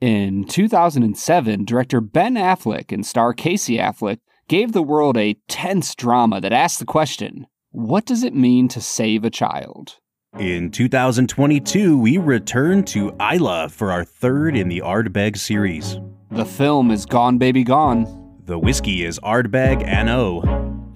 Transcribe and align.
In 0.00 0.44
2007, 0.44 1.64
director 1.64 2.00
Ben 2.00 2.34
Affleck 2.34 2.92
and 2.92 3.04
star 3.04 3.32
Casey 3.32 3.78
Affleck 3.78 4.18
gave 4.46 4.72
the 4.72 4.82
world 4.82 5.16
a 5.16 5.36
tense 5.48 5.94
drama 5.96 6.40
that 6.40 6.52
asked 6.52 6.78
the 6.78 6.84
question 6.84 7.46
what 7.70 8.06
does 8.06 8.22
it 8.22 8.34
mean 8.34 8.68
to 8.68 8.80
save 8.80 9.24
a 9.24 9.30
child? 9.30 9.96
In 10.38 10.70
2022, 10.70 11.98
we 11.98 12.16
return 12.16 12.84
to 12.84 13.14
Islay 13.20 13.68
for 13.68 13.92
our 13.92 14.04
third 14.04 14.56
in 14.56 14.68
the 14.68 14.80
Ardbeg 14.80 15.36
series. 15.36 15.98
The 16.30 16.46
film 16.46 16.90
is 16.90 17.04
Gone 17.04 17.38
Baby 17.38 17.64
Gone. 17.64 18.06
The 18.44 18.58
whiskey 18.58 19.04
is 19.04 19.18
Ardbeg 19.20 19.82
An 19.84 20.08
Oa. 20.08 20.42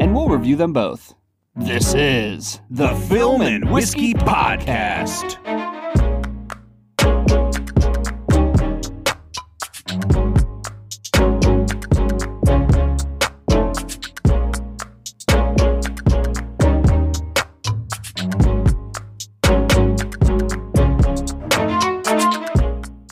And 0.00 0.14
we'll 0.14 0.28
review 0.28 0.56
them 0.56 0.72
both. 0.72 1.14
This 1.56 1.92
is 1.92 2.60
the 2.70 2.94
Film 3.08 3.42
and 3.42 3.70
Whiskey 3.70 4.14
Podcast. 4.14 5.71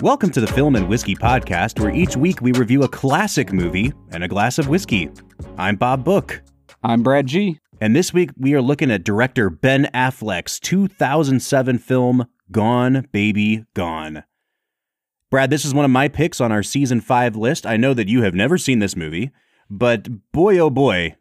Welcome 0.00 0.30
to 0.30 0.40
the 0.40 0.46
Film 0.46 0.76
and 0.76 0.88
Whiskey 0.88 1.14
Podcast, 1.14 1.78
where 1.78 1.94
each 1.94 2.16
week 2.16 2.40
we 2.40 2.52
review 2.52 2.84
a 2.84 2.88
classic 2.88 3.52
movie 3.52 3.92
and 4.12 4.24
a 4.24 4.28
glass 4.28 4.58
of 4.58 4.66
whiskey. 4.66 5.10
I'm 5.58 5.76
Bob 5.76 6.04
Book. 6.04 6.40
I'm 6.82 7.02
Brad 7.02 7.26
G. 7.26 7.58
And 7.82 7.94
this 7.94 8.10
week 8.10 8.30
we 8.38 8.54
are 8.54 8.62
looking 8.62 8.90
at 8.90 9.04
director 9.04 9.50
Ben 9.50 9.90
Affleck's 9.92 10.58
2007 10.58 11.76
film, 11.76 12.26
Gone 12.50 13.08
Baby 13.12 13.66
Gone. 13.74 14.24
Brad, 15.30 15.50
this 15.50 15.66
is 15.66 15.74
one 15.74 15.84
of 15.84 15.90
my 15.90 16.08
picks 16.08 16.40
on 16.40 16.50
our 16.50 16.62
season 16.62 17.02
five 17.02 17.36
list. 17.36 17.66
I 17.66 17.76
know 17.76 17.92
that 17.92 18.08
you 18.08 18.22
have 18.22 18.34
never 18.34 18.56
seen 18.56 18.78
this 18.78 18.96
movie, 18.96 19.30
but 19.68 20.32
boy, 20.32 20.58
oh 20.58 20.70
boy, 20.70 21.16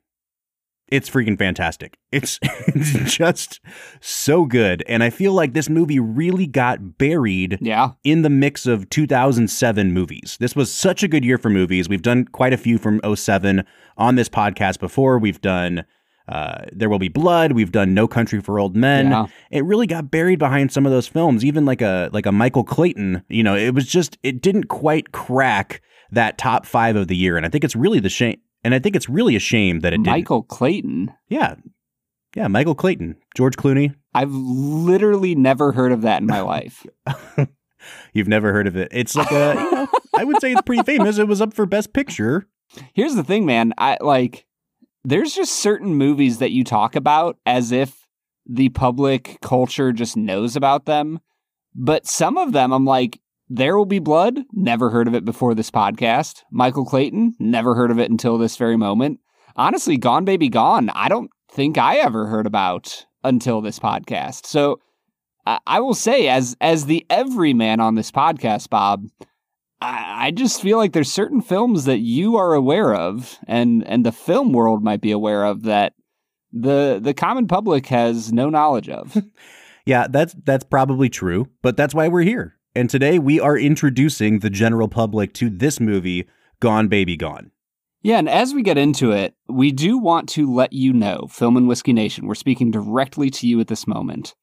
it's 0.92 1.10
freaking 1.10 1.38
fantastic. 1.38 1.98
It's, 2.12 2.40
it's 2.44 3.16
just 3.16 3.60
so 4.02 4.46
good. 4.46 4.84
And 4.88 5.04
I 5.04 5.10
feel 5.10 5.34
like 5.34 5.54
this 5.54 5.70
movie 5.70 6.00
really 6.00 6.48
got 6.48 6.98
buried 6.98 7.58
yeah. 7.62 7.92
in 8.04 8.22
the 8.22 8.30
mix 8.30 8.66
of 8.66 8.90
2007 8.90 9.94
movies. 9.94 10.38
This 10.40 10.56
was 10.56 10.72
such 10.72 11.04
a 11.04 11.08
good 11.08 11.24
year 11.24 11.38
for 11.38 11.50
movies. 11.50 11.90
We've 11.90 12.02
done 12.02 12.26
quite 12.26 12.54
a 12.54 12.58
few 12.58 12.78
from 12.78 13.02
07 13.16 13.64
on 13.98 14.16
this 14.16 14.30
podcast 14.30 14.80
before. 14.80 15.20
We've 15.20 15.42
done 15.42 15.86
uh, 16.28 16.66
There 16.72 16.90
Will 16.90 17.00
Be 17.00 17.10
Blood. 17.10 17.54
We've 17.54 17.72
done 17.72 17.94
No 17.94 18.08
Country 18.08 18.40
for 18.42 18.60
Old 18.60 18.76
Men. 18.76 19.12
Yeah. 19.12 19.28
It 19.52 19.66
really 19.66 19.88
got 19.88 20.12
buried 20.12 20.40
behind 20.40 20.72
some 20.72 20.86
of 20.86 20.92
those 20.92 21.08
films, 21.08 21.44
even 21.44 21.66
like 21.66 21.82
a 21.82 22.10
like 22.14 22.26
a 22.26 22.32
Michael 22.32 22.64
Clayton. 22.64 23.24
You 23.30 23.44
know, 23.44 23.56
it 23.56 23.74
was 23.74 23.88
just 23.88 24.18
it 24.24 24.42
didn't 24.42 24.66
quite 24.66 25.12
crack 25.12 25.82
that 26.12 26.38
top 26.38 26.66
five 26.66 26.96
of 26.96 27.08
the 27.08 27.16
year. 27.16 27.38
And 27.38 27.46
I 27.46 27.50
think 27.50 27.64
it's 27.64 27.76
really 27.76 28.00
the 28.00 28.10
shame 28.10 28.40
and 28.64 28.74
I 28.74 28.80
think 28.80 28.96
it's 28.96 29.10
really 29.10 29.36
a 29.36 29.40
shame 29.40 29.80
that 29.82 29.94
it 29.94 29.98
didn't. 29.98 30.08
Michael 30.08 30.44
Clayton. 30.44 31.14
Yeah. 31.28 31.56
Yeah, 32.36 32.48
Michael 32.48 32.76
Clayton, 32.76 33.16
George 33.36 33.56
Clooney. 33.56 33.96
I've 34.14 34.32
literally 34.32 35.36
never 35.36 35.72
heard 35.72 35.92
of 35.92 36.02
that 36.02 36.22
in 36.22 36.28
my 36.28 36.42
life. 36.42 36.86
You've 38.14 38.28
never 38.28 38.52
heard 38.54 38.68
of 38.68 38.76
it. 38.76 38.90
It's 38.92 39.16
like 39.16 39.32
a, 39.32 39.56
you 39.56 39.72
know, 39.72 39.88
I 40.18 40.24
would 40.24 40.40
say 40.42 40.52
it's 40.52 40.62
pretty 40.62 40.84
famous. 40.84 41.18
It 41.18 41.28
was 41.28 41.42
up 41.42 41.54
for 41.54 41.66
Best 41.66 41.94
Picture. 41.94 42.48
Here's 42.94 43.16
the 43.16 43.24
thing, 43.24 43.46
man. 43.46 43.74
I 43.78 43.98
like 44.02 44.46
there's 45.04 45.34
just 45.34 45.56
certain 45.56 45.96
movies 45.96 46.38
that 46.40 46.52
you 46.52 46.64
talk 46.64 46.96
about 46.96 47.38
as 47.46 47.72
if 47.72 48.08
the 48.46 48.70
public 48.70 49.40
culture 49.42 49.92
just 49.92 50.18
knows 50.18 50.56
about 50.56 50.86
them. 50.86 51.20
But 51.74 52.06
some 52.06 52.38
of 52.38 52.52
them 52.52 52.72
I'm 52.72 52.86
like, 52.86 53.20
there 53.50 53.78
Will 53.78 53.86
Be 53.86 54.00
Blood, 54.00 54.40
never 54.54 54.90
heard 54.90 55.08
of 55.08 55.16
it 55.16 55.26
before 55.26 55.56
this 55.56 55.72
podcast. 55.72 56.44
Michael 56.52 56.86
Clayton, 56.86 57.36
never 57.40 57.76
heard 57.76 57.92
of 57.92 58.00
it 58.00 58.12
until 58.12 58.38
this 58.38 58.58
very 58.58 58.78
moment. 58.78 59.20
Honestly, 59.56 59.98
Gone 59.98 60.24
Baby 60.24 60.50
Gone, 60.50 60.90
I 60.90 61.10
don't 61.10 61.32
think 61.52 61.78
I 61.78 61.98
ever 61.98 62.28
heard 62.28 62.46
about 62.46 63.06
until 63.24 63.62
this 63.62 63.80
podcast. 63.80 64.46
So 64.46 64.80
I, 65.46 65.80
will 65.80 65.96
say, 65.96 66.28
as 66.28 66.56
as 66.62 66.86
the 66.86 67.06
everyman 67.10 67.80
on 67.80 67.96
this 67.96 68.12
podcast, 68.12 68.70
Bob, 68.70 69.08
I, 69.82 70.28
I 70.28 70.32
just 70.32 70.62
feel 70.62 70.78
like 70.78 70.94
there's 70.94 71.12
certain 71.12 71.42
films 71.42 71.86
that 71.86 72.00
you 72.00 72.36
are 72.36 72.54
aware 72.54 72.94
of, 72.94 73.40
and 73.48 73.86
and 73.88 74.06
the 74.06 74.12
film 74.12 74.54
world 74.54 74.84
might 74.84 75.02
be 75.02 75.12
aware 75.12 75.46
of 75.46 75.64
that 75.64 75.94
the 76.52 77.00
the 77.02 77.16
common 77.16 77.48
public 77.48 77.88
has 77.88 78.32
no 78.32 78.50
knowledge 78.50 78.90
of. 78.90 79.18
yeah, 79.86 80.08
that's 80.08 80.36
that's 80.44 80.64
probably 80.64 81.10
true, 81.10 81.48
but 81.64 81.76
that's 81.76 81.96
why 81.96 82.08
we're 82.10 82.22
here. 82.22 82.59
And 82.80 82.90
today 82.90 83.20
we 83.20 83.42
are 83.42 83.58
introducing 83.58 84.40
the 84.40 84.50
general 84.50 84.88
public 84.88 85.34
to 85.34 85.50
this 85.50 85.82
movie, 85.82 86.30
Gone 86.62 86.88
Baby 86.88 87.18
Gone. 87.18 87.52
Yeah, 88.04 88.20
and 88.20 88.30
as 88.30 88.54
we 88.54 88.64
get 88.64 88.78
into 88.78 89.12
it, 89.12 89.36
we 89.50 89.74
do 89.74 89.98
want 89.98 90.30
to 90.30 90.50
let 90.50 90.72
you 90.72 90.94
know, 90.94 91.28
Film 91.30 91.58
and 91.58 91.68
Whiskey 91.68 91.92
Nation, 91.92 92.26
we're 92.26 92.36
speaking 92.36 92.72
directly 92.72 93.30
to 93.32 93.48
you 93.48 93.60
at 93.60 93.68
this 93.68 93.86
moment. 93.86 94.34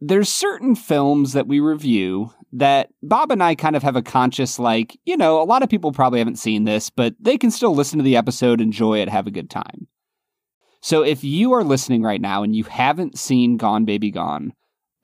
There's 0.00 0.28
certain 0.28 0.74
films 0.74 1.32
that 1.34 1.46
we 1.46 1.60
review 1.60 2.32
that 2.54 2.88
Bob 3.04 3.30
and 3.30 3.40
I 3.40 3.54
kind 3.54 3.76
of 3.76 3.84
have 3.84 3.94
a 3.94 4.02
conscious, 4.02 4.58
like, 4.58 4.98
you 5.04 5.16
know, 5.16 5.40
a 5.40 5.46
lot 5.46 5.62
of 5.62 5.68
people 5.68 5.92
probably 5.92 6.18
haven't 6.18 6.40
seen 6.40 6.64
this, 6.64 6.90
but 6.90 7.14
they 7.20 7.38
can 7.38 7.52
still 7.52 7.72
listen 7.72 8.00
to 8.00 8.04
the 8.04 8.16
episode, 8.16 8.60
enjoy 8.60 8.98
it, 8.98 9.08
have 9.08 9.28
a 9.28 9.30
good 9.30 9.48
time. 9.48 9.86
So 10.82 11.04
if 11.04 11.22
you 11.22 11.52
are 11.52 11.62
listening 11.62 12.02
right 12.02 12.20
now 12.20 12.42
and 12.42 12.56
you 12.56 12.64
haven't 12.64 13.16
seen 13.16 13.58
Gone 13.58 13.84
Baby 13.84 14.10
Gone, 14.10 14.54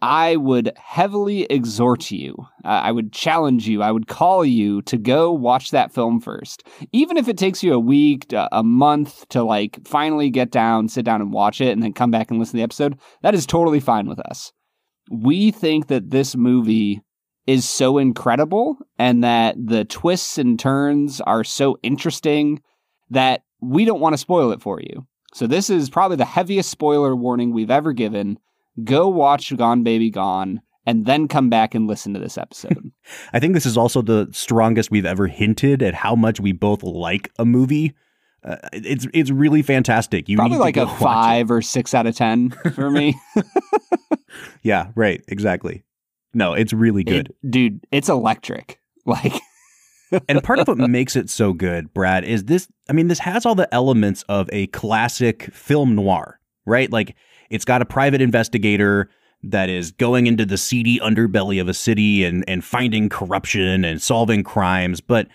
I 0.02 0.34
would 0.34 0.72
heavily 0.76 1.44
exhort 1.44 2.10
you, 2.10 2.34
uh, 2.64 2.68
I 2.68 2.90
would 2.90 3.12
challenge 3.12 3.68
you, 3.68 3.82
I 3.82 3.92
would 3.92 4.08
call 4.08 4.44
you 4.44 4.82
to 4.82 4.96
go 4.96 5.32
watch 5.32 5.70
that 5.70 5.94
film 5.94 6.20
first. 6.20 6.66
Even 6.90 7.16
if 7.16 7.28
it 7.28 7.38
takes 7.38 7.62
you 7.62 7.72
a 7.72 7.78
week, 7.78 8.26
a 8.32 8.64
month 8.64 9.28
to 9.28 9.44
like 9.44 9.86
finally 9.86 10.28
get 10.28 10.50
down, 10.50 10.88
sit 10.88 11.04
down 11.04 11.20
and 11.20 11.32
watch 11.32 11.60
it, 11.60 11.68
and 11.68 11.84
then 11.84 11.92
come 11.92 12.10
back 12.10 12.30
and 12.30 12.40
listen 12.40 12.52
to 12.52 12.56
the 12.56 12.64
episode, 12.64 12.98
that 13.22 13.32
is 13.32 13.46
totally 13.46 13.78
fine 13.78 14.08
with 14.08 14.18
us. 14.18 14.52
We 15.08 15.52
think 15.52 15.86
that 15.86 16.10
this 16.10 16.34
movie 16.34 17.00
is 17.46 17.68
so 17.68 17.98
incredible 17.98 18.78
and 18.98 19.22
that 19.22 19.54
the 19.56 19.84
twists 19.84 20.36
and 20.36 20.58
turns 20.58 21.20
are 21.20 21.44
so 21.44 21.78
interesting 21.84 22.60
that 23.10 23.42
we 23.60 23.84
don't 23.84 24.00
want 24.00 24.14
to 24.14 24.18
spoil 24.18 24.50
it 24.50 24.62
for 24.62 24.80
you. 24.80 25.06
So, 25.32 25.46
this 25.46 25.70
is 25.70 25.88
probably 25.88 26.16
the 26.16 26.24
heaviest 26.24 26.70
spoiler 26.70 27.14
warning 27.14 27.52
we've 27.52 27.70
ever 27.70 27.92
given 27.92 28.38
go 28.84 29.08
watch 29.08 29.56
Gone 29.56 29.82
Baby 29.82 30.10
Gone 30.10 30.60
and 30.86 31.06
then 31.06 31.28
come 31.28 31.48
back 31.48 31.74
and 31.74 31.86
listen 31.86 32.14
to 32.14 32.20
this 32.20 32.36
episode. 32.36 32.92
I 33.32 33.40
think 33.40 33.54
this 33.54 33.66
is 33.66 33.76
also 33.76 34.02
the 34.02 34.28
strongest 34.32 34.90
we've 34.90 35.06
ever 35.06 35.26
hinted 35.26 35.82
at 35.82 35.94
how 35.94 36.14
much 36.14 36.40
we 36.40 36.52
both 36.52 36.82
like 36.82 37.30
a 37.38 37.44
movie. 37.44 37.94
Uh, 38.44 38.56
it's 38.72 39.06
it's 39.14 39.30
really 39.30 39.62
fantastic. 39.62 40.28
You 40.28 40.36
probably 40.36 40.58
like 40.58 40.76
a 40.76 40.86
five 40.98 41.50
or 41.50 41.62
six 41.62 41.94
out 41.94 42.06
of 42.06 42.16
ten 42.16 42.50
for 42.74 42.90
me. 42.90 43.14
yeah, 44.62 44.90
right. 44.96 45.22
Exactly. 45.28 45.84
No, 46.34 46.54
it's 46.54 46.72
really 46.72 47.04
good, 47.04 47.28
it, 47.28 47.50
dude. 47.50 47.86
It's 47.92 48.08
electric. 48.08 48.80
Like, 49.04 49.34
and 50.28 50.42
part 50.42 50.58
of 50.58 50.68
what 50.68 50.78
makes 50.78 51.14
it 51.14 51.28
so 51.28 51.52
good, 51.52 51.92
Brad, 51.92 52.24
is 52.24 52.44
this. 52.44 52.66
I 52.88 52.92
mean, 52.92 53.08
this 53.08 53.20
has 53.20 53.44
all 53.44 53.54
the 53.54 53.72
elements 53.72 54.24
of 54.28 54.48
a 54.52 54.66
classic 54.68 55.52
film 55.52 55.94
noir, 55.94 56.40
right? 56.64 56.90
Like 56.90 57.14
it's 57.52 57.64
got 57.64 57.82
a 57.82 57.84
private 57.84 58.20
investigator 58.20 59.10
that 59.42 59.68
is 59.68 59.90
going 59.90 60.26
into 60.26 60.46
the 60.46 60.56
seedy 60.56 60.98
underbelly 61.00 61.60
of 61.60 61.68
a 61.68 61.74
city 61.74 62.24
and, 62.24 62.44
and 62.48 62.64
finding 62.64 63.08
corruption 63.08 63.84
and 63.84 64.00
solving 64.00 64.42
crimes. 64.42 65.00
But 65.00 65.28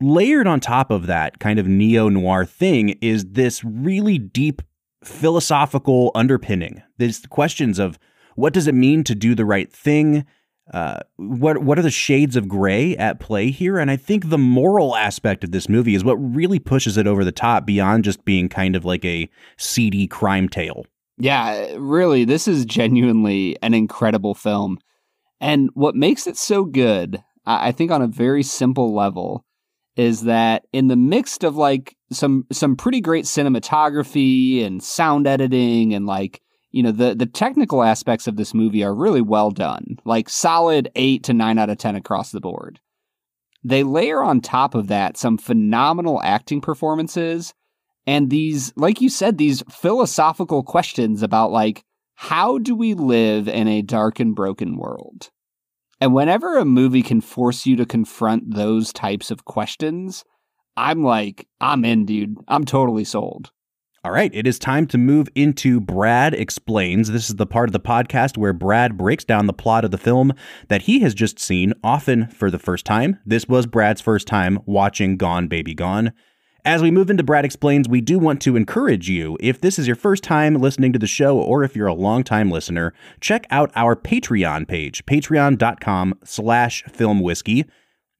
layered 0.00 0.46
on 0.46 0.60
top 0.60 0.90
of 0.90 1.06
that 1.06 1.38
kind 1.38 1.58
of 1.58 1.66
neo 1.66 2.08
noir 2.08 2.44
thing 2.44 2.90
is 3.00 3.24
this 3.26 3.62
really 3.64 4.18
deep 4.18 4.60
philosophical 5.04 6.10
underpinning. 6.14 6.82
There's 6.98 7.24
questions 7.26 7.78
of 7.78 7.98
what 8.36 8.52
does 8.52 8.66
it 8.66 8.74
mean 8.74 9.04
to 9.04 9.14
do 9.14 9.34
the 9.34 9.44
right 9.44 9.72
thing? 9.72 10.24
Uh, 10.72 10.98
what 11.16 11.58
what 11.58 11.78
are 11.78 11.82
the 11.82 11.90
shades 11.90 12.36
of 12.36 12.48
gray 12.48 12.96
at 12.96 13.20
play 13.20 13.50
here? 13.50 13.78
And 13.78 13.90
I 13.90 13.96
think 13.96 14.30
the 14.30 14.38
moral 14.38 14.96
aspect 14.96 15.44
of 15.44 15.52
this 15.52 15.68
movie 15.68 15.94
is 15.94 16.02
what 16.02 16.16
really 16.16 16.58
pushes 16.58 16.96
it 16.96 17.06
over 17.06 17.22
the 17.22 17.32
top 17.32 17.66
beyond 17.66 18.04
just 18.04 18.24
being 18.24 18.48
kind 18.48 18.74
of 18.74 18.84
like 18.84 19.04
a 19.04 19.28
seedy 19.58 20.06
crime 20.06 20.48
tale. 20.48 20.86
Yeah, 21.18 21.74
really, 21.78 22.24
this 22.24 22.48
is 22.48 22.64
genuinely 22.64 23.56
an 23.62 23.74
incredible 23.74 24.34
film. 24.34 24.78
And 25.40 25.70
what 25.74 25.94
makes 25.94 26.26
it 26.26 26.36
so 26.36 26.64
good, 26.64 27.22
I 27.46 27.72
think 27.72 27.90
on 27.90 28.02
a 28.02 28.06
very 28.08 28.42
simple 28.42 28.94
level, 28.94 29.44
is 29.96 30.22
that 30.22 30.64
in 30.72 30.88
the 30.88 30.96
midst 30.96 31.44
of 31.44 31.56
like 31.56 31.96
some 32.10 32.46
some 32.50 32.76
pretty 32.76 33.00
great 33.00 33.24
cinematography 33.24 34.64
and 34.64 34.82
sound 34.82 35.26
editing 35.26 35.94
and 35.94 36.06
like 36.06 36.40
you 36.70 36.82
know 36.82 36.92
the 36.92 37.14
the 37.14 37.26
technical 37.26 37.82
aspects 37.82 38.26
of 38.26 38.36
this 38.36 38.54
movie 38.54 38.82
are 38.82 38.94
really 38.94 39.22
well 39.22 39.50
done 39.50 39.96
like 40.04 40.28
solid 40.28 40.90
8 40.96 41.22
to 41.24 41.32
9 41.32 41.58
out 41.58 41.70
of 41.70 41.78
10 41.78 41.96
across 41.96 42.30
the 42.32 42.40
board 42.40 42.80
they 43.62 43.82
layer 43.82 44.22
on 44.22 44.40
top 44.40 44.74
of 44.74 44.88
that 44.88 45.16
some 45.16 45.38
phenomenal 45.38 46.20
acting 46.22 46.60
performances 46.60 47.54
and 48.06 48.30
these 48.30 48.72
like 48.76 49.00
you 49.00 49.08
said 49.08 49.38
these 49.38 49.62
philosophical 49.70 50.62
questions 50.62 51.22
about 51.22 51.50
like 51.50 51.84
how 52.16 52.58
do 52.58 52.74
we 52.74 52.94
live 52.94 53.48
in 53.48 53.66
a 53.68 53.82
dark 53.82 54.20
and 54.20 54.34
broken 54.34 54.76
world 54.76 55.30
And 56.00 56.12
whenever 56.12 56.58
a 56.58 56.64
movie 56.64 57.02
can 57.02 57.20
force 57.20 57.66
you 57.66 57.76
to 57.76 57.86
confront 57.86 58.54
those 58.54 58.92
types 58.92 59.30
of 59.30 59.44
questions, 59.44 60.24
I'm 60.76 61.02
like, 61.02 61.46
I'm 61.60 61.84
in, 61.84 62.04
dude. 62.04 62.36
I'm 62.48 62.64
totally 62.64 63.04
sold. 63.04 63.52
All 64.04 64.10
right, 64.12 64.30
it 64.34 64.46
is 64.46 64.58
time 64.58 64.86
to 64.88 64.98
move 64.98 65.28
into 65.34 65.80
Brad 65.80 66.34
Explains. 66.34 67.10
This 67.10 67.30
is 67.30 67.36
the 67.36 67.46
part 67.46 67.70
of 67.70 67.72
the 67.72 67.80
podcast 67.80 68.36
where 68.36 68.52
Brad 68.52 68.98
breaks 68.98 69.24
down 69.24 69.46
the 69.46 69.54
plot 69.54 69.82
of 69.82 69.92
the 69.92 69.98
film 69.98 70.34
that 70.68 70.82
he 70.82 71.00
has 71.00 71.14
just 71.14 71.38
seen, 71.38 71.72
often 71.82 72.26
for 72.28 72.50
the 72.50 72.58
first 72.58 72.84
time. 72.84 73.18
This 73.24 73.48
was 73.48 73.64
Brad's 73.64 74.02
first 74.02 74.26
time 74.26 74.58
watching 74.66 75.16
Gone 75.16 75.48
Baby 75.48 75.72
Gone. 75.74 76.12
As 76.66 76.80
we 76.80 76.90
move 76.90 77.10
into 77.10 77.22
Brad 77.22 77.44
Explains, 77.44 77.90
we 77.90 78.00
do 78.00 78.18
want 78.18 78.40
to 78.40 78.56
encourage 78.56 79.10
you, 79.10 79.36
if 79.38 79.60
this 79.60 79.78
is 79.78 79.86
your 79.86 79.96
first 79.96 80.24
time 80.24 80.54
listening 80.54 80.94
to 80.94 80.98
the 80.98 81.06
show 81.06 81.38
or 81.38 81.62
if 81.62 81.76
you're 81.76 81.86
a 81.86 81.92
longtime 81.92 82.50
listener, 82.50 82.94
check 83.20 83.46
out 83.50 83.70
our 83.76 83.94
Patreon 83.94 84.66
page, 84.66 85.04
patreon.com 85.04 86.14
slash 86.24 86.82
filmwhiskey. 86.84 87.68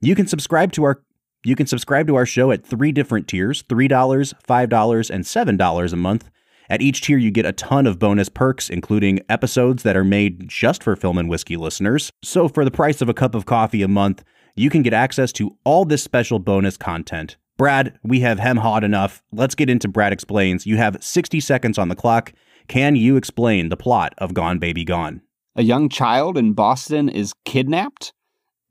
You 0.02 0.14
can 0.14 0.26
subscribe 0.26 0.72
to 0.72 0.84
our 0.84 1.02
you 1.42 1.56
can 1.56 1.66
subscribe 1.66 2.06
to 2.06 2.16
our 2.16 2.26
show 2.26 2.50
at 2.50 2.66
three 2.66 2.92
different 2.92 3.28
tiers 3.28 3.62
$3, 3.62 3.88
$5, 3.88 5.10
and 5.10 5.24
$7 5.24 5.92
a 5.92 5.96
month. 5.96 6.30
At 6.68 6.82
each 6.82 7.00
tier, 7.00 7.16
you 7.16 7.30
get 7.30 7.46
a 7.46 7.52
ton 7.52 7.86
of 7.86 7.98
bonus 7.98 8.28
perks, 8.28 8.68
including 8.68 9.20
episodes 9.30 9.84
that 9.84 9.96
are 9.96 10.04
made 10.04 10.48
just 10.48 10.82
for 10.82 10.96
Film 10.96 11.16
and 11.16 11.30
Whiskey 11.30 11.56
listeners. 11.56 12.10
So, 12.22 12.48
for 12.48 12.64
the 12.64 12.70
price 12.70 13.00
of 13.00 13.08
a 13.08 13.14
cup 13.14 13.34
of 13.34 13.46
coffee 13.46 13.82
a 13.82 13.88
month, 13.88 14.22
you 14.54 14.68
can 14.68 14.82
get 14.82 14.92
access 14.92 15.32
to 15.32 15.56
all 15.64 15.86
this 15.86 16.02
special 16.02 16.38
bonus 16.38 16.76
content. 16.76 17.36
Brad, 17.56 17.98
we 18.02 18.20
have 18.20 18.38
hem 18.38 18.58
hawed 18.58 18.84
enough. 18.84 19.22
Let's 19.32 19.54
get 19.54 19.70
into 19.70 19.88
Brad 19.88 20.12
Explains. 20.12 20.66
You 20.66 20.76
have 20.76 21.02
60 21.02 21.40
seconds 21.40 21.78
on 21.78 21.88
the 21.88 21.96
clock. 21.96 22.32
Can 22.66 22.96
you 22.96 23.16
explain 23.16 23.68
the 23.68 23.76
plot 23.76 24.14
of 24.18 24.34
Gone 24.34 24.58
Baby 24.58 24.84
Gone? 24.84 25.20
A 25.56 25.62
young 25.62 25.88
child 25.88 26.36
in 26.36 26.52
Boston 26.52 27.08
is 27.08 27.32
kidnapped 27.44 28.12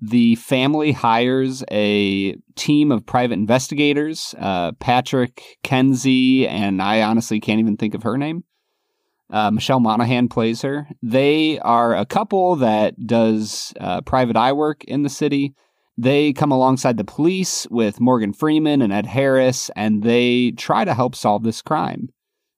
the 0.06 0.36
family 0.36 0.92
hires 0.92 1.64
a 1.72 2.36
team 2.56 2.92
of 2.92 3.06
private 3.06 3.36
investigators, 3.36 4.36
uh, 4.38 4.74
Patrick, 4.74 5.42
Kenzie, 5.64 6.46
and 6.46 6.82
I 6.82 7.02
honestly 7.04 7.40
can't 7.40 7.62
even 7.62 7.78
think 7.78 7.94
of 7.96 8.04
her 8.04 8.18
name. 8.18 8.44
Uh, 9.30 9.50
Michelle 9.50 9.80
Monaghan 9.80 10.28
plays 10.28 10.62
her. 10.62 10.90
They 11.02 11.58
are 11.60 11.96
a 11.96 12.06
couple 12.06 12.58
that 12.58 12.96
does 13.08 13.74
uh, 13.80 14.02
private 14.02 14.36
eye 14.36 14.52
work 14.52 14.84
in 14.84 15.04
the 15.04 15.10
city. 15.10 15.56
They 15.98 16.34
come 16.34 16.52
alongside 16.52 16.98
the 16.98 17.04
police 17.04 17.68
with 17.70 18.00
Morgan 18.00 18.34
Freeman 18.34 18.82
and 18.82 18.92
Ed 18.92 19.06
Harris, 19.06 19.70
and 19.76 20.02
they 20.02 20.52
try 20.52 20.86
to 20.86 20.94
help 20.94 21.16
solve 21.16 21.44
this 21.44 21.62
crime. 21.62 22.10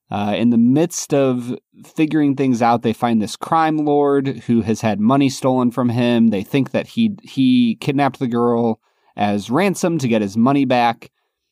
Uh, 0.09 0.35
in 0.37 0.51
the 0.51 0.57
midst 0.57 1.13
of 1.13 1.57
figuring 1.83 2.35
things 2.35 2.61
out, 2.61 2.83
they 2.83 2.93
find 2.93 3.21
this 3.21 3.35
crime 3.35 3.77
lord 3.77 4.27
who 4.45 4.61
has 4.61 4.81
had 4.81 4.99
money 4.99 5.29
stolen 5.29 5.71
from 5.71 5.89
him. 5.89 6.27
They 6.27 6.43
think 6.43 6.71
that 6.71 6.87
he 6.87 7.15
he 7.23 7.75
kidnapped 7.81 8.19
the 8.19 8.27
girl 8.27 8.79
as 9.17 9.49
ransom 9.49 9.97
to 9.97 10.07
get 10.07 10.21
his 10.21 10.37
money 10.37 10.63
back. 10.63 11.11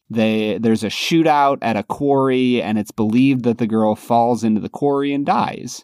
They 0.10 0.60
there's 0.60 0.84
a 0.84 0.88
shootout 0.88 1.58
at 1.62 1.76
a 1.76 1.84
quarry, 1.84 2.62
and 2.62 2.78
it's 2.78 2.92
believed 2.92 3.44
that 3.44 3.58
the 3.58 3.68
girl 3.68 3.96
falls 3.96 4.44
into 4.44 4.62
the 4.62 4.70
quarry 4.70 5.14
and 5.14 5.26
dies. 5.26 5.84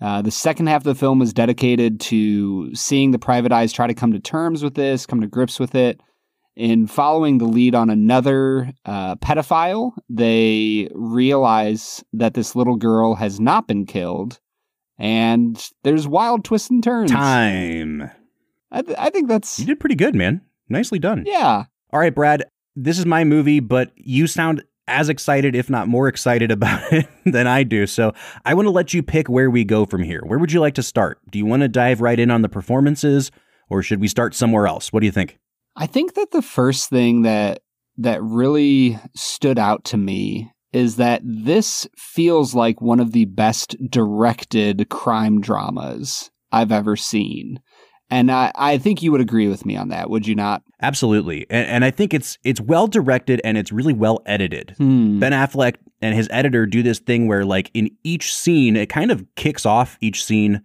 Uh, 0.00 0.22
the 0.22 0.30
second 0.30 0.66
half 0.66 0.80
of 0.80 0.84
the 0.84 0.94
film 0.94 1.20
is 1.20 1.32
dedicated 1.32 2.00
to 2.00 2.74
seeing 2.74 3.10
the 3.10 3.18
private 3.18 3.52
eyes 3.52 3.72
try 3.72 3.86
to 3.86 3.94
come 3.94 4.12
to 4.12 4.20
terms 4.20 4.62
with 4.62 4.74
this, 4.74 5.06
come 5.06 5.20
to 5.20 5.26
grips 5.26 5.60
with 5.60 5.74
it, 5.74 6.00
in 6.56 6.86
following 6.86 7.38
the 7.38 7.46
lead 7.46 7.74
on 7.74 7.90
another 7.90 8.72
uh, 8.84 9.16
pedophile, 9.16 9.92
they 10.08 10.88
realize 10.94 12.04
that 12.12 12.34
this 12.34 12.54
little 12.54 12.76
girl 12.76 13.14
has 13.14 13.40
not 13.40 13.66
been 13.66 13.86
killed, 13.86 14.40
and 14.98 15.70
there's 15.84 16.06
wild 16.06 16.44
twists 16.44 16.70
and 16.70 16.82
turns. 16.82 17.10
Time. 17.10 18.10
I, 18.70 18.82
th- 18.82 18.98
I 18.98 19.10
think 19.10 19.28
that's. 19.28 19.58
You 19.58 19.66
did 19.66 19.80
pretty 19.80 19.94
good, 19.94 20.14
man. 20.14 20.42
Nicely 20.68 20.98
done. 20.98 21.24
Yeah. 21.26 21.64
All 21.92 22.00
right, 22.00 22.14
Brad. 22.14 22.44
This 22.76 22.98
is 22.98 23.06
my 23.06 23.24
movie, 23.24 23.60
but 23.60 23.90
you 23.96 24.26
sound 24.26 24.62
as 24.90 25.08
excited, 25.08 25.54
if 25.54 25.70
not 25.70 25.88
more 25.88 26.08
excited 26.08 26.50
about 26.50 26.92
it 26.92 27.08
than 27.24 27.46
I 27.46 27.62
do. 27.62 27.86
So 27.86 28.12
I 28.44 28.54
want 28.54 28.66
to 28.66 28.70
let 28.70 28.92
you 28.92 29.02
pick 29.02 29.28
where 29.28 29.50
we 29.50 29.64
go 29.64 29.86
from 29.86 30.02
here. 30.02 30.22
Where 30.24 30.38
would 30.38 30.52
you 30.52 30.60
like 30.60 30.74
to 30.74 30.82
start? 30.82 31.18
Do 31.30 31.38
you 31.38 31.46
want 31.46 31.62
to 31.62 31.68
dive 31.68 32.00
right 32.00 32.18
in 32.18 32.30
on 32.30 32.42
the 32.42 32.48
performances, 32.48 33.30
or 33.68 33.82
should 33.82 34.00
we 34.00 34.08
start 34.08 34.34
somewhere 34.34 34.66
else? 34.66 34.92
What 34.92 35.00
do 35.00 35.06
you 35.06 35.12
think? 35.12 35.38
I 35.76 35.86
think 35.86 36.14
that 36.14 36.32
the 36.32 36.42
first 36.42 36.90
thing 36.90 37.22
that 37.22 37.62
that 37.96 38.22
really 38.22 38.98
stood 39.14 39.58
out 39.58 39.84
to 39.84 39.96
me 39.96 40.50
is 40.72 40.96
that 40.96 41.20
this 41.24 41.86
feels 41.96 42.54
like 42.54 42.80
one 42.80 43.00
of 43.00 43.12
the 43.12 43.24
best 43.26 43.76
directed 43.90 44.88
crime 44.88 45.40
dramas 45.40 46.30
I've 46.52 46.72
ever 46.72 46.96
seen. 46.96 47.60
And 48.08 48.30
I, 48.30 48.52
I 48.54 48.78
think 48.78 49.02
you 49.02 49.12
would 49.12 49.20
agree 49.20 49.48
with 49.48 49.66
me 49.66 49.76
on 49.76 49.88
that, 49.88 50.10
would 50.10 50.26
you 50.26 50.34
not? 50.34 50.62
Absolutely. 50.82 51.46
And, 51.50 51.66
and 51.68 51.84
I 51.84 51.90
think 51.90 52.14
it's 52.14 52.38
it's 52.44 52.60
well 52.60 52.86
directed 52.86 53.40
and 53.44 53.58
it's 53.58 53.72
really 53.72 53.92
well 53.92 54.22
edited. 54.26 54.74
Hmm. 54.78 55.18
Ben 55.18 55.32
Affleck 55.32 55.76
and 56.00 56.14
his 56.14 56.28
editor 56.30 56.66
do 56.66 56.82
this 56.82 56.98
thing 56.98 57.28
where 57.28 57.44
like 57.44 57.70
in 57.74 57.90
each 58.04 58.34
scene, 58.34 58.76
it 58.76 58.88
kind 58.88 59.10
of 59.10 59.24
kicks 59.36 59.66
off 59.66 59.98
each 60.00 60.24
scene 60.24 60.62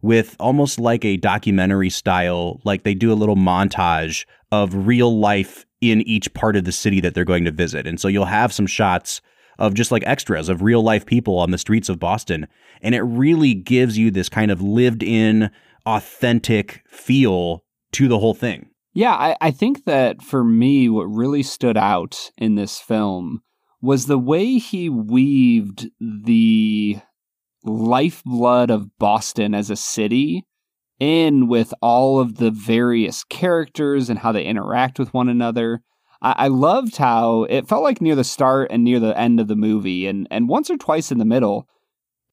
with 0.00 0.36
almost 0.38 0.78
like 0.78 1.04
a 1.04 1.16
documentary 1.16 1.90
style, 1.90 2.60
like 2.64 2.84
they 2.84 2.94
do 2.94 3.12
a 3.12 3.14
little 3.14 3.36
montage 3.36 4.24
of 4.52 4.86
real 4.86 5.18
life 5.18 5.66
in 5.80 6.02
each 6.02 6.32
part 6.34 6.56
of 6.56 6.64
the 6.64 6.72
city 6.72 7.00
that 7.00 7.14
they're 7.14 7.24
going 7.24 7.44
to 7.44 7.50
visit. 7.50 7.86
And 7.86 8.00
so 8.00 8.08
you'll 8.08 8.24
have 8.24 8.52
some 8.52 8.66
shots 8.66 9.20
of 9.58 9.74
just 9.74 9.90
like 9.90 10.04
extras 10.06 10.48
of 10.48 10.62
real 10.62 10.82
life 10.82 11.04
people 11.04 11.38
on 11.38 11.50
the 11.50 11.58
streets 11.58 11.88
of 11.88 11.98
Boston. 11.98 12.46
And 12.80 12.94
it 12.94 13.02
really 13.02 13.54
gives 13.54 13.98
you 13.98 14.10
this 14.10 14.28
kind 14.28 14.50
of 14.50 14.62
lived 14.62 15.02
in, 15.02 15.50
authentic 15.84 16.82
feel 16.88 17.64
to 17.92 18.08
the 18.08 18.18
whole 18.18 18.34
thing. 18.34 18.67
Yeah, 18.98 19.14
I, 19.14 19.36
I 19.40 19.50
think 19.52 19.84
that 19.84 20.22
for 20.22 20.42
me, 20.42 20.88
what 20.88 21.04
really 21.04 21.44
stood 21.44 21.76
out 21.76 22.32
in 22.36 22.56
this 22.56 22.80
film 22.80 23.42
was 23.80 24.06
the 24.06 24.18
way 24.18 24.58
he 24.58 24.88
weaved 24.88 25.88
the 26.00 26.98
lifeblood 27.62 28.72
of 28.72 28.98
Boston 28.98 29.54
as 29.54 29.70
a 29.70 29.76
city 29.76 30.42
in 30.98 31.46
with 31.46 31.72
all 31.80 32.18
of 32.18 32.38
the 32.38 32.50
various 32.50 33.22
characters 33.22 34.10
and 34.10 34.18
how 34.18 34.32
they 34.32 34.42
interact 34.42 34.98
with 34.98 35.14
one 35.14 35.28
another. 35.28 35.80
I, 36.20 36.32
I 36.36 36.48
loved 36.48 36.96
how 36.96 37.44
it 37.44 37.68
felt 37.68 37.84
like 37.84 38.00
near 38.00 38.16
the 38.16 38.24
start 38.24 38.72
and 38.72 38.82
near 38.82 38.98
the 38.98 39.16
end 39.16 39.38
of 39.38 39.46
the 39.46 39.54
movie, 39.54 40.08
and, 40.08 40.26
and 40.28 40.48
once 40.48 40.70
or 40.70 40.76
twice 40.76 41.12
in 41.12 41.18
the 41.18 41.24
middle, 41.24 41.68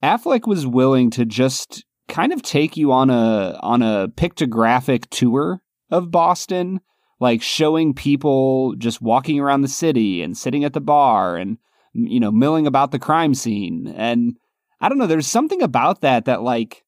Affleck 0.01 0.47
was 0.47 0.65
willing 0.65 1.11
to 1.11 1.25
just 1.25 1.85
kind 2.07 2.33
of 2.33 2.41
take 2.41 2.75
you 2.75 2.91
on 2.91 3.11
a 3.11 3.59
on 3.61 3.83
a 3.83 4.07
pictographic 4.07 5.07
tour 5.11 5.61
of 5.95 6.11
Boston, 6.11 6.81
like 7.19 7.41
showing 7.41 7.93
people 7.93 8.75
just 8.77 9.01
walking 9.01 9.39
around 9.39 9.61
the 9.61 9.67
city 9.67 10.21
and 10.21 10.37
sitting 10.37 10.63
at 10.63 10.73
the 10.73 10.81
bar 10.81 11.37
and 11.37 11.57
you 11.93 12.19
know 12.19 12.31
milling 12.31 12.67
about 12.67 12.91
the 12.91 12.99
crime 12.99 13.33
scene 13.33 13.87
and 13.95 14.35
I 14.81 14.89
don't 14.89 14.97
know 14.97 15.07
there's 15.07 15.27
something 15.27 15.61
about 15.61 16.01
that 16.01 16.25
that 16.25 16.41
like 16.41 16.83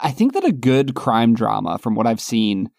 I 0.00 0.10
think 0.10 0.34
that 0.34 0.44
a 0.44 0.52
good 0.52 0.94
crime 0.94 1.34
drama, 1.34 1.78
from 1.78 1.94
what 1.94 2.06
I've 2.06 2.20
seen, 2.20 2.70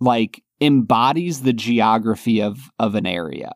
like 0.00 0.42
embodies 0.60 1.42
the 1.42 1.52
geography 1.52 2.40
of 2.40 2.70
of 2.78 2.94
an 2.94 3.06
area. 3.06 3.52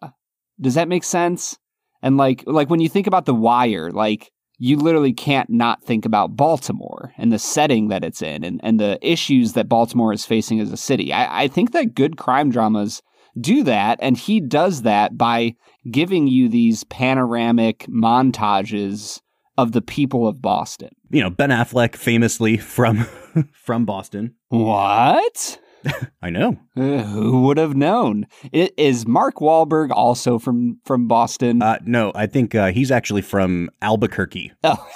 Does 0.61 0.75
that 0.75 0.89
make 0.89 1.05
sense? 1.05 1.59
And 2.03 2.17
like 2.17 2.45
like 2.47 2.69
when 2.69 2.81
you 2.81 2.89
think 2.89 3.07
about 3.07 3.27
The 3.27 3.35
Wire, 3.35 3.91
like 3.91 4.31
you 4.63 4.77
literally 4.77 5.15
can't 5.15 5.49
not 5.49 5.83
think 5.83 6.05
about 6.05 6.37
Baltimore 6.37 7.15
and 7.17 7.33
the 7.33 7.39
setting 7.39 7.89
that 7.89 8.05
it's 8.05 8.21
in 8.21 8.45
and, 8.45 8.61
and 8.63 8.79
the 8.79 8.99
issues 9.01 9.55
that 9.55 9.71
Baltimore 9.71 10.13
is 10.13 10.27
facing 10.27 10.61
as 10.61 10.71
a 10.71 10.77
city. 10.77 11.15
I, 11.15 11.45
I 11.45 11.49
think 11.49 11.73
that 11.73 11.95
good 11.95 12.19
crime 12.19 12.51
dramas 12.51 13.03
do 13.41 13.63
that, 13.65 13.99
and 14.03 14.19
he 14.19 14.39
does 14.39 14.83
that 14.83 15.17
by 15.17 15.55
giving 15.91 16.27
you 16.27 16.49
these 16.49 16.85
panoramic 16.85 17.87
montages 17.89 19.23
of 19.57 19.73
the 19.73 19.81
people 19.81 20.29
of 20.29 20.43
Boston. 20.43 20.91
You 21.09 21.23
know, 21.23 21.31
Ben 21.31 21.51
Affleck 21.51 21.97
famously 21.97 22.59
from 22.59 23.07
from 23.55 23.87
Boston. 23.87 24.35
What? 24.49 25.59
I 26.23 26.31
know. 26.31 26.59
Uh, 26.77 27.03
who 27.05 27.43
would 27.43 27.59
have 27.59 27.75
known? 27.75 28.27
It, 28.53 28.75
is 28.77 29.07
Mark 29.07 29.37
Wahlberg 29.37 29.91
also 29.91 30.39
from 30.39 30.79
from 30.85 31.09
Boston? 31.09 31.63
Uh, 31.63 31.79
no, 31.85 32.13
I 32.15 32.27
think 32.27 32.55
uh, 32.55 32.73
he's 32.73 32.91
actually 32.91 33.23
from 33.23 33.71
Albuquerque. 33.83 34.53
Oh, 34.65 34.87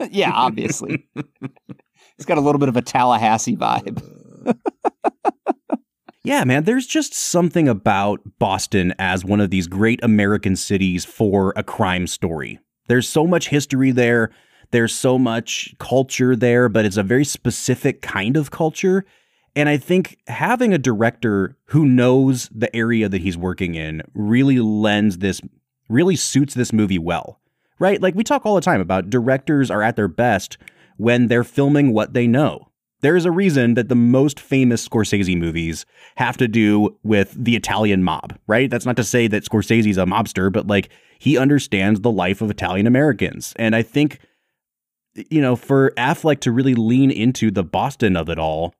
yeah, 0.10 0.32
obviously. 0.32 1.06
he's 2.16 2.26
got 2.26 2.38
a 2.38 2.40
little 2.40 2.58
bit 2.58 2.68
of 2.68 2.76
a 2.76 2.82
Tallahassee 2.82 3.56
vibe. 3.56 4.02
yeah, 6.24 6.42
man, 6.44 6.64
there's 6.64 6.86
just 6.86 7.14
something 7.14 7.68
about 7.68 8.20
Boston 8.38 8.94
as 8.98 9.24
one 9.24 9.40
of 9.40 9.50
these 9.50 9.68
great 9.68 10.02
American 10.02 10.56
cities 10.56 11.04
for 11.04 11.52
a 11.56 11.62
crime 11.62 12.06
story. 12.06 12.58
There's 12.88 13.08
so 13.08 13.26
much 13.26 13.48
history 13.48 13.92
there. 13.92 14.32
There's 14.72 14.94
so 14.94 15.18
much 15.18 15.74
culture 15.78 16.34
there, 16.34 16.68
but 16.68 16.84
it's 16.84 16.96
a 16.96 17.02
very 17.02 17.24
specific 17.24 18.02
kind 18.02 18.36
of 18.36 18.50
culture. 18.50 19.04
And 19.54 19.68
I 19.68 19.76
think 19.76 20.18
having 20.28 20.72
a 20.72 20.78
director 20.78 21.56
who 21.66 21.84
knows 21.84 22.48
the 22.54 22.74
area 22.74 23.08
that 23.08 23.20
he's 23.20 23.36
working 23.36 23.74
in 23.74 24.02
really 24.14 24.60
lends 24.60 25.18
this, 25.18 25.40
really 25.88 26.16
suits 26.16 26.54
this 26.54 26.72
movie 26.72 26.98
well, 26.98 27.38
right? 27.78 28.00
Like 28.00 28.14
we 28.14 28.24
talk 28.24 28.46
all 28.46 28.54
the 28.54 28.62
time 28.62 28.80
about 28.80 29.10
directors 29.10 29.70
are 29.70 29.82
at 29.82 29.96
their 29.96 30.08
best 30.08 30.56
when 30.96 31.28
they're 31.28 31.44
filming 31.44 31.92
what 31.92 32.14
they 32.14 32.26
know, 32.26 32.68
There 33.02 33.16
is 33.16 33.24
a 33.24 33.32
reason 33.32 33.74
that 33.74 33.88
the 33.88 33.96
most 33.96 34.38
famous 34.38 34.88
Scorsese 34.88 35.36
movies 35.36 35.84
have 36.16 36.36
to 36.36 36.46
do 36.46 36.96
with 37.02 37.34
the 37.36 37.56
Italian 37.56 38.04
mob, 38.04 38.38
right? 38.46 38.70
That's 38.70 38.86
not 38.86 38.96
to 38.96 39.04
say 39.04 39.26
that 39.26 39.44
Scorsese's 39.44 39.98
a 39.98 40.04
mobster, 40.04 40.52
but 40.52 40.68
like 40.68 40.88
he 41.18 41.36
understands 41.36 42.00
the 42.00 42.12
life 42.12 42.40
of 42.40 42.50
Italian 42.50 42.86
Americans. 42.86 43.52
And 43.56 43.74
I 43.74 43.82
think, 43.82 44.20
you 45.14 45.40
know, 45.40 45.56
for 45.56 45.90
Affleck 45.96 46.40
to 46.40 46.52
really 46.52 46.76
lean 46.76 47.10
into 47.10 47.50
the 47.50 47.64
Boston 47.64 48.16
of 48.16 48.28
it 48.28 48.38
all 48.38 48.72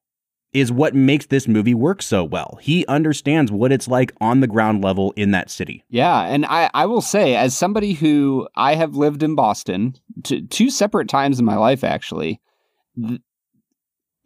is 0.53 0.71
what 0.71 0.95
makes 0.95 1.27
this 1.27 1.49
movie 1.49 1.75
work 1.75 2.03
so 2.03 2.23
well. 2.23 2.59
He 2.61 2.85
understands 2.87 3.51
what 3.51 3.73
it's 3.73 3.89
like 3.89 4.13
on 4.21 4.41
the 4.41 4.47
ground 4.47 4.85
level 4.85 5.13
in 5.17 5.31
that 5.31 5.51
city. 5.51 5.83
Yeah, 5.89 6.23
and 6.23 6.45
I, 6.47 6.71
I 6.75 6.87
will 6.87 7.01
say, 7.01 7.35
as 7.35 7.57
somebody 7.57 7.95
who 7.95 8.49
I 8.55 8.75
have 8.75 8.95
lived 8.95 9.23
in 9.23 9.35
Boston 9.35 9.95
t- 10.23 10.43
two 10.47 10.71
separate 10.71 11.09
times 11.09 11.39
in 11.39 11.47
my 11.47 11.57
life, 11.57 11.83
actually, 11.83 12.41
th- 13.01 13.21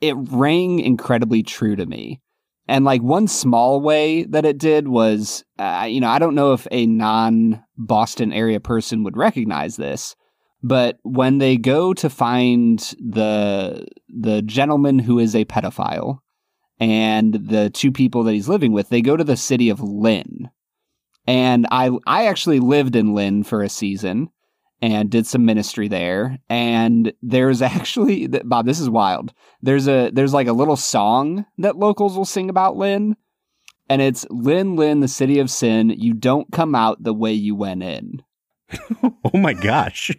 it 0.00 0.14
rang 0.16 0.80
incredibly 0.80 1.42
true 1.42 1.76
to 1.76 1.86
me. 1.86 2.20
And 2.68 2.84
like 2.84 3.02
one 3.02 3.28
small 3.28 3.80
way 3.80 4.24
that 4.24 4.44
it 4.44 4.58
did 4.58 4.88
was, 4.88 5.44
uh, 5.58 5.86
you 5.88 6.00
know, 6.00 6.08
I 6.08 6.18
don't 6.18 6.34
know 6.34 6.52
if 6.52 6.66
a 6.72 6.86
non 6.86 7.62
Boston 7.76 8.32
area 8.32 8.58
person 8.58 9.04
would 9.04 9.16
recognize 9.16 9.76
this, 9.76 10.16
but 10.66 10.98
when 11.04 11.38
they 11.38 11.56
go 11.56 11.94
to 11.94 12.10
find 12.10 12.80
the 12.98 13.86
the 14.08 14.42
gentleman 14.42 14.98
who 14.98 15.20
is 15.20 15.36
a 15.36 15.44
pedophile 15.44 16.18
and 16.80 17.34
the 17.34 17.70
two 17.70 17.92
people 17.92 18.24
that 18.24 18.32
he's 18.32 18.48
living 18.48 18.72
with, 18.72 18.88
they 18.88 19.00
go 19.00 19.16
to 19.16 19.22
the 19.22 19.36
city 19.36 19.68
of 19.68 19.80
Lynn. 19.80 20.50
And 21.24 21.68
I 21.70 21.90
I 22.04 22.26
actually 22.26 22.58
lived 22.58 22.96
in 22.96 23.14
Lynn 23.14 23.44
for 23.44 23.62
a 23.62 23.68
season 23.68 24.30
and 24.82 25.08
did 25.08 25.28
some 25.28 25.44
ministry 25.44 25.86
there. 25.86 26.38
And 26.48 27.12
there's 27.22 27.62
actually 27.76 28.26
Bob, 28.26 28.66
this 28.66 28.80
is 28.80 28.90
wild. 28.90 29.32
There's 29.62 29.86
a 29.86 30.10
there's 30.10 30.34
like 30.34 30.48
a 30.48 30.52
little 30.52 30.76
song 30.76 31.46
that 31.58 31.76
locals 31.76 32.16
will 32.16 32.24
sing 32.24 32.50
about 32.50 32.76
Lynn. 32.76 33.14
And 33.88 34.02
it's 34.02 34.26
Lynn, 34.30 34.74
Lynn, 34.74 34.98
the 34.98 35.06
city 35.06 35.38
of 35.38 35.48
sin. 35.48 35.90
You 35.90 36.12
don't 36.12 36.50
come 36.50 36.74
out 36.74 37.04
the 37.04 37.14
way 37.14 37.32
you 37.32 37.54
went 37.54 37.84
in. 37.84 38.24
oh 39.02 39.38
my 39.38 39.52
gosh. 39.52 40.10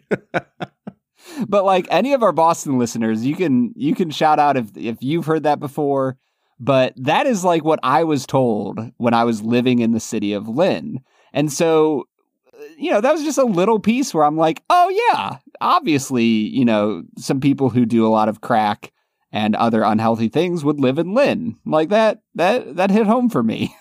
but 1.47 1.65
like 1.65 1.87
any 1.89 2.13
of 2.13 2.23
our 2.23 2.31
Boston 2.31 2.77
listeners, 2.77 3.25
you 3.25 3.35
can 3.35 3.73
you 3.75 3.95
can 3.95 4.09
shout 4.09 4.39
out 4.39 4.57
if 4.57 4.75
if 4.75 4.97
you've 5.01 5.25
heard 5.25 5.43
that 5.43 5.59
before. 5.59 6.17
But 6.59 6.93
that 6.97 7.27
is 7.27 7.43
like 7.43 7.63
what 7.63 7.79
I 7.83 8.03
was 8.03 8.25
told 8.25 8.79
when 8.97 9.13
I 9.13 9.23
was 9.23 9.43
living 9.43 9.79
in 9.79 9.91
the 9.91 9.99
city 9.99 10.33
of 10.33 10.47
Lynn. 10.47 11.01
And 11.31 11.51
so 11.51 12.07
uh, 12.53 12.63
you 12.77 12.91
know, 12.91 13.01
that 13.01 13.13
was 13.13 13.23
just 13.23 13.37
a 13.37 13.43
little 13.45 13.79
piece 13.79 14.13
where 14.13 14.23
I'm 14.23 14.37
like, 14.37 14.63
oh 14.69 14.89
yeah, 15.11 15.37
obviously, 15.61 16.23
you 16.23 16.65
know, 16.65 17.03
some 17.17 17.39
people 17.39 17.69
who 17.69 17.85
do 17.85 18.07
a 18.07 18.09
lot 18.09 18.29
of 18.29 18.41
crack 18.41 18.91
and 19.31 19.55
other 19.55 19.83
unhealthy 19.83 20.29
things 20.29 20.63
would 20.63 20.79
live 20.79 20.97
in 20.97 21.13
Lynn. 21.13 21.57
Like 21.65 21.89
that 21.89 22.21
that 22.35 22.75
that 22.77 22.91
hit 22.91 23.05
home 23.05 23.29
for 23.29 23.43
me. 23.43 23.75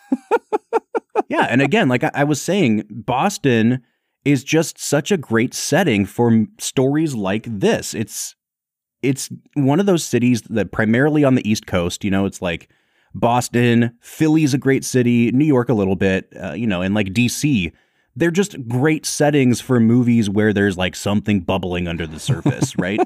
yeah, 1.28 1.46
and 1.48 1.62
again, 1.62 1.88
like 1.88 2.04
I, 2.04 2.10
I 2.14 2.24
was 2.24 2.40
saying, 2.40 2.84
Boston 2.90 3.82
is 4.26 4.42
just 4.42 4.78
such 4.78 5.12
a 5.12 5.16
great 5.16 5.54
setting 5.54 6.04
for 6.04 6.46
stories 6.58 7.14
like 7.14 7.46
this. 7.48 7.94
It's 7.94 8.34
it's 9.02 9.30
one 9.54 9.78
of 9.78 9.86
those 9.86 10.02
cities 10.02 10.42
that 10.42 10.72
primarily 10.72 11.22
on 11.22 11.36
the 11.36 11.48
East 11.48 11.66
Coast, 11.66 12.02
you 12.02 12.10
know, 12.10 12.26
it's 12.26 12.42
like 12.42 12.68
Boston, 13.14 13.96
Philly's 14.00 14.52
a 14.52 14.58
great 14.58 14.84
city, 14.84 15.30
New 15.30 15.44
York 15.44 15.68
a 15.68 15.74
little 15.74 15.94
bit, 15.94 16.32
uh, 16.42 16.54
you 16.54 16.66
know, 16.66 16.82
and 16.82 16.94
like 16.94 17.08
DC 17.08 17.72
they're 18.16 18.30
just 18.30 18.56
great 18.66 19.04
settings 19.04 19.60
for 19.60 19.78
movies 19.78 20.28
where 20.28 20.52
there's 20.52 20.78
like 20.78 20.96
something 20.96 21.40
bubbling 21.40 21.86
under 21.86 22.06
the 22.06 22.18
surface, 22.18 22.76
right? 22.78 22.98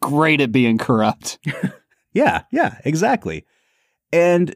great 0.00 0.40
at 0.40 0.52
being 0.52 0.78
corrupt. 0.78 1.38
yeah, 2.12 2.42
yeah, 2.52 2.78
exactly. 2.84 3.44
And 4.12 4.54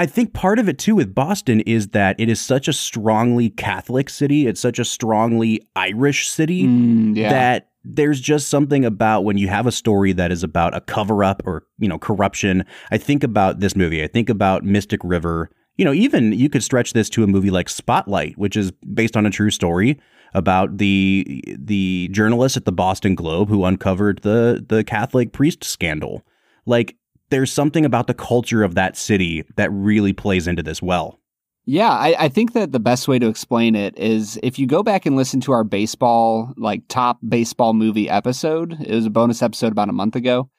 I 0.00 0.06
think 0.06 0.32
part 0.32 0.58
of 0.58 0.66
it 0.66 0.78
too 0.78 0.94
with 0.94 1.14
Boston 1.14 1.60
is 1.60 1.88
that 1.88 2.18
it 2.18 2.30
is 2.30 2.40
such 2.40 2.68
a 2.68 2.72
strongly 2.72 3.50
Catholic 3.50 4.08
city, 4.08 4.46
it's 4.46 4.60
such 4.60 4.78
a 4.78 4.84
strongly 4.84 5.60
Irish 5.76 6.26
city 6.30 6.64
mm, 6.64 7.14
yeah. 7.14 7.28
that 7.28 7.68
there's 7.84 8.18
just 8.18 8.48
something 8.48 8.86
about 8.86 9.24
when 9.24 9.36
you 9.36 9.48
have 9.48 9.66
a 9.66 9.72
story 9.72 10.14
that 10.14 10.32
is 10.32 10.42
about 10.42 10.74
a 10.74 10.80
cover 10.80 11.22
up 11.22 11.42
or, 11.44 11.66
you 11.78 11.86
know, 11.86 11.98
corruption. 11.98 12.64
I 12.90 12.96
think 12.96 13.22
about 13.22 13.60
this 13.60 13.76
movie. 13.76 14.02
I 14.02 14.06
think 14.06 14.30
about 14.30 14.64
Mystic 14.64 15.00
River 15.04 15.50
you 15.76 15.84
know, 15.84 15.94
even 15.94 16.32
you 16.32 16.50
could 16.50 16.62
stretch 16.62 16.92
this 16.92 17.08
to 17.08 17.24
a 17.24 17.26
movie 17.26 17.50
like 17.50 17.70
Spotlight, 17.70 18.36
which 18.36 18.54
is 18.54 18.70
based 18.92 19.16
on 19.16 19.24
a 19.24 19.30
true 19.30 19.50
story 19.50 19.98
about 20.34 20.76
the 20.76 21.42
the 21.58 22.08
journalist 22.12 22.58
at 22.58 22.66
the 22.66 22.72
Boston 22.72 23.14
Globe 23.14 23.48
who 23.48 23.64
uncovered 23.64 24.20
the 24.22 24.62
the 24.68 24.84
Catholic 24.84 25.32
priest 25.32 25.64
scandal. 25.64 26.22
Like 26.66 26.96
there's 27.30 27.52
something 27.52 27.84
about 27.84 28.06
the 28.06 28.14
culture 28.14 28.62
of 28.62 28.74
that 28.74 28.96
city 28.96 29.44
that 29.56 29.70
really 29.72 30.12
plays 30.12 30.46
into 30.46 30.62
this 30.62 30.82
well. 30.82 31.18
Yeah, 31.66 31.90
I, 31.90 32.16
I, 32.18 32.28
think 32.28 32.54
that 32.54 32.72
the 32.72 32.80
best 32.80 33.06
way 33.06 33.18
to 33.18 33.28
explain 33.28 33.76
it 33.76 33.96
is 33.96 34.40
if 34.42 34.58
you 34.58 34.66
go 34.66 34.82
back 34.82 35.06
and 35.06 35.14
listen 35.14 35.40
to 35.42 35.52
our 35.52 35.62
baseball, 35.62 36.52
like 36.56 36.82
top 36.88 37.18
baseball 37.26 37.74
movie 37.74 38.08
episode, 38.08 38.80
it 38.80 38.94
was 38.94 39.06
a 39.06 39.10
bonus 39.10 39.42
episode 39.42 39.70
about 39.70 39.88
a 39.88 39.92
month 39.92 40.16
ago. 40.16 40.50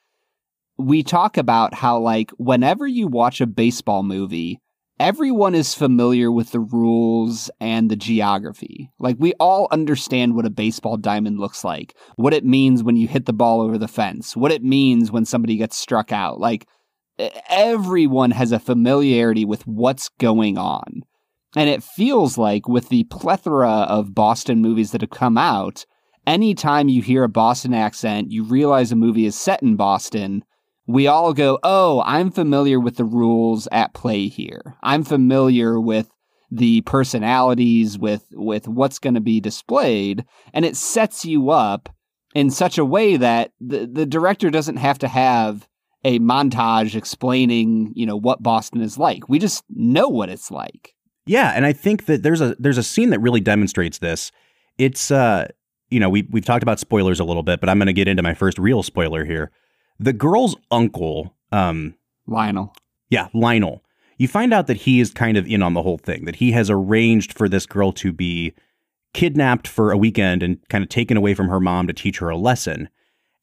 We 0.78 1.02
talk 1.02 1.36
about 1.36 1.74
how, 1.74 1.98
like, 1.98 2.30
whenever 2.38 2.86
you 2.86 3.08
watch 3.08 3.40
a 3.40 3.46
baseball 3.46 4.02
movie, 4.02 4.60
everyone 5.02 5.52
is 5.52 5.74
familiar 5.74 6.30
with 6.30 6.52
the 6.52 6.60
rules 6.60 7.50
and 7.60 7.90
the 7.90 7.96
geography. 7.96 8.88
Like 9.00 9.16
we 9.18 9.32
all 9.40 9.66
understand 9.72 10.36
what 10.36 10.46
a 10.46 10.50
baseball 10.50 10.96
diamond 10.96 11.40
looks 11.40 11.64
like, 11.64 11.96
what 12.14 12.32
it 12.32 12.44
means 12.44 12.84
when 12.84 12.94
you 12.94 13.08
hit 13.08 13.26
the 13.26 13.32
ball 13.32 13.60
over 13.60 13.76
the 13.76 13.88
fence, 13.88 14.36
what 14.36 14.52
it 14.52 14.62
means 14.62 15.10
when 15.10 15.24
somebody 15.24 15.56
gets 15.56 15.76
struck 15.76 16.12
out. 16.12 16.38
Like 16.38 16.68
everyone 17.48 18.30
has 18.30 18.52
a 18.52 18.60
familiarity 18.60 19.44
with 19.44 19.66
what's 19.66 20.08
going 20.20 20.56
on. 20.56 21.02
And 21.56 21.68
it 21.68 21.82
feels 21.82 22.38
like 22.38 22.68
with 22.68 22.88
the 22.88 23.02
plethora 23.04 23.68
of 23.68 24.14
Boston 24.14 24.62
movies 24.62 24.92
that 24.92 25.00
have 25.00 25.10
come 25.10 25.36
out, 25.36 25.84
anytime 26.28 26.88
you 26.88 27.02
hear 27.02 27.24
a 27.24 27.28
Boston 27.28 27.74
accent, 27.74 28.30
you 28.30 28.44
realize 28.44 28.92
a 28.92 28.96
movie 28.96 29.26
is 29.26 29.34
set 29.34 29.64
in 29.64 29.74
Boston 29.74 30.44
we 30.86 31.06
all 31.06 31.32
go, 31.32 31.58
oh, 31.62 32.02
I'm 32.04 32.30
familiar 32.30 32.80
with 32.80 32.96
the 32.96 33.04
rules 33.04 33.68
at 33.70 33.94
play 33.94 34.28
here. 34.28 34.76
I'm 34.82 35.04
familiar 35.04 35.80
with 35.80 36.10
the 36.50 36.82
personalities, 36.82 37.98
with 37.98 38.26
with 38.32 38.68
what's 38.68 38.98
going 38.98 39.14
to 39.14 39.20
be 39.20 39.40
displayed, 39.40 40.24
and 40.52 40.64
it 40.64 40.76
sets 40.76 41.24
you 41.24 41.50
up 41.50 41.88
in 42.34 42.50
such 42.50 42.78
a 42.78 42.84
way 42.84 43.16
that 43.16 43.52
the 43.60 43.88
the 43.90 44.06
director 44.06 44.50
doesn't 44.50 44.76
have 44.76 44.98
to 44.98 45.08
have 45.08 45.66
a 46.04 46.18
montage 46.18 46.94
explaining, 46.94 47.92
you 47.94 48.04
know, 48.04 48.16
what 48.16 48.42
Boston 48.42 48.80
is 48.80 48.98
like. 48.98 49.28
We 49.28 49.38
just 49.38 49.64
know 49.70 50.08
what 50.08 50.28
it's 50.28 50.50
like. 50.50 50.94
Yeah, 51.26 51.52
and 51.54 51.64
I 51.64 51.72
think 51.72 52.06
that 52.06 52.22
there's 52.22 52.40
a 52.40 52.56
there's 52.58 52.78
a 52.78 52.82
scene 52.82 53.10
that 53.10 53.20
really 53.20 53.40
demonstrates 53.40 53.98
this. 53.98 54.32
It's 54.78 55.10
uh 55.10 55.48
you 55.90 56.00
know, 56.00 56.08
we 56.08 56.26
we've 56.30 56.44
talked 56.44 56.62
about 56.62 56.80
spoilers 56.80 57.20
a 57.20 57.24
little 57.24 57.42
bit, 57.42 57.60
but 57.60 57.68
I'm 57.68 57.78
going 57.78 57.86
to 57.86 57.92
get 57.92 58.08
into 58.08 58.22
my 58.22 58.34
first 58.34 58.58
real 58.58 58.82
spoiler 58.82 59.24
here. 59.24 59.52
The 60.02 60.12
girl's 60.12 60.56
uncle, 60.72 61.32
um, 61.52 61.94
Lionel. 62.26 62.74
Yeah, 63.08 63.28
Lionel. 63.32 63.84
You 64.18 64.26
find 64.26 64.52
out 64.52 64.66
that 64.66 64.78
he 64.78 64.98
is 64.98 65.12
kind 65.12 65.36
of 65.36 65.46
in 65.46 65.62
on 65.62 65.74
the 65.74 65.82
whole 65.82 65.98
thing, 65.98 66.24
that 66.24 66.36
he 66.36 66.50
has 66.52 66.68
arranged 66.68 67.32
for 67.32 67.48
this 67.48 67.66
girl 67.66 67.92
to 67.92 68.12
be 68.12 68.52
kidnapped 69.14 69.68
for 69.68 69.92
a 69.92 69.96
weekend 69.96 70.42
and 70.42 70.58
kind 70.68 70.82
of 70.82 70.90
taken 70.90 71.16
away 71.16 71.34
from 71.34 71.48
her 71.48 71.60
mom 71.60 71.86
to 71.86 71.92
teach 71.92 72.18
her 72.18 72.30
a 72.30 72.36
lesson. 72.36 72.88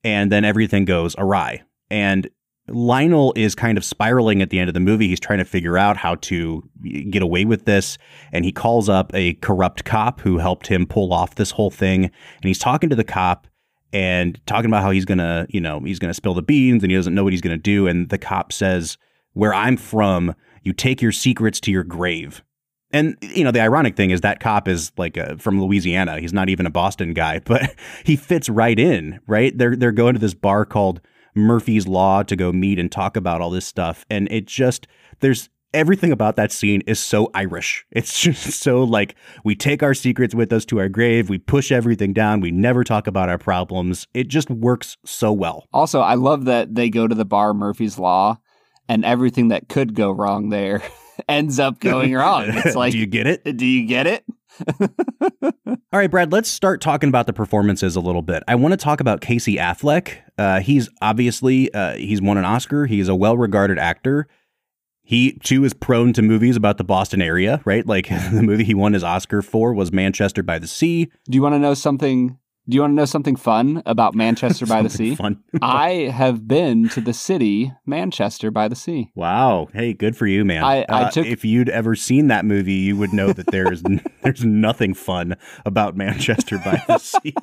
And 0.03 0.31
then 0.31 0.43
everything 0.43 0.83
goes 0.83 1.15
awry. 1.17 1.61
And 1.89 2.29
Lionel 2.67 3.31
is 3.37 3.55
kind 3.55 3.77
of 3.77 3.85
spiraling 3.85 4.41
at 4.41 4.49
the 4.49 4.59
end 4.59 4.69
of 4.69 4.73
the 4.73 4.79
movie. 4.81 5.07
He's 5.07 5.19
trying 5.19 5.39
to 5.39 5.45
figure 5.45 5.77
out 5.77 5.95
how 5.95 6.15
to 6.15 6.61
get 7.09 7.21
away 7.21 7.45
with 7.45 7.65
this. 7.65 7.97
And 8.33 8.43
he 8.43 8.51
calls 8.51 8.89
up 8.89 9.11
a 9.13 9.35
corrupt 9.35 9.85
cop 9.85 10.19
who 10.21 10.39
helped 10.39 10.67
him 10.67 10.85
pull 10.85 11.13
off 11.13 11.35
this 11.35 11.51
whole 11.51 11.71
thing. 11.71 12.05
And 12.05 12.43
he's 12.43 12.59
talking 12.59 12.89
to 12.89 12.95
the 12.97 13.03
cop 13.05 13.47
and 13.93 14.39
talking 14.45 14.69
about 14.69 14.83
how 14.83 14.91
he's 14.91 15.05
gonna, 15.05 15.47
you 15.49 15.61
know, 15.61 15.79
he's 15.79 15.99
gonna 15.99 16.13
spill 16.13 16.33
the 16.33 16.41
beans 16.41 16.83
and 16.83 16.91
he 16.91 16.97
doesn't 16.97 17.15
know 17.15 17.23
what 17.23 17.33
he's 17.33 17.41
gonna 17.41 17.57
do. 17.57 17.87
And 17.87 18.09
the 18.09 18.17
cop 18.17 18.51
says, 18.51 18.97
"Where 19.33 19.53
I'm 19.53 19.77
from, 19.77 20.35
you 20.63 20.73
take 20.73 21.01
your 21.01 21.11
secrets 21.11 21.59
to 21.61 21.71
your 21.71 21.83
grave." 21.83 22.43
And 22.91 23.17
you 23.21 23.43
know, 23.43 23.51
the 23.51 23.61
ironic 23.61 23.95
thing 23.95 24.11
is 24.11 24.21
that 24.21 24.39
cop 24.39 24.67
is 24.67 24.91
like 24.97 25.17
a, 25.17 25.37
from 25.37 25.61
Louisiana. 25.61 26.19
He's 26.19 26.33
not 26.33 26.49
even 26.49 26.65
a 26.65 26.71
Boston 26.71 27.13
guy, 27.13 27.39
but 27.45 27.75
he 28.03 28.15
fits 28.15 28.49
right 28.49 28.79
in. 28.79 29.19
Right? 29.27 29.57
They're 29.57 29.75
they're 29.75 29.91
going 29.91 30.13
to 30.13 30.19
this 30.19 30.33
bar 30.33 30.65
called 30.65 31.01
Murphy's 31.35 31.87
Law 31.87 32.23
to 32.23 32.35
go 32.35 32.51
meet 32.51 32.79
and 32.79 32.91
talk 32.91 33.15
about 33.15 33.41
all 33.41 33.49
this 33.49 33.65
stuff, 33.65 34.05
and 34.09 34.31
it 34.31 34.45
just 34.45 34.87
there's 35.19 35.49
everything 35.73 36.11
about 36.11 36.35
that 36.35 36.51
scene 36.51 36.81
is 36.87 36.99
so 36.99 37.29
Irish. 37.33 37.85
It's 37.99 38.21
just 38.21 38.61
so 38.61 38.83
like 38.83 39.15
we 39.43 39.55
take 39.55 39.83
our 39.83 39.93
secrets 39.93 40.33
with 40.33 40.53
us 40.53 40.63
to 40.65 40.79
our 40.79 40.87
grave, 40.87 41.29
we 41.29 41.37
push 41.37 41.71
everything 41.71 42.13
down, 42.13 42.39
we 42.39 42.51
never 42.51 42.83
talk 42.83 43.07
about 43.07 43.27
our 43.29 43.37
problems. 43.37 44.07
It 44.13 44.29
just 44.29 44.49
works 44.49 44.97
so 45.05 45.33
well. 45.33 45.67
Also, 45.73 45.99
I 45.99 46.13
love 46.13 46.45
that 46.45 46.75
they 46.75 46.89
go 46.89 47.07
to 47.07 47.15
the 47.15 47.25
bar 47.25 47.53
Murphy's 47.53 47.99
Law 47.99 48.39
and 48.87 49.03
everything 49.03 49.49
that 49.49 49.67
could 49.67 49.95
go 49.95 50.11
wrong 50.11 50.49
there 50.49 50.81
ends 51.27 51.59
up 51.59 51.79
going 51.79 52.13
wrong. 52.13 52.45
It's 52.49 52.75
like 52.75 52.93
Do 52.93 52.99
you 52.99 53.05
get 53.05 53.27
it? 53.27 53.57
Do 53.57 53.65
you 53.65 53.85
get 53.85 54.07
it? 54.07 54.23
All 55.91 55.99
right, 55.99 56.11
Brad, 56.11 56.31
let's 56.31 56.49
start 56.49 56.81
talking 56.81 57.09
about 57.09 57.25
the 57.25 57.33
performances 57.33 57.95
a 57.95 57.99
little 57.99 58.21
bit. 58.21 58.43
I 58.47 58.55
want 58.55 58.73
to 58.73 58.77
talk 58.77 58.99
about 58.99 59.21
Casey 59.21 59.55
Affleck. 59.55 60.17
Uh, 60.37 60.59
he's 60.59 60.89
obviously 61.01 61.73
uh, 61.73 61.95
he's 61.95 62.21
won 62.21 62.37
an 62.37 62.45
Oscar. 62.45 62.85
He's 62.85 63.07
a 63.07 63.15
well-regarded 63.15 63.77
actor. 63.79 64.27
He 65.09 65.31
too 65.43 65.63
is 65.65 65.73
prone 65.73 66.13
to 66.13 66.21
movies 66.21 66.55
about 66.55 66.77
the 66.77 66.83
Boston 66.83 67.19
area, 67.19 67.61
right? 67.65 67.83
Like 67.83 68.09
the 68.31 68.43
movie 68.43 68.63
he 68.63 68.75
won 68.75 68.93
his 68.93 69.03
Oscar 69.03 69.41
for 69.41 69.73
was 69.73 69.91
Manchester 69.91 70.43
by 70.43 70.59
the 70.59 70.67
Sea. 70.67 71.05
Do 71.27 71.35
you 71.35 71.41
want 71.41 71.55
to 71.55 71.59
know 71.59 71.73
something 71.73 72.37
do 72.67 72.75
you 72.75 72.81
want 72.81 72.91
to 72.91 72.95
know 72.95 73.05
something 73.05 73.35
fun 73.35 73.81
about 73.87 74.13
Manchester 74.13 74.67
by 74.67 74.83
the 74.83 74.89
Sea? 74.99 75.15
Fun. 75.15 75.43
I 75.63 76.11
have 76.13 76.47
been 76.47 76.87
to 76.89 77.01
the 77.01 77.13
city 77.13 77.73
Manchester 77.87 78.51
by 78.51 78.67
the 78.67 78.75
Sea. 78.75 79.09
Wow. 79.15 79.69
Hey, 79.73 79.93
good 79.93 80.15
for 80.15 80.27
you, 80.27 80.45
man. 80.45 80.63
I- 80.63 80.85
I 80.87 81.03
Uh, 81.05 81.09
took- 81.09 81.25
if 81.25 81.43
you'd 81.43 81.69
ever 81.69 81.95
seen 81.95 82.27
that 82.27 82.45
movie, 82.45 82.73
you 82.73 82.95
would 82.95 83.11
know 83.11 83.33
that 83.33 83.47
there's 83.47 83.81
there's 84.21 84.45
nothing 84.45 84.93
fun 84.93 85.35
about 85.65 85.97
Manchester 85.97 86.59
by 86.59 86.83
the 86.87 86.99
Sea. 86.99 87.33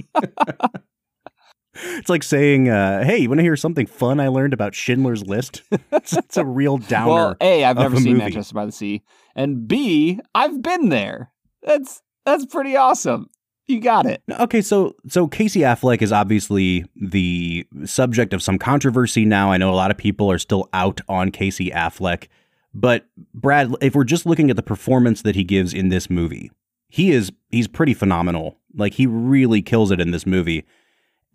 It's 1.99 2.09
like 2.09 2.23
saying, 2.23 2.69
uh, 2.69 3.05
"Hey, 3.05 3.19
you 3.19 3.29
want 3.29 3.39
to 3.39 3.43
hear 3.43 3.57
something 3.57 3.87
fun 3.87 4.21
I 4.21 4.29
learned 4.29 4.53
about 4.53 4.75
Schindler's 4.75 5.27
List?" 5.27 5.63
it's, 5.93 6.17
it's 6.17 6.37
a 6.37 6.45
real 6.45 6.79
downer. 6.79 7.13
Well, 7.13 7.37
A, 7.41 7.65
I've 7.65 7.77
never 7.77 7.97
a 7.97 8.01
seen 8.01 8.13
movie. 8.15 8.25
Manchester 8.25 8.55
by 8.55 8.67
the 8.67 8.73
Sea, 8.73 9.03
and 9.35 9.67
B, 9.69 10.21
I've 10.35 10.63
been 10.63 10.89
there. 10.89 11.33
That's 11.63 12.03
that's 12.25 12.47
pretty 12.47 12.77
awesome. 12.77 13.29
You 13.67 13.81
got 13.81 14.07
it. 14.07 14.23
Okay, 14.31 14.63
so 14.63 14.95
so 15.09 15.27
Casey 15.27 15.61
Affleck 15.61 16.01
is 16.01 16.13
obviously 16.13 16.85
the 16.95 17.67
subject 17.85 18.33
of 18.33 18.43
some 18.43 18.59
controversy 18.59 19.25
now. 19.25 19.51
I 19.51 19.57
know 19.57 19.73
a 19.73 19.75
lot 19.75 19.91
of 19.91 19.97
people 19.97 20.31
are 20.31 20.39
still 20.39 20.69
out 20.73 21.01
on 21.09 21.33
Casey 21.33 21.71
Affleck, 21.71 22.29
but 22.73 23.07
Brad, 23.35 23.75
if 23.81 23.95
we're 23.97 24.05
just 24.05 24.25
looking 24.25 24.51
at 24.51 24.57
the 24.57 24.63
performance 24.63 25.23
that 25.23 25.35
he 25.35 25.43
gives 25.43 25.75
in 25.75 25.89
this 25.89 26.09
movie, 26.09 26.53
he 26.89 27.11
is 27.11 27.33
he's 27.51 27.67
pretty 27.67 27.95
phenomenal. 27.95 28.59
Like 28.75 28.95
he 28.95 29.07
really 29.07 29.63
kills 29.63 29.91
it 29.91 30.01
in 30.01 30.13
this 30.13 30.27
movie. 30.27 30.65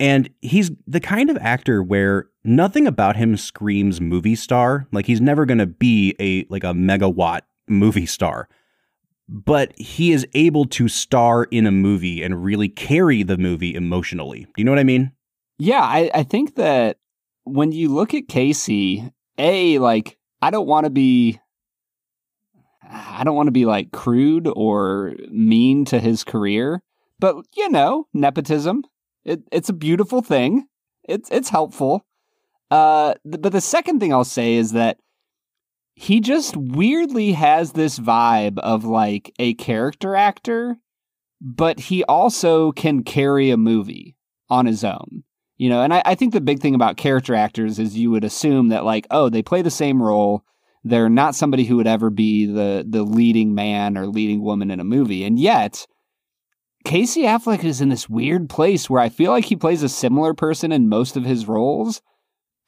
And 0.02 0.30
he's 0.42 0.72
the 0.86 1.00
kind 1.00 1.30
of 1.30 1.38
actor 1.38 1.82
where 1.82 2.28
nothing 2.44 2.88
about 2.88 3.16
him 3.16 3.38
screams 3.38 4.02
movie 4.02 4.36
star. 4.36 4.88
Like 4.92 5.06
he's 5.06 5.22
never 5.22 5.46
going 5.46 5.60
to 5.60 5.68
be 5.68 6.16
a 6.20 6.46
like 6.50 6.64
a 6.64 6.74
megawatt 6.74 7.42
movie 7.70 8.08
star 8.08 8.50
but 9.32 9.72
he 9.80 10.12
is 10.12 10.28
able 10.34 10.66
to 10.66 10.90
star 10.90 11.46
in 11.46 11.66
a 11.66 11.72
movie 11.72 12.22
and 12.22 12.44
really 12.44 12.68
carry 12.68 13.24
the 13.24 13.38
movie 13.38 13.74
emotionally. 13.74 14.42
Do 14.42 14.52
you 14.58 14.66
know 14.66 14.72
what 14.72 14.80
I 14.80 14.84
mean? 14.84 15.14
Yeah, 15.58 15.80
I, 15.80 16.12
I 16.14 16.24
think 16.24 16.56
that 16.56 16.98
when 17.46 17.72
you 17.72 17.94
look 17.94 18.14
at 18.14 18.28
Casey, 18.28 19.10
A, 19.38 19.80
like, 19.80 20.18
I 20.42 20.50
don't 20.50 20.68
want 20.68 20.84
to 20.84 20.90
be 20.90 21.40
I 22.94 23.24
don't 23.24 23.36
want 23.36 23.48
to 23.48 23.52
be 23.52 23.66
like 23.66 23.92
crude 23.92 24.50
or 24.54 25.16
mean 25.30 25.86
to 25.86 26.00
his 26.00 26.26
career, 26.26 26.82
but 27.20 27.38
you 27.56 27.70
know, 27.70 28.08
nepotism. 28.14 28.84
It, 29.24 29.42
it's 29.52 29.70
a 29.70 29.74
beautiful 29.74 30.22
thing. 30.22 30.68
It's 31.04 31.30
it's 31.32 31.50
helpful. 31.50 32.06
Uh, 32.70 33.16
th- 33.24 33.42
but 33.42 33.52
the 33.52 33.62
second 33.62 34.00
thing 34.00 34.14
I'll 34.14 34.24
say 34.24 34.56
is 34.56 34.72
that 34.72 34.98
he 35.94 36.20
just 36.20 36.56
weirdly 36.58 37.34
has 37.34 37.74
this 37.74 38.00
vibe 38.00 38.58
of 38.60 38.86
like 38.86 39.34
a 39.38 39.54
character 39.56 40.16
actor, 40.16 40.78
but 41.42 41.80
he 41.80 42.04
also 42.06 42.72
can 42.72 43.04
carry 43.04 43.52
a 43.52 43.58
movie 43.58 44.16
on 44.50 44.66
his 44.66 44.84
own. 44.84 45.24
You 45.58 45.70
know, 45.70 45.84
and 45.84 45.94
I, 45.94 46.02
I 46.06 46.16
think 46.16 46.34
the 46.34 46.42
big 46.42 46.60
thing 46.60 46.74
about 46.74 46.98
character 46.98 47.36
actors 47.36 47.78
is 47.78 47.96
you 47.96 48.10
would 48.10 48.24
assume 48.24 48.70
that 48.70 48.84
like, 48.84 49.06
oh, 49.12 49.30
they 49.30 49.44
play 49.44 49.62
the 49.62 49.70
same 49.70 50.02
role. 50.02 50.44
They're 50.84 51.10
not 51.10 51.36
somebody 51.36 51.66
who 51.66 51.76
would 51.76 51.86
ever 51.86 52.10
be 52.10 52.48
the 52.48 52.84
the 52.88 53.04
leading 53.04 53.54
man 53.54 53.96
or 53.98 54.08
leading 54.08 54.42
woman 54.42 54.72
in 54.72 54.80
a 54.80 54.84
movie. 54.84 55.24
And 55.24 55.38
yet, 55.38 55.86
Casey 56.84 57.24
Affleck 57.24 57.64
is 57.64 57.82
in 57.82 57.90
this 57.90 58.10
weird 58.10 58.50
place 58.50 58.90
where 58.90 59.02
I 59.02 59.10
feel 59.10 59.32
like 59.32 59.46
he 59.46 59.56
plays 59.56 59.84
a 59.84 59.90
similar 59.90 60.34
person 60.34 60.72
in 60.72 60.90
most 60.90 61.16
of 61.16 61.24
his 61.24 61.48
roles. 61.48 62.02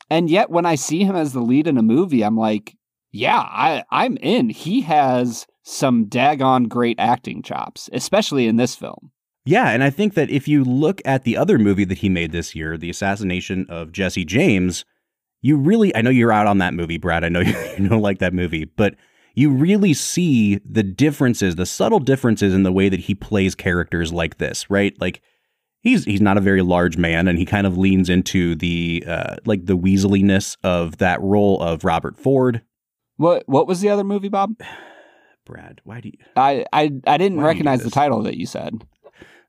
And 0.10 0.30
yet 0.30 0.50
when 0.50 0.66
I 0.66 0.76
see 0.76 1.04
him 1.04 1.16
as 1.16 1.34
the 1.34 1.42
lead 1.42 1.68
in 1.68 1.78
a 1.78 1.84
movie, 1.84 2.24
I'm 2.24 2.38
like, 2.38 2.76
yeah, 3.12 3.40
I, 3.40 3.84
I'm 3.90 4.18
in. 4.18 4.50
He 4.50 4.82
has 4.82 5.48
some 5.64 6.08
daggone 6.08 6.68
great 6.68 7.00
acting 7.00 7.42
chops, 7.42 7.90
especially 7.94 8.48
in 8.48 8.58
this 8.58 8.76
film. 8.76 9.12
Yeah, 9.46 9.70
and 9.70 9.84
I 9.84 9.90
think 9.90 10.14
that 10.14 10.30
if 10.30 10.48
you 10.48 10.64
look 10.64 11.02
at 11.04 11.24
the 11.24 11.36
other 11.36 11.60
movie 11.60 11.86
that 11.86 11.98
he 12.00 12.10
made 12.10 12.32
this 12.32 12.56
year, 12.56 12.78
The 12.78 12.90
Assassination 12.90 13.66
of 13.70 13.92
Jesse 13.92 14.26
James, 14.26 14.86
you 15.42 15.58
really 15.58 15.96
I 15.96 16.02
know 16.02 16.10
you're 16.10 16.32
out 16.32 16.48
on 16.48 16.60
that 16.60 16.74
movie, 16.74 16.98
Brad. 16.98 17.24
I 17.24 17.30
know 17.30 17.42
you, 17.42 17.56
you 17.78 17.90
don't 17.90 18.02
like 18.02 18.20
that 18.20 18.34
movie, 18.34 18.66
but 18.66 18.96
you 19.34 19.50
really 19.50 19.94
see 19.94 20.60
the 20.66 20.84
differences, 20.84 21.56
the 21.56 21.66
subtle 21.66 22.00
differences 22.00 22.54
in 22.54 22.64
the 22.64 22.72
way 22.72 22.90
that 22.90 23.02
he 23.02 23.16
plays 23.16 23.56
characters 23.56 24.14
like 24.14 24.38
this, 24.38 24.70
right? 24.70 25.00
Like 25.00 25.22
he's 25.82 26.06
he's 26.06 26.22
not 26.22 26.38
a 26.38 26.42
very 26.42 26.62
large 26.62 26.98
man 26.98 27.28
and 27.28 27.38
he 27.38 27.46
kind 27.46 27.66
of 27.66 27.78
leans 27.78 28.10
into 28.10 28.56
the 28.56 29.04
uh 29.08 29.36
like 29.46 29.66
the 29.66 29.78
weaseliness 29.78 30.58
of 30.64 30.98
that 30.98 31.22
role 31.22 31.60
of 31.62 31.84
Robert 31.84 32.18
Ford. 32.18 32.62
What 33.18 33.44
what 33.48 33.68
was 33.68 33.82
the 33.82 33.90
other 33.90 34.04
movie, 34.04 34.30
Bob? 34.30 34.56
Brad, 35.46 35.82
why 35.84 36.00
do 36.00 36.10
you 36.10 36.26
I 36.36 36.66
I, 36.72 36.84
I 36.84 36.88
didn't 36.88 37.08
Why 37.08 37.18
do 37.18 37.20
you 37.20 37.38
do 37.38 37.46
recognize 37.46 37.84
the 37.84 37.92
title 37.92 38.24
that 38.24 38.38
you 38.38 38.46
said. 38.46 38.86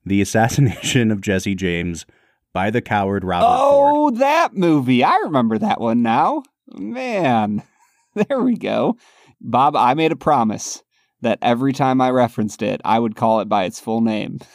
The 0.06 0.20
Assassination 0.20 1.10
of 1.10 1.20
Jesse 1.20 1.54
James 1.54 2.04
by 2.52 2.70
the 2.70 2.82
coward 2.82 3.24
Robert 3.24 3.46
Ford. 3.46 3.92
oh, 3.94 4.10
that 4.18 4.54
movie. 4.54 5.02
I 5.02 5.16
remember 5.24 5.58
that 5.58 5.80
one 5.80 6.02
now. 6.02 6.42
Man, 6.72 7.62
there 8.14 8.40
we 8.40 8.56
go. 8.56 8.96
Bob, 9.44 9.76
I 9.76 9.94
made 9.94 10.10
a 10.10 10.16
promise 10.16 10.82
that 11.20 11.38
every 11.42 11.72
time 11.72 12.00
I 12.00 12.10
referenced 12.10 12.62
it, 12.62 12.80
I 12.84 12.98
would 12.98 13.14
call 13.14 13.40
it 13.40 13.48
by 13.48 13.64
its 13.64 13.78
full 13.80 14.00
name. 14.00 14.38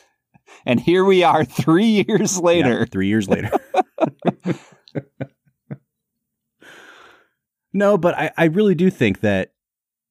And 0.65 0.79
here 0.79 1.05
we 1.05 1.21
are 1.23 1.45
3 1.65 1.85
years 2.07 2.37
Yeah, 2.37 2.43
later. 2.43 2.85
three 2.87 3.07
years 3.07 3.29
later. 3.29 3.51
no, 7.73 7.97
but 7.97 8.15
I, 8.17 8.31
I 8.37 8.45
really 8.45 8.73
do 8.75 8.89
think 8.89 9.19
that 9.21 9.53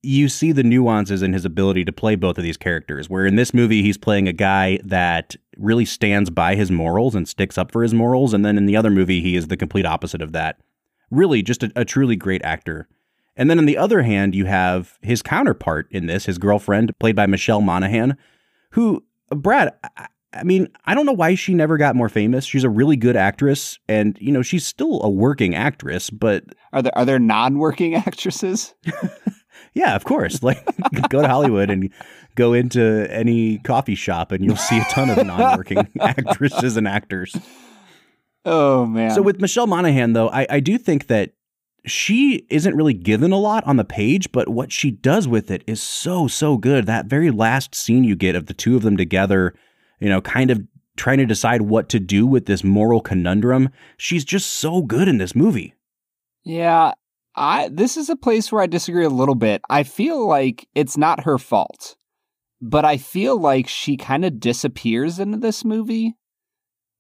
you 0.01 0.29
see 0.29 0.53
the 0.53 0.63
nuances 0.63 1.23
in 1.23 1.33
his 1.33 1.45
ability 1.45 1.85
to 1.85 1.93
play 1.93 2.15
both 2.15 2.39
of 2.39 2.45
these 2.45 2.57
characters. 2.57 3.11
Where 3.11 3.27
in 3.27 3.35
this 3.35 3.53
movie, 3.53 3.83
he's 3.83 3.99
playing 3.99 4.29
a 4.29 4.33
guy 4.33 4.79
that 4.85 5.35
really 5.57 5.85
stands 5.85 6.31
by 6.31 6.55
his 6.55 6.71
morals 6.71 7.17
and 7.17 7.29
sticks 7.29 7.59
up 7.59 7.73
for 7.73 7.83
his 7.83 7.93
morals. 7.93 8.33
And 8.33 8.45
then 8.45 8.57
in 8.57 8.67
the 8.67 8.77
other 8.77 8.91
movie, 8.91 9.21
he 9.21 9.35
is 9.35 9.49
the 9.49 9.57
complete 9.57 9.87
opposite 9.87 10.23
of 10.23 10.31
that. 10.33 10.61
Really, 11.11 11.43
just 11.43 11.65
a, 11.65 11.73
a 11.75 11.85
truly 11.85 12.15
great 12.15 12.43
actor. 12.45 12.89
And 13.39 13.49
then 13.49 13.59
on 13.59 13.65
the 13.67 13.79
other 13.79 14.03
hand, 14.03 14.35
you 14.35 14.45
have 14.47 14.99
his 15.01 15.23
counterpart 15.23 15.87
in 15.91 16.07
this, 16.07 16.27
his 16.27 16.37
girlfriend, 16.39 16.93
played 16.99 17.17
by 17.17 17.27
Michelle 17.27 17.61
Monaghan, 17.61 18.19
who, 18.73 19.05
uh, 19.31 19.37
Brad, 19.37 19.73
I, 19.97 20.09
I 20.35 20.43
mean, 20.43 20.69
I 20.85 20.95
don't 20.95 21.07
know 21.07 21.13
why 21.13 21.37
she 21.37 21.55
never 21.55 21.79
got 21.79 21.97
more 21.97 22.09
famous. 22.09 22.45
She's 22.45 22.65
a 22.65 22.69
really 22.69 22.97
good 22.97 23.17
actress, 23.17 23.79
and 23.89 24.19
you 24.21 24.31
know, 24.31 24.43
she's 24.43 24.67
still 24.67 25.01
a 25.03 25.09
working 25.09 25.55
actress. 25.55 26.11
But 26.11 26.45
Are 26.73 26.83
there 26.83 26.97
are 26.99 27.05
there 27.05 27.19
non-working 27.19 27.95
actresses? 28.07 28.75
yeah, 29.75 29.95
of 29.95 30.05
course, 30.05 30.43
like 30.43 30.63
go 31.09 31.23
to 31.23 31.29
Hollywood 31.29 31.71
and 31.71 31.91
go 32.35 32.53
into 32.53 33.07
any 33.11 33.59
coffee 33.59 33.95
shop, 33.95 34.33
and 34.33 34.45
you'll 34.45 34.57
see 34.57 34.79
a 34.79 34.85
ton 34.91 35.11
of 35.11 35.25
non-working 35.25 35.89
actresses 36.01 36.77
and 36.77 36.87
actors. 36.87 37.35
Oh 38.45 38.85
man. 38.87 39.13
So 39.13 39.23
with 39.23 39.41
Michelle 39.41 39.67
Monaghan, 39.67 40.13
though, 40.13 40.29
I, 40.29 40.47
I 40.51 40.61
do 40.61 40.79
think 40.79 41.07
that 41.07 41.33
she 41.91 42.47
isn't 42.51 42.77
really 42.77 42.95
given 42.95 43.33
a 43.33 43.39
lot 43.39 43.65
on 43.67 43.77
the 43.77 43.85
page, 43.85 44.31
but 44.33 44.49
what 44.49 44.73
she 44.73 44.91
does 44.91 45.27
with 45.27 45.51
it 45.51 45.63
is 45.67 45.83
so, 45.83 46.29
so 46.29 46.57
good. 46.57 46.87
That 46.87 47.07
very 47.07 47.31
last 47.31 47.75
scene 47.75 48.05
you 48.05 48.17
get 48.17 48.35
of 48.35 48.47
the 48.47 48.55
two 48.55 48.77
of 48.77 48.83
them 48.83 48.97
together, 48.97 49.55
you 50.01 50.09
know, 50.09 50.21
kind 50.21 50.51
of 50.51 50.63
trying 50.97 51.19
to 51.19 51.27
decide 51.27 51.63
what 51.63 51.89
to 51.89 52.01
do 52.01 52.27
with 52.27 52.47
this 52.47 52.65
moral 52.65 53.01
conundrum. 53.01 53.71
She's 53.97 54.25
just 54.25 54.53
so 54.53 54.83
good 54.83 55.09
in 55.09 55.19
this 55.19 55.35
movie. 55.35 55.75
Yeah, 56.45 56.93
I 57.35 57.69
this 57.71 57.97
is 57.97 58.09
a 58.09 58.17
place 58.17 58.51
where 58.51 58.63
I 58.63 58.67
disagree 58.67 59.05
a 59.05 59.11
little 59.11 59.35
bit. 59.35 59.63
I 59.71 59.83
feel 59.85 60.27
like 60.27 60.69
it's 60.75 60.97
not 60.97 61.25
her 61.25 61.39
fault, 61.39 61.97
but 62.61 62.85
I 62.85 62.97
feel 62.97 63.41
like 63.41 63.69
she 63.69 63.97
kind 63.97 64.25
of 64.25 64.41
disappears 64.41 65.19
into 65.19 65.39
this 65.39 65.65
movie. 65.65 66.15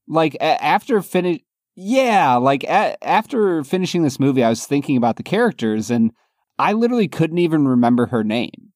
Like 0.07 0.35
a- 0.37 0.62
after 0.62 1.03
finish, 1.03 1.40
yeah, 1.81 2.35
like 2.35 2.64
a- 2.64 3.03
after 3.07 3.62
finishing 3.62 4.03
this 4.03 4.19
movie, 4.19 4.43
I 4.43 4.49
was 4.49 4.67
thinking 4.67 4.97
about 4.97 5.14
the 5.14 5.23
characters, 5.23 5.93
and 5.93 6.11
I 6.59 6.73
literally 6.73 7.07
couldn't 7.07 7.38
even 7.38 7.69
remember 7.69 8.07
her 8.07 8.25
name. 8.25 8.73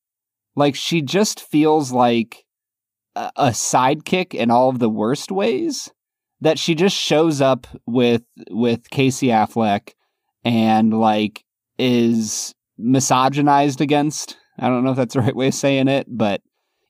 Like 0.54 0.76
she 0.76 1.02
just 1.02 1.40
feels 1.40 1.90
like 1.90 2.44
a, 3.16 3.32
a 3.34 3.48
sidekick 3.48 4.34
in 4.34 4.52
all 4.52 4.68
of 4.68 4.78
the 4.78 4.88
worst 4.88 5.32
ways. 5.32 5.90
That 6.42 6.60
she 6.60 6.76
just 6.76 6.96
shows 6.96 7.40
up 7.40 7.66
with 7.86 8.22
with 8.50 8.88
Casey 8.90 9.28
Affleck 9.28 9.94
and 10.44 10.94
like 10.94 11.44
is 11.78 12.54
misogynized 12.78 13.80
against. 13.80 14.36
I 14.60 14.68
don't 14.68 14.84
know 14.84 14.92
if 14.92 14.96
that's 14.96 15.14
the 15.14 15.22
right 15.22 15.34
way 15.34 15.48
of 15.48 15.54
saying 15.54 15.88
it, 15.88 16.06
but 16.08 16.40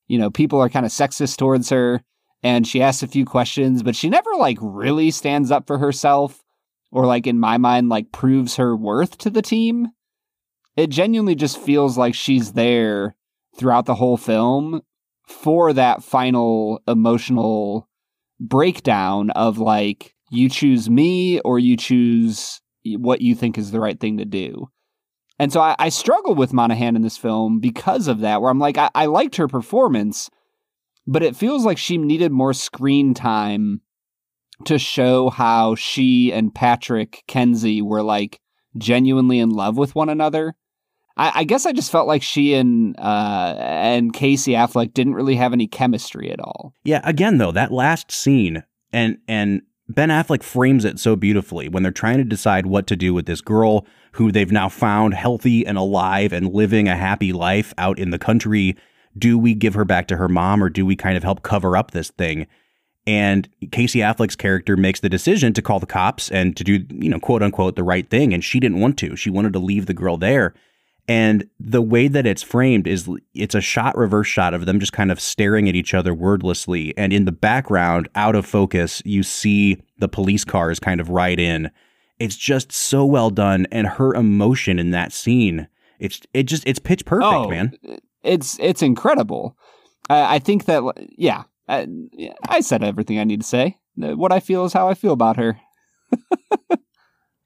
you 0.09 0.19
know, 0.19 0.31
people 0.31 0.61
are 0.61 0.69
kind 0.69 0.85
of 0.85 0.93
sexist 0.93 1.39
towards 1.39 1.71
her 1.71 2.03
and 2.43 2.67
she 2.67 2.83
asks 2.83 3.03
a 3.03 3.09
few 3.09 3.25
questions, 3.25 3.83
but 3.83 3.97
she 3.97 4.09
never 4.09 4.31
like 4.37 4.59
really 4.61 5.11
stands 5.11 5.51
up 5.51 5.67
for 5.67 5.79
herself 5.79 6.43
or 6.91 7.07
like 7.07 7.27
in 7.27 7.39
my 7.39 7.59
mind 7.59 7.89
like 7.89 8.13
proves 8.13 8.57
her 8.57 8.77
worth 8.77 9.19
to 9.19 9.31
the 9.31 9.43
team. 9.43 9.89
It 10.77 10.91
genuinely 10.91 11.35
just 11.35 11.59
feels 11.59 11.99
like 11.99 12.15
she's 12.15 12.53
there 12.53 13.15
throughout 13.57 13.87
the 13.87 13.95
whole 13.95 14.17
film 14.17 14.83
for 15.27 15.73
that 15.73 16.03
final 16.03 16.83
emotional 16.89 17.89
breakdown 18.41 19.31
of 19.31 19.59
like 19.59 20.15
you 20.31 20.49
choose 20.49 20.91
me 20.91 21.41
or 21.41 21.59
you 21.59 21.77
choose 21.77 22.61
what 22.85 23.21
you 23.21 23.35
think 23.35 23.59
is 23.59 23.71
the 23.71 23.81
right 23.81 24.01
thing 24.01 24.19
to 24.19 24.25
do. 24.25 24.69
And 25.39 25.53
so 25.53 25.61
I, 25.61 25.77
I 25.79 25.89
struggle 25.89 26.35
with 26.35 26.53
Monaghan 26.53 26.97
in 26.97 27.03
this 27.03 27.17
film 27.17 27.61
because 27.61 28.09
of 28.09 28.21
that, 28.21 28.41
where 28.41 28.51
I'm 28.51 28.59
like, 28.59 28.79
I, 28.79 28.91
I 28.95 29.07
liked 29.07 29.37
her 29.37 29.49
performance, 29.49 30.31
but 31.07 31.23
it 31.23 31.37
feels 31.37 31.65
like 31.65 31.79
she 31.79 31.99
needed 31.99 32.33
more 32.33 32.53
screen 32.53 33.15
time 33.15 33.81
to 34.65 34.79
show 34.79 35.31
how 35.31 35.75
she 35.75 36.33
and 36.33 36.55
Patrick 36.55 37.25
Kenzie 37.27 37.83
were 37.83 38.03
like 38.03 38.41
genuinely 38.77 39.39
in 39.39 39.51
love 39.51 39.77
with 39.77 39.95
one 39.95 40.09
another. 40.09 40.55
I, 41.17 41.33
I 41.37 41.45
guess 41.45 41.67
I 41.67 41.73
just 41.73 41.91
felt 41.91 42.07
like 42.07 42.23
she 42.23 42.55
and 42.55 42.99
uh, 42.99 43.57
and 43.59 44.13
Casey 44.13 44.53
Affleck 44.53 44.95
didn't 44.95 45.15
really 45.15 45.37
have 45.37 45.53
any 45.53 45.67
chemistry 45.67 46.31
at 46.31 46.41
all. 46.41 46.75
Yeah, 46.85 47.01
again 47.05 47.39
though, 47.39 47.53
that 47.53 47.73
last 47.73 48.11
scene 48.11 48.63
and 48.93 49.19
and 49.29 49.63
Ben 49.89 50.09
Affleck 50.09 50.43
frames 50.43 50.85
it 50.85 50.99
so 50.99 51.17
beautifully 51.17 51.69
when 51.69 51.83
they're 51.83 51.93
trying 51.93 52.19
to 52.19 52.25
decide 52.25 52.67
what 52.67 52.87
to 52.87 52.97
do 52.97 53.13
with 53.13 53.27
this 53.27 53.41
girl 53.41 53.87
who 54.13 54.31
they've 54.31 54.53
now 54.53 54.69
found 54.69 55.15
healthy 55.15 55.67
and 55.67 55.77
alive 55.77 56.33
and 56.33 56.53
living 56.53 56.89
a 56.89 56.97
happy 56.97 57.33
life 57.33 57.75
out 57.77 57.99
in 57.99 58.11
the 58.11 58.19
country. 58.19 58.77
Do 59.17 59.39
we 59.39 59.55
give 59.55 59.75
her 59.75 59.85
back 59.85 60.09
to 60.09 60.17
her 60.17 60.29
mom 60.29 60.63
or 60.63 60.69
do 60.69 60.87
we 60.87 60.97
kind 60.97 61.17
of 61.17 61.23
help 61.23 61.43
cover 61.43 61.77
up 61.77 61.91
this 61.91 62.11
thing? 62.11 62.47
And 63.07 63.49
Casey 63.73 63.99
Affleck's 63.99 64.37
character 64.37 64.77
makes 64.77 65.01
the 65.01 65.09
decision 65.09 65.53
to 65.55 65.63
call 65.63 65.81
the 65.81 65.87
cops 65.87 66.31
and 66.31 66.57
to 66.57 66.63
do, 66.63 66.85
you 66.91 67.11
know, 67.11 67.19
quote 67.19 67.43
unquote, 67.43 67.77
the 67.77 67.83
right 67.83 68.09
thing. 68.09 68.33
And 68.33 68.45
she 68.45 68.61
didn't 68.61 68.81
want 68.81 68.97
to. 68.99 69.17
She 69.17 69.31
wanted 69.31 69.53
to 69.55 69.59
leave 69.59 69.87
the 69.87 69.95
girl 69.95 70.17
there. 70.17 70.55
And 71.09 71.49
the 71.59 71.83
way 71.83 72.07
that 72.07 72.27
it's 72.27 72.45
framed 72.45 72.87
is 72.87 73.11
it's 73.35 73.57
a 73.57 73.61
shot 73.61 73.97
reverse 73.97 74.29
shot 74.29 74.55
of 74.55 74.67
them 74.67 74.79
just 74.79 74.93
kind 74.93 75.11
of 75.11 75.21
staring 75.21 75.69
at 75.69 75.75
each 75.75 75.95
other 75.95 76.15
wordlessly. 76.15 76.97
And 76.97 77.13
in 77.13 77.25
the 77.25 77.33
background, 77.33 78.09
out 78.15 78.37
of 78.37 78.47
focus, 78.47 79.03
you 79.05 79.25
see 79.25 79.83
the 79.99 80.09
police 80.09 80.45
cars 80.45 80.79
kind 80.79 81.01
of 81.01 81.09
ride 81.11 81.41
in. 81.41 81.73
It's 82.21 82.37
just 82.37 82.71
so 82.71 83.05
well 83.05 83.31
done. 83.31 83.67
And 83.73 83.89
her 83.89 84.15
emotion 84.15 84.79
in 84.79 84.91
that 84.91 85.13
scene, 85.13 85.67
it's 85.99 86.21
it 86.33 86.45
just 86.45 86.63
it's 86.67 86.79
pitch 86.79 87.05
perfect, 87.05 87.35
oh, 87.35 87.49
man. 87.49 87.77
Uh, 87.89 87.97
It's 88.23 88.59
it's 88.61 88.83
incredible. 88.83 89.57
I, 90.09 90.37
I 90.37 90.39
think 90.39 90.67
that 90.67 90.83
yeah, 91.17 91.45
I, 91.69 91.87
I 92.49 92.61
said 92.61 92.83
everything 92.83 93.19
I 93.19 93.25
need 93.25 93.41
to 93.41 93.47
say. 93.47 93.79
What 93.97 94.33
I 94.33 94.41
feel 94.41 94.65
is 94.65 94.73
how 94.73 94.89
I 94.89 94.95
feel 94.95 95.13
about 95.13 95.37
her. 95.37 95.61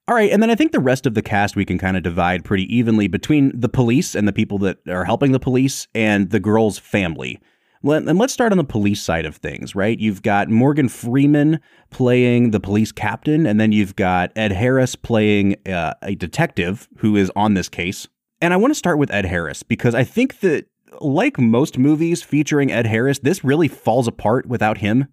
All 0.08 0.14
right, 0.14 0.30
and 0.30 0.40
then 0.40 0.50
I 0.50 0.54
think 0.54 0.70
the 0.70 0.78
rest 0.78 1.04
of 1.04 1.14
the 1.14 1.22
cast 1.22 1.56
we 1.56 1.64
can 1.64 1.78
kind 1.78 1.96
of 1.96 2.04
divide 2.04 2.44
pretty 2.44 2.72
evenly 2.74 3.08
between 3.08 3.50
the 3.58 3.68
police 3.68 4.14
and 4.14 4.28
the 4.28 4.32
people 4.32 4.58
that 4.58 4.78
are 4.88 5.04
helping 5.04 5.32
the 5.32 5.40
police 5.40 5.88
and 5.96 6.30
the 6.30 6.38
girl's 6.38 6.78
family. 6.78 7.40
And 7.82 8.18
let's 8.18 8.32
start 8.32 8.52
on 8.52 8.58
the 8.58 8.64
police 8.64 9.02
side 9.02 9.26
of 9.26 9.36
things, 9.36 9.74
right? 9.74 9.98
You've 9.98 10.22
got 10.22 10.48
Morgan 10.48 10.88
Freeman 10.88 11.60
playing 11.90 12.50
the 12.50 12.60
police 12.60 12.92
captain, 12.92 13.46
and 13.46 13.60
then 13.60 13.72
you've 13.72 13.96
got 13.96 14.32
Ed 14.36 14.52
Harris 14.52 14.94
playing 14.94 15.56
uh, 15.66 15.94
a 16.02 16.14
detective 16.14 16.88
who 16.98 17.16
is 17.16 17.30
on 17.36 17.54
this 17.54 17.68
case. 17.68 18.08
And 18.46 18.54
I 18.54 18.58
want 18.58 18.70
to 18.70 18.78
start 18.78 18.98
with 18.98 19.10
Ed 19.10 19.24
Harris 19.24 19.64
because 19.64 19.92
I 19.92 20.04
think 20.04 20.38
that, 20.38 20.66
like 21.00 21.36
most 21.36 21.78
movies 21.78 22.22
featuring 22.22 22.70
Ed 22.70 22.86
Harris, 22.86 23.18
this 23.18 23.42
really 23.42 23.66
falls 23.66 24.06
apart 24.06 24.46
without 24.46 24.78
him. 24.78 25.08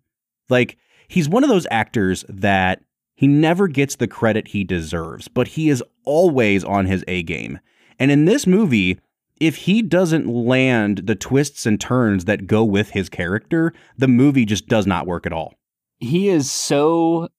Like, 0.50 0.78
he's 1.08 1.28
one 1.28 1.44
of 1.44 1.50
those 1.50 1.66
actors 1.72 2.24
that 2.30 2.84
he 3.16 3.26
never 3.26 3.68
gets 3.68 3.96
the 3.96 4.08
credit 4.08 4.50
he 4.50 4.64
deserves, 4.64 5.28
but 5.28 5.48
he 5.48 5.70
is 5.70 5.84
always 6.06 6.64
on 6.64 6.86
his 6.86 7.04
A 7.08 7.24
game. 7.24 7.60
And 7.98 8.12
in 8.12 8.26
this 8.26 8.46
movie, 8.46 9.00
if 9.42 9.56
he 9.56 9.82
doesn't 9.82 10.28
land 10.28 11.08
the 11.08 11.16
twists 11.16 11.66
and 11.66 11.82
turns 11.82 12.26
that 12.26 12.46
go 12.46 12.64
with 12.64 12.92
his 12.92 13.10
character, 13.10 13.74
the 13.98 14.08
movie 14.08 14.46
just 14.46 14.68
does 14.68 14.86
not 14.86 15.08
work 15.08 15.26
at 15.26 15.34
all. 15.34 15.56
He 15.98 16.30
is 16.30 16.52
so 16.52 17.30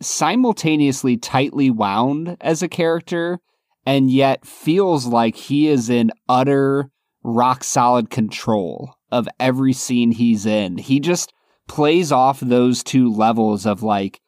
simultaneously 0.00 1.18
tightly 1.18 1.68
wound 1.68 2.38
as 2.40 2.62
a 2.62 2.68
character 2.68 3.38
and 3.86 4.10
yet 4.10 4.44
feels 4.44 5.06
like 5.06 5.36
he 5.36 5.68
is 5.68 5.88
in 5.88 6.10
utter 6.28 6.90
rock 7.22 7.64
solid 7.64 8.10
control 8.10 8.94
of 9.10 9.28
every 9.40 9.72
scene 9.72 10.10
he's 10.10 10.44
in. 10.44 10.76
He 10.76 11.00
just 11.00 11.32
plays 11.68 12.12
off 12.12 12.40
those 12.40 12.82
two 12.82 13.10
levels 13.10 13.64
of 13.64 13.82
like 13.82 14.20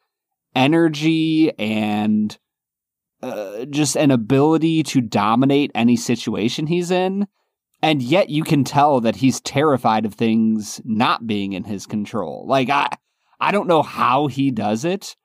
energy 0.55 1.51
and 1.59 2.37
uh, 3.21 3.65
just 3.65 3.97
an 3.97 4.11
ability 4.11 4.83
to 4.83 5.01
dominate 5.01 5.71
any 5.75 5.95
situation 5.95 6.67
he's 6.67 6.89
in. 6.89 7.27
And 7.81 8.01
yet 8.01 8.29
you 8.29 8.43
can 8.43 8.63
tell 8.63 8.99
that 9.01 9.17
he's 9.17 9.39
terrified 9.41 10.05
of 10.05 10.13
things 10.13 10.81
not 10.83 11.27
being 11.27 11.53
in 11.53 11.65
his 11.65 11.85
control. 11.85 12.45
Like 12.47 12.69
I 12.69 12.89
I 13.39 13.51
don't 13.51 13.67
know 13.67 13.83
how 13.83 14.27
he 14.27 14.51
does 14.51 14.83
it, 14.83 15.15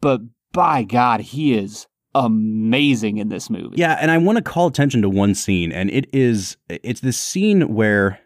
but 0.00 0.20
by 0.52 0.84
God, 0.84 1.20
he 1.20 1.54
is 1.54 1.86
amazing 2.14 3.18
in 3.18 3.28
this 3.28 3.50
movie. 3.50 3.76
Yeah, 3.76 3.96
and 4.00 4.10
I 4.10 4.18
want 4.18 4.36
to 4.36 4.42
call 4.42 4.66
attention 4.66 5.02
to 5.02 5.08
one 5.08 5.34
scene, 5.34 5.72
and 5.72 5.90
it 5.90 6.06
is 6.12 6.56
it's 6.68 7.00
this 7.00 7.18
scene 7.18 7.74
where 7.74 8.20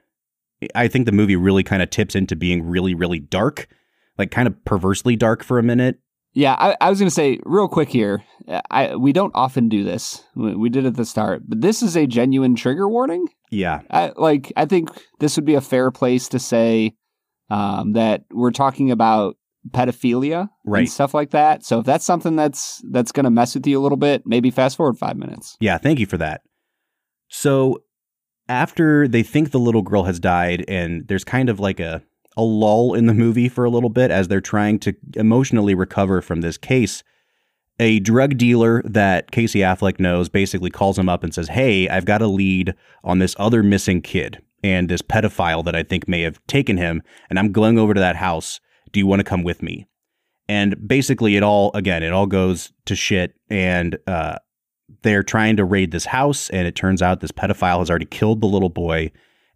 I 0.75 0.89
think 0.89 1.07
the 1.07 1.13
movie 1.13 1.37
really 1.37 1.63
kind 1.63 1.83
of 1.83 1.91
tips 1.91 2.15
into 2.15 2.37
being 2.37 2.63
really, 2.65 2.95
really 2.95 3.21
dark, 3.21 3.69
like 4.19 4.31
kind 4.31 4.49
of 4.49 4.65
perversely 4.65 5.17
dark 5.17 5.45
for 5.45 5.59
a 5.59 5.63
minute. 5.63 6.01
Yeah, 6.35 6.55
I, 6.59 6.77
I 6.81 6.91
was 6.91 6.99
going 6.99 7.09
to 7.09 7.15
say 7.15 7.41
real 7.45 7.69
quick 7.69 7.89
here. 7.89 8.23
I 8.71 8.97
we 8.97 9.13
don't 9.13 9.33
often 9.35 9.69
do 9.69 9.83
this. 9.83 10.23
We, 10.35 10.69
did 10.69 10.87
at 10.87 10.95
the 10.95 11.05
start, 11.05 11.43
but 11.47 11.61
this 11.61 11.83
is 11.83 11.97
a 11.97 12.07
genuine 12.07 12.55
trigger 12.55 12.89
warning. 12.89 13.27
Yeah, 13.51 13.81
I, 13.91 14.13
like 14.17 14.53
I 14.57 14.67
think 14.67 14.91
this 15.21 15.37
would 15.37 15.45
be 15.45 15.55
a 15.55 15.61
fair 15.61 15.91
place 15.91 16.29
to 16.29 16.39
say 16.39 16.95
um, 17.51 17.93
that 17.93 18.25
we're 18.31 18.51
talking 18.51 18.91
about 18.91 19.37
pedophilia 19.71 20.49
right. 20.65 20.81
and 20.81 20.91
stuff 20.91 21.15
like 21.15 21.31
that. 21.31 21.65
So 21.65 21.81
if 21.81 21.87
that's 21.87 22.05
something 22.05 22.37
that's 22.37 22.83
that's 22.91 23.13
going 23.13 23.25
to 23.25 23.31
mess 23.31 23.55
with 23.55 23.67
you 23.67 23.79
a 23.79 23.83
little 23.83 23.99
bit, 23.99 24.23
maybe 24.27 24.51
fast 24.51 24.77
forward 24.77 24.99
five 24.99 25.17
minutes. 25.17 25.57
Yeah, 25.61 25.79
thank 25.79 25.99
you 25.99 26.07
for 26.07 26.19
that. 26.19 26.43
So 27.29 27.83
after 28.49 29.07
they 29.07 29.23
think 29.23 29.51
the 29.51 29.59
little 29.59 29.83
girl 29.83 30.05
has 30.05 30.19
died, 30.19 30.65
and 30.69 31.07
there's 31.09 31.25
kind 31.25 31.49
of 31.49 31.61
like 31.61 31.81
a 31.81 32.03
a 32.37 32.43
lull 32.43 32.95
in 32.95 33.07
the 33.07 33.15
movie 33.15 33.49
for 33.49 33.65
a 33.65 33.71
little 33.71 33.91
bit 33.91 34.13
as 34.13 34.29
they're 34.29 34.41
trying 34.41 34.79
to 34.79 34.95
emotionally 35.17 35.75
recover 35.75 36.23
from 36.23 36.41
this 36.41 36.57
case. 36.57 37.03
A 37.81 37.99
drug 38.01 38.39
dealer 38.39 38.81
that 38.85 39.33
Casey 39.33 39.59
Affleck 39.61 39.99
knows 39.99 40.29
basically 40.29 40.71
calls 40.71 40.99
him 40.99 41.09
up 41.09 41.25
and 41.25 41.35
says, 41.35 41.49
Hey, 41.49 41.89
I've 41.89 42.05
got 42.05 42.23
a 42.23 42.29
lead 42.29 42.75
on 43.03 43.19
this 43.19 43.35
other 43.39 43.63
missing 43.63 44.03
kid 44.03 44.41
and 44.63 44.89
this 44.89 45.03
pedophile 45.03 45.65
that 45.65 45.77
I 45.77 45.83
think 45.83 46.09
may 46.09 46.23
have 46.23 46.45
taken 46.47 46.77
him, 46.77 47.03
and 47.29 47.39
I'm 47.39 47.53
going 47.53 47.79
over 47.79 47.95
to 47.95 48.01
that 48.01 48.17
house. 48.17 48.61
Do 48.93 49.01
you 49.01 49.07
want 49.07 49.21
to 49.21 49.25
come 49.25 49.43
with 49.43 49.63
me? 49.63 49.87
And 50.49 50.89
basically, 50.89 51.37
it 51.37 51.43
all, 51.43 51.71
again, 51.75 52.03
it 52.03 52.13
all 52.13 52.27
goes 52.27 52.73
to 52.87 52.97
shit. 52.97 53.35
And 53.51 53.99
uh, 54.07 54.39
they're 55.03 55.23
trying 55.23 55.57
to 55.57 55.65
raid 55.65 55.91
this 55.91 56.07
house, 56.07 56.49
and 56.51 56.67
it 56.67 56.75
turns 56.75 57.03
out 57.03 57.21
this 57.21 57.33
pedophile 57.33 57.81
has 57.81 57.91
already 57.91 58.07
killed 58.07 58.41
the 58.41 58.47
little 58.47 58.71
boy 58.71 59.11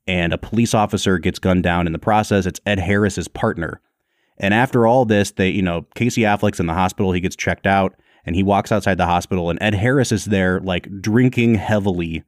and 0.07 0.33
a 0.33 0.39
police 0.39 0.75
officer 0.75 1.19
gets 1.19 1.39
gunned 1.39 1.63
down 1.63 1.87
in 1.87 1.93
the 1.93 1.99
process. 1.99 2.47
It's 2.47 2.61
Ed 2.67 2.79
Harris's 2.79 3.29
partner. 3.29 3.81
And 4.39 4.53
after 4.53 4.87
all 4.87 5.05
this, 5.05 5.31
they, 5.31 5.51
you 5.51 5.63
know, 5.63 5.87
Casey 5.95 6.23
Affleck's 6.23 6.61
in 6.61 6.67
the 6.67 6.75
hospital. 6.75 7.13
He 7.13 7.21
gets 7.21 7.37
checked 7.37 7.67
out 7.67 7.95
and 8.25 8.35
he 8.35 8.43
walks 8.43 8.71
outside 8.71 8.99
the 8.99 9.07
hospital, 9.07 9.51
and 9.51 9.61
Ed 9.61 9.75
Harris 9.75 10.13
is 10.13 10.27
there, 10.27 10.61
like 10.61 10.89
drinking 11.01 11.57
heavily 11.57 12.23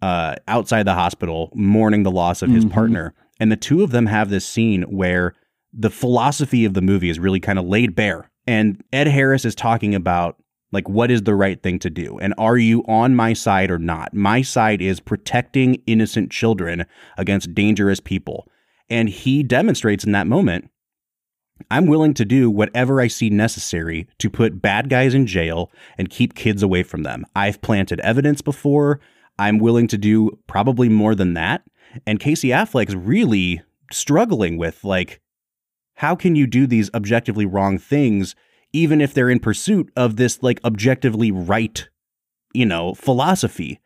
uh, 0.00 0.36
outside 0.46 0.84
the 0.84 0.94
hospital, 0.94 1.50
mourning 1.56 2.04
the 2.04 2.10
loss 2.10 2.40
of 2.40 2.50
his 2.50 2.64
mm-hmm. 2.64 2.74
partner. 2.74 3.14
And 3.40 3.50
the 3.50 3.56
two 3.56 3.82
of 3.82 3.90
them 3.90 4.06
have 4.06 4.30
this 4.30 4.46
scene 4.46 4.82
where 4.82 5.34
the 5.76 5.90
philosophy 5.90 6.64
of 6.64 6.74
the 6.74 6.80
movie 6.80 7.10
is 7.10 7.18
really 7.18 7.40
kind 7.40 7.58
of 7.58 7.66
laid 7.66 7.94
bare. 7.94 8.30
And 8.46 8.82
Ed 8.92 9.08
Harris 9.08 9.44
is 9.44 9.54
talking 9.54 9.94
about 9.94 10.36
like, 10.72 10.88
what 10.88 11.10
is 11.10 11.22
the 11.22 11.34
right 11.34 11.62
thing 11.62 11.78
to 11.80 11.90
do? 11.90 12.18
And 12.18 12.34
are 12.36 12.56
you 12.56 12.84
on 12.86 13.14
my 13.14 13.32
side 13.32 13.70
or 13.70 13.78
not? 13.78 14.12
My 14.12 14.42
side 14.42 14.82
is 14.82 15.00
protecting 15.00 15.80
innocent 15.86 16.30
children 16.30 16.84
against 17.16 17.54
dangerous 17.54 18.00
people. 18.00 18.48
And 18.90 19.08
he 19.08 19.42
demonstrates 19.42 20.04
in 20.04 20.12
that 20.12 20.26
moment 20.26 20.70
I'm 21.70 21.86
willing 21.86 22.14
to 22.14 22.24
do 22.24 22.50
whatever 22.50 23.00
I 23.00 23.06
see 23.06 23.30
necessary 23.30 24.08
to 24.18 24.28
put 24.28 24.60
bad 24.60 24.90
guys 24.90 25.14
in 25.14 25.26
jail 25.26 25.70
and 25.96 26.10
keep 26.10 26.34
kids 26.34 26.62
away 26.62 26.82
from 26.82 27.04
them. 27.04 27.24
I've 27.36 27.62
planted 27.62 28.00
evidence 28.00 28.42
before. 28.42 29.00
I'm 29.38 29.58
willing 29.58 29.86
to 29.88 29.98
do 29.98 30.38
probably 30.46 30.88
more 30.88 31.14
than 31.14 31.34
that. 31.34 31.62
And 32.06 32.18
Casey 32.18 32.48
Affleck's 32.48 32.96
really 32.96 33.62
struggling 33.92 34.58
with 34.58 34.82
like, 34.82 35.20
how 35.94 36.14
can 36.14 36.36
you 36.36 36.46
do 36.46 36.66
these 36.66 36.90
objectively 36.94 37.46
wrong 37.46 37.78
things 37.78 38.34
even 38.74 39.00
if 39.00 39.14
they're 39.14 39.30
in 39.30 39.38
pursuit 39.38 39.90
of 39.96 40.16
this 40.16 40.42
like 40.42 40.60
objectively 40.64 41.30
right, 41.30 41.88
you 42.52 42.66
know, 42.66 42.92
philosophy. 42.92 43.80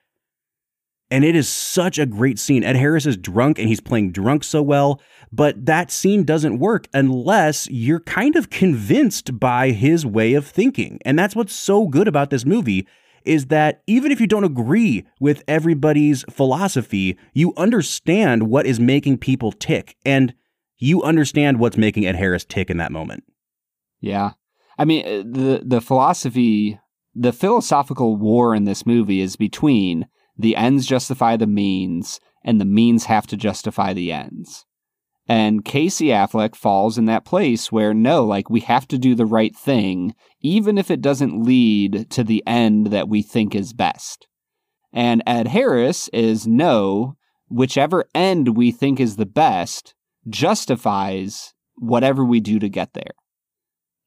And 1.11 1.25
it 1.25 1.37
is 1.37 1.49
such 1.49 1.99
a 1.99 2.07
great 2.07 2.38
scene. 2.38 2.64
Ed 2.64 2.77
Harris 2.77 3.07
is 3.07 3.16
drunk 3.16 3.59
and 3.59 3.68
he's 3.68 3.81
playing 3.81 4.12
drunk 4.12 4.44
so 4.44 4.62
well, 4.62 5.01
but 5.31 5.66
that 5.66 5.90
scene 5.90 6.25
doesn't 6.25 6.59
work 6.59 6.88
unless 6.92 7.68
you're 7.71 8.01
kind 8.01 8.35
of 8.35 8.51
convinced 8.51 9.38
by 9.38 9.71
his 9.71 10.05
way 10.05 10.35
of 10.35 10.47
thinking. 10.47 10.99
And 11.05 11.18
that's 11.18 11.37
what's 11.37 11.55
so 11.55 11.87
good 11.87 12.09
about 12.09 12.31
this 12.31 12.44
movie 12.47 12.87
is 13.25 13.47
that 13.47 13.83
even 13.87 14.11
if 14.11 14.21
you 14.21 14.27
don't 14.27 14.44
agree 14.44 15.07
with 15.21 15.44
everybody's 15.47 16.25
philosophy, 16.31 17.18
you 17.35 17.53
understand 17.59 18.44
what 18.44 18.64
is 18.64 18.81
making 18.81 19.18
people 19.18 19.53
tick 19.53 19.97
and 20.05 20.33
you 20.79 21.03
understand 21.03 21.59
what's 21.59 21.77
making 21.77 22.07
Ed 22.07 22.17
Harris 22.17 22.45
tick 22.45 22.71
in 22.71 22.77
that 22.79 22.93
moment. 22.93 23.25
Yeah. 24.01 24.33
I 24.79 24.85
mean, 24.85 25.05
uh, 25.05 25.25
the 25.27 25.62
the 25.64 25.81
philosophy, 25.81 26.79
the 27.14 27.33
philosophical 27.33 28.17
war 28.17 28.55
in 28.55 28.64
this 28.64 28.87
movie 28.87 29.21
is 29.21 29.37
between 29.37 30.07
the 30.37 30.55
ends 30.55 30.87
justify 30.87 31.37
the 31.37 31.49
means 31.49 32.21
and 32.45 32.61
the 32.61 32.64
means 32.64 33.07
have 33.07 33.27
to 33.27 33.37
justify 33.37 33.93
the 33.93 34.12
ends. 34.12 34.64
And 35.31 35.64
Casey 35.64 36.07
Affleck 36.07 36.55
falls 36.55 36.97
in 36.97 37.05
that 37.05 37.27
place 37.27 37.71
where 37.71 37.93
no, 37.93 38.25
like 38.25 38.49
we 38.49 38.61
have 38.61 38.88
to 38.88 38.97
do 38.97 39.14
the 39.14 39.27
right 39.27 39.55
thing, 39.55 40.14
even 40.41 40.79
if 40.79 40.91
it 40.91 41.03
doesn't 41.03 41.43
lead 41.43 42.09
to 42.11 42.25
the 42.25 42.43
end 42.47 42.87
that 42.87 43.09
we 43.09 43.21
think 43.21 43.55
is 43.55 43.75
best. 43.75 44.27
And 44.91 45.23
Ed 45.27 45.49
Harris 45.49 46.09
is 46.14 46.47
no, 46.47 47.17
whichever 47.51 48.07
end 48.14 48.57
we 48.57 48.71
think 48.71 49.01
is 49.01 49.17
the 49.17 49.27
best 49.27 49.95
justifies 50.29 51.55
whatever 51.77 52.25
we 52.25 52.41
do 52.41 52.59
to 52.59 52.69
get 52.69 52.95
there. 52.95 53.12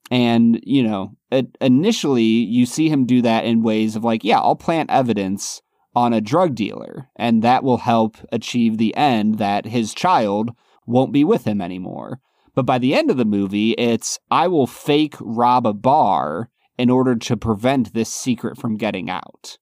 And, 0.09 0.59
you 0.63 0.83
know, 0.83 1.15
it, 1.31 1.57
initially 1.61 2.23
you 2.23 2.65
see 2.65 2.89
him 2.89 3.05
do 3.05 3.21
that 3.21 3.45
in 3.45 3.63
ways 3.63 3.95
of 3.95 4.03
like, 4.03 4.23
yeah, 4.23 4.39
I'll 4.39 4.57
plant 4.57 4.91
evidence 4.91 5.61
on 5.95 6.13
a 6.13 6.21
drug 6.21 6.55
dealer, 6.55 7.09
and 7.15 7.41
that 7.43 7.63
will 7.63 7.77
help 7.77 8.17
achieve 8.31 8.77
the 8.77 8.95
end 8.95 9.37
that 9.37 9.65
his 9.65 9.93
child 9.93 10.51
won't 10.85 11.13
be 11.13 11.23
with 11.23 11.45
him 11.45 11.61
anymore. 11.61 12.19
But 12.53 12.65
by 12.65 12.77
the 12.77 12.93
end 12.93 13.09
of 13.09 13.17
the 13.17 13.25
movie, 13.25 13.71
it's 13.71 14.19
I 14.29 14.47
will 14.47 14.67
fake 14.67 15.15
rob 15.19 15.65
a 15.65 15.73
bar 15.73 16.49
in 16.77 16.89
order 16.89 17.15
to 17.15 17.37
prevent 17.37 17.93
this 17.93 18.11
secret 18.11 18.57
from 18.57 18.77
getting 18.77 19.09
out. 19.09 19.57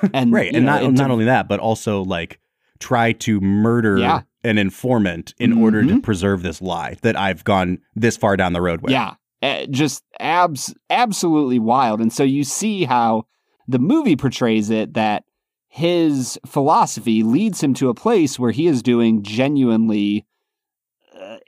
And 0.14 0.32
right, 0.32 0.54
and 0.54 0.64
know, 0.64 0.80
not 0.80 0.92
not 0.92 1.10
only 1.10 1.24
that, 1.24 1.48
but 1.48 1.58
also 1.58 2.04
like 2.04 2.38
try 2.78 3.10
to 3.12 3.40
murder 3.40 3.98
yeah. 3.98 4.20
An 4.44 4.58
informant 4.58 5.34
in 5.38 5.52
mm-hmm. 5.52 5.62
order 5.62 5.82
to 5.82 5.88
mm-hmm. 5.88 6.00
preserve 6.00 6.42
this 6.42 6.62
lie 6.62 6.96
that 7.02 7.16
I've 7.16 7.44
gone 7.44 7.78
this 7.94 8.16
far 8.16 8.36
down 8.36 8.52
the 8.52 8.62
road 8.62 8.82
with. 8.82 8.92
Yeah, 8.92 9.14
uh, 9.42 9.66
just 9.70 10.04
abs 10.20 10.74
absolutely 10.90 11.58
wild. 11.58 12.00
And 12.00 12.12
so 12.12 12.22
you 12.22 12.44
see 12.44 12.84
how 12.84 13.24
the 13.66 13.78
movie 13.78 14.16
portrays 14.16 14.70
it 14.70 14.94
that 14.94 15.24
his 15.68 16.38
philosophy 16.46 17.22
leads 17.22 17.62
him 17.62 17.74
to 17.74 17.88
a 17.88 17.94
place 17.94 18.38
where 18.38 18.52
he 18.52 18.66
is 18.66 18.82
doing 18.82 19.22
genuinely 19.22 20.26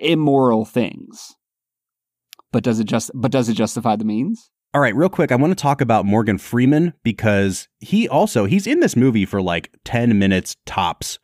immoral 0.00 0.64
things. 0.64 1.36
But 2.52 2.64
does 2.64 2.80
it 2.80 2.84
just 2.84 3.10
but 3.14 3.30
does 3.30 3.48
it 3.48 3.54
justify 3.54 3.96
the 3.96 4.04
means? 4.04 4.50
All 4.72 4.80
right, 4.80 4.94
real 4.94 5.08
quick, 5.08 5.32
I 5.32 5.36
want 5.36 5.50
to 5.50 5.60
talk 5.60 5.80
about 5.80 6.06
Morgan 6.06 6.38
Freeman 6.38 6.94
because 7.02 7.68
he 7.78 8.08
also 8.08 8.44
he's 8.44 8.66
in 8.66 8.80
this 8.80 8.96
movie 8.96 9.26
for 9.26 9.42
like 9.42 9.70
10 9.84 10.18
minutes 10.18 10.56
tops. 10.66 11.18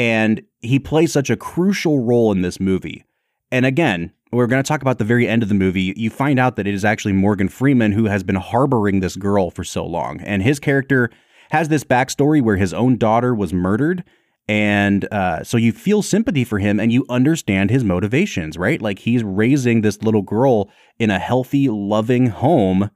And 0.00 0.40
he 0.60 0.78
plays 0.78 1.12
such 1.12 1.28
a 1.28 1.36
crucial 1.36 2.02
role 2.02 2.32
in 2.32 2.40
this 2.40 2.58
movie. 2.58 3.04
And 3.52 3.66
again, 3.66 4.12
we're 4.32 4.46
going 4.46 4.62
to 4.62 4.66
talk 4.66 4.80
about 4.80 4.96
the 4.96 5.04
very 5.04 5.28
end 5.28 5.42
of 5.42 5.50
the 5.50 5.54
movie. 5.54 5.92
You 5.94 6.08
find 6.08 6.38
out 6.38 6.56
that 6.56 6.66
it 6.66 6.72
is 6.72 6.86
actually 6.86 7.12
Morgan 7.12 7.50
Freeman 7.50 7.92
who 7.92 8.06
has 8.06 8.22
been 8.22 8.36
harboring 8.36 9.00
this 9.00 9.14
girl 9.14 9.50
for 9.50 9.62
so 9.62 9.84
long. 9.84 10.22
And 10.22 10.42
his 10.42 10.58
character 10.58 11.10
has 11.50 11.68
this 11.68 11.84
backstory 11.84 12.40
where 12.40 12.56
his 12.56 12.72
own 12.72 12.96
daughter 12.96 13.34
was 13.34 13.52
murdered 13.52 14.02
and 14.48 15.06
uh, 15.12 15.44
so 15.44 15.58
you 15.58 15.70
feel 15.70 16.00
sympathy 16.00 16.44
for 16.44 16.58
him 16.58 16.80
and 16.80 16.90
you 16.90 17.04
understand 17.10 17.70
his 17.70 17.84
motivations, 17.84 18.56
right? 18.56 18.80
Like 18.80 19.00
he's 19.00 19.22
raising 19.22 19.82
this 19.82 20.02
little 20.02 20.22
girl 20.22 20.70
in 20.98 21.10
a 21.10 21.18
healthy, 21.18 21.68
loving 21.68 22.28
home, 22.28 22.90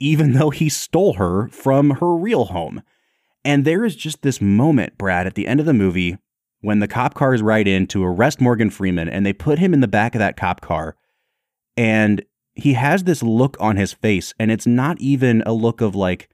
even 0.00 0.32
though 0.32 0.50
he 0.50 0.68
stole 0.68 1.14
her 1.14 1.46
from 1.48 1.90
her 1.90 2.16
real 2.16 2.46
home. 2.46 2.82
And 3.44 3.64
there 3.64 3.84
is 3.84 3.94
just 3.94 4.22
this 4.22 4.42
moment, 4.42 4.98
Brad, 4.98 5.28
at 5.28 5.36
the 5.36 5.46
end 5.46 5.60
of 5.60 5.64
the 5.66 5.72
movie 5.72 6.18
when 6.60 6.78
the 6.78 6.88
cop 6.88 7.14
cars 7.14 7.42
ride 7.42 7.66
in 7.66 7.86
to 7.88 8.04
arrest 8.04 8.40
Morgan 8.40 8.70
Freeman 8.70 9.08
and 9.08 9.24
they 9.24 9.32
put 9.32 9.58
him 9.58 9.72
in 9.72 9.80
the 9.80 9.88
back 9.88 10.14
of 10.14 10.18
that 10.18 10.36
cop 10.36 10.60
car. 10.60 10.96
And 11.76 12.22
he 12.54 12.74
has 12.74 13.04
this 13.04 13.22
look 13.22 13.56
on 13.60 13.76
his 13.76 13.92
face, 13.92 14.34
and 14.38 14.50
it's 14.50 14.66
not 14.66 15.00
even 15.00 15.42
a 15.46 15.52
look 15.52 15.80
of 15.80 15.94
like, 15.94 16.28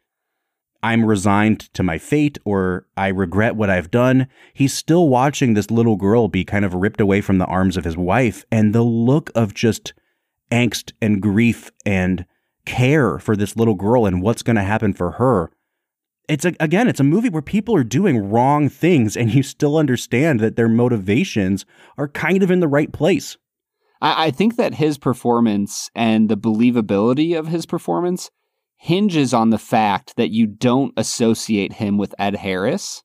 I'm 0.83 1.05
resigned 1.05 1.73
to 1.75 1.83
my 1.83 1.99
fate 1.99 2.39
or 2.45 2.87
I 2.97 3.09
regret 3.09 3.57
what 3.57 3.71
I've 3.71 3.91
done, 3.91 4.29
he's 4.55 4.75
still 4.75 5.09
watching 5.09 5.55
this 5.55 5.71
little 5.71 5.97
girl 5.97 6.29
be 6.29 6.45
kind 6.45 6.65
of 6.65 6.75
ripped 6.75 7.01
away 7.01 7.21
from 7.21 7.39
the 7.39 7.47
arms 7.47 7.77
of 7.77 7.85
his 7.85 7.97
wife. 7.97 8.45
And 8.51 8.75
the 8.75 8.83
look 8.83 9.31
of 9.35 9.55
just 9.55 9.95
angst 10.51 10.93
and 11.01 11.21
grief 11.21 11.71
and 11.85 12.25
care 12.67 13.19
for 13.19 13.37
this 13.37 13.57
little 13.57 13.75
girl 13.75 14.07
and 14.07 14.23
what's 14.23 14.43
going 14.43 14.57
to 14.57 14.62
happen 14.62 14.93
for 14.93 15.12
her. 15.12 15.51
It's 16.29 16.45
a, 16.45 16.55
again, 16.59 16.89
it's 16.89 17.01
a 17.01 17.05
movie 17.05 17.29
where 17.29 17.43
people 17.43 17.77
are 17.77 17.85
doing 17.85 18.31
wrong 18.31 18.69
things 18.69 19.17
and 19.17 19.33
you 19.33 19.43
still 19.43 19.77
understand 19.77 20.41
that 20.41 20.57
their 20.57 20.69
motivations 20.69 21.65
are 21.97 22.09
kind 22.09 22.43
of 22.43 22.51
in 22.51 22.61
the 22.61 22.69
right 22.69 22.93
place. 22.93 23.37
I, 24.01 24.27
I 24.27 24.31
think 24.31 24.57
that 24.57 24.75
his 24.75 24.99
performance 24.99 25.91
and 25.95 26.29
the 26.29 26.37
believability 26.37 27.39
of 27.39 27.49
his 27.49 27.65
performance 27.65 28.31
hinges 28.77 29.33
on 29.33 29.51
the 29.51 29.59
fact 29.59 30.17
that 30.17 30.31
you 30.31 30.47
don't 30.47 30.93
associate 30.97 31.75
him 31.75 31.97
with 31.97 32.15
Ed 32.19 32.37
Harris 32.37 33.03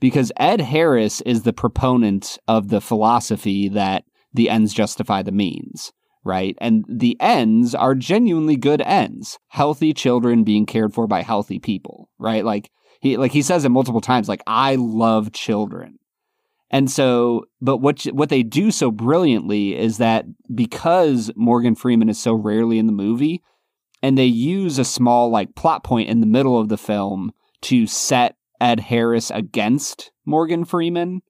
because 0.00 0.32
Ed 0.36 0.60
Harris 0.60 1.20
is 1.22 1.42
the 1.42 1.52
proponent 1.52 2.38
of 2.48 2.68
the 2.68 2.80
philosophy 2.80 3.68
that 3.68 4.04
the 4.32 4.50
ends 4.50 4.74
justify 4.74 5.22
the 5.22 5.32
means, 5.32 5.92
right? 6.24 6.56
And 6.60 6.84
the 6.88 7.16
ends 7.20 7.74
are 7.74 7.94
genuinely 7.94 8.56
good 8.56 8.80
ends. 8.82 9.38
Healthy 9.48 9.92
children 9.92 10.42
being 10.42 10.66
cared 10.66 10.94
for 10.94 11.06
by 11.06 11.22
healthy 11.22 11.58
people, 11.58 12.08
right? 12.18 12.44
Like 12.44 12.70
he 13.00 13.16
like 13.16 13.32
he 13.32 13.42
says 13.42 13.64
it 13.64 13.68
multiple 13.68 14.00
times 14.00 14.28
like 14.28 14.42
I 14.46 14.76
love 14.76 15.32
children. 15.32 15.98
And 16.70 16.90
so, 16.90 17.44
but 17.60 17.76
what 17.76 18.02
what 18.04 18.30
they 18.30 18.42
do 18.42 18.70
so 18.70 18.90
brilliantly 18.90 19.76
is 19.76 19.98
that 19.98 20.24
because 20.52 21.30
Morgan 21.36 21.74
Freeman 21.74 22.08
is 22.08 22.18
so 22.18 22.32
rarely 22.32 22.78
in 22.78 22.86
the 22.86 22.92
movie, 22.92 23.42
and 24.02 24.18
they 24.18 24.24
use 24.24 24.78
a 24.78 24.84
small 24.84 25.30
like 25.30 25.54
plot 25.54 25.84
point 25.84 26.08
in 26.08 26.20
the 26.20 26.26
middle 26.26 26.58
of 26.58 26.68
the 26.68 26.78
film 26.78 27.32
to 27.62 27.86
set 27.86 28.36
Ed 28.60 28.80
Harris 28.80 29.30
against 29.30 30.10
Morgan 30.24 30.64
Freeman. 30.64 31.20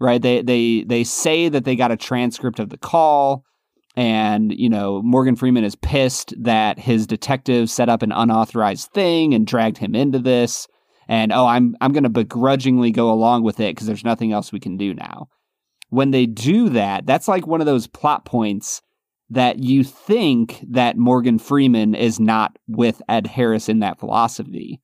Right? 0.00 0.20
They 0.20 0.42
they 0.42 0.82
they 0.82 1.04
say 1.04 1.48
that 1.48 1.64
they 1.64 1.76
got 1.76 1.92
a 1.92 1.96
transcript 1.96 2.58
of 2.58 2.70
the 2.70 2.78
call 2.78 3.44
and 3.96 4.52
you 4.52 4.68
know 4.68 5.02
Morgan 5.02 5.36
Freeman 5.36 5.64
is 5.64 5.76
pissed 5.76 6.34
that 6.42 6.78
his 6.78 7.06
detective 7.06 7.70
set 7.70 7.88
up 7.88 8.02
an 8.02 8.12
unauthorized 8.12 8.90
thing 8.92 9.34
and 9.34 9.46
dragged 9.46 9.78
him 9.78 9.94
into 9.94 10.18
this 10.18 10.68
and 11.08 11.32
oh 11.32 11.46
I'm 11.46 11.76
I'm 11.80 11.92
going 11.92 12.04
to 12.04 12.08
begrudgingly 12.08 12.92
go 12.92 13.10
along 13.10 13.42
with 13.42 13.58
it 13.58 13.74
because 13.74 13.86
there's 13.86 14.04
nothing 14.04 14.32
else 14.32 14.52
we 14.52 14.60
can 14.60 14.76
do 14.76 14.94
now. 14.94 15.28
When 15.88 16.12
they 16.12 16.24
do 16.24 16.68
that, 16.68 17.04
that's 17.04 17.26
like 17.26 17.48
one 17.48 17.60
of 17.60 17.66
those 17.66 17.88
plot 17.88 18.24
points 18.24 18.80
that 19.28 19.58
you 19.58 19.82
think 19.82 20.64
that 20.68 20.96
Morgan 20.96 21.38
Freeman 21.38 21.96
is 21.96 22.20
not 22.20 22.56
with 22.68 23.02
Ed 23.08 23.26
Harris 23.26 23.68
in 23.68 23.80
that 23.80 23.98
philosophy, 23.98 24.80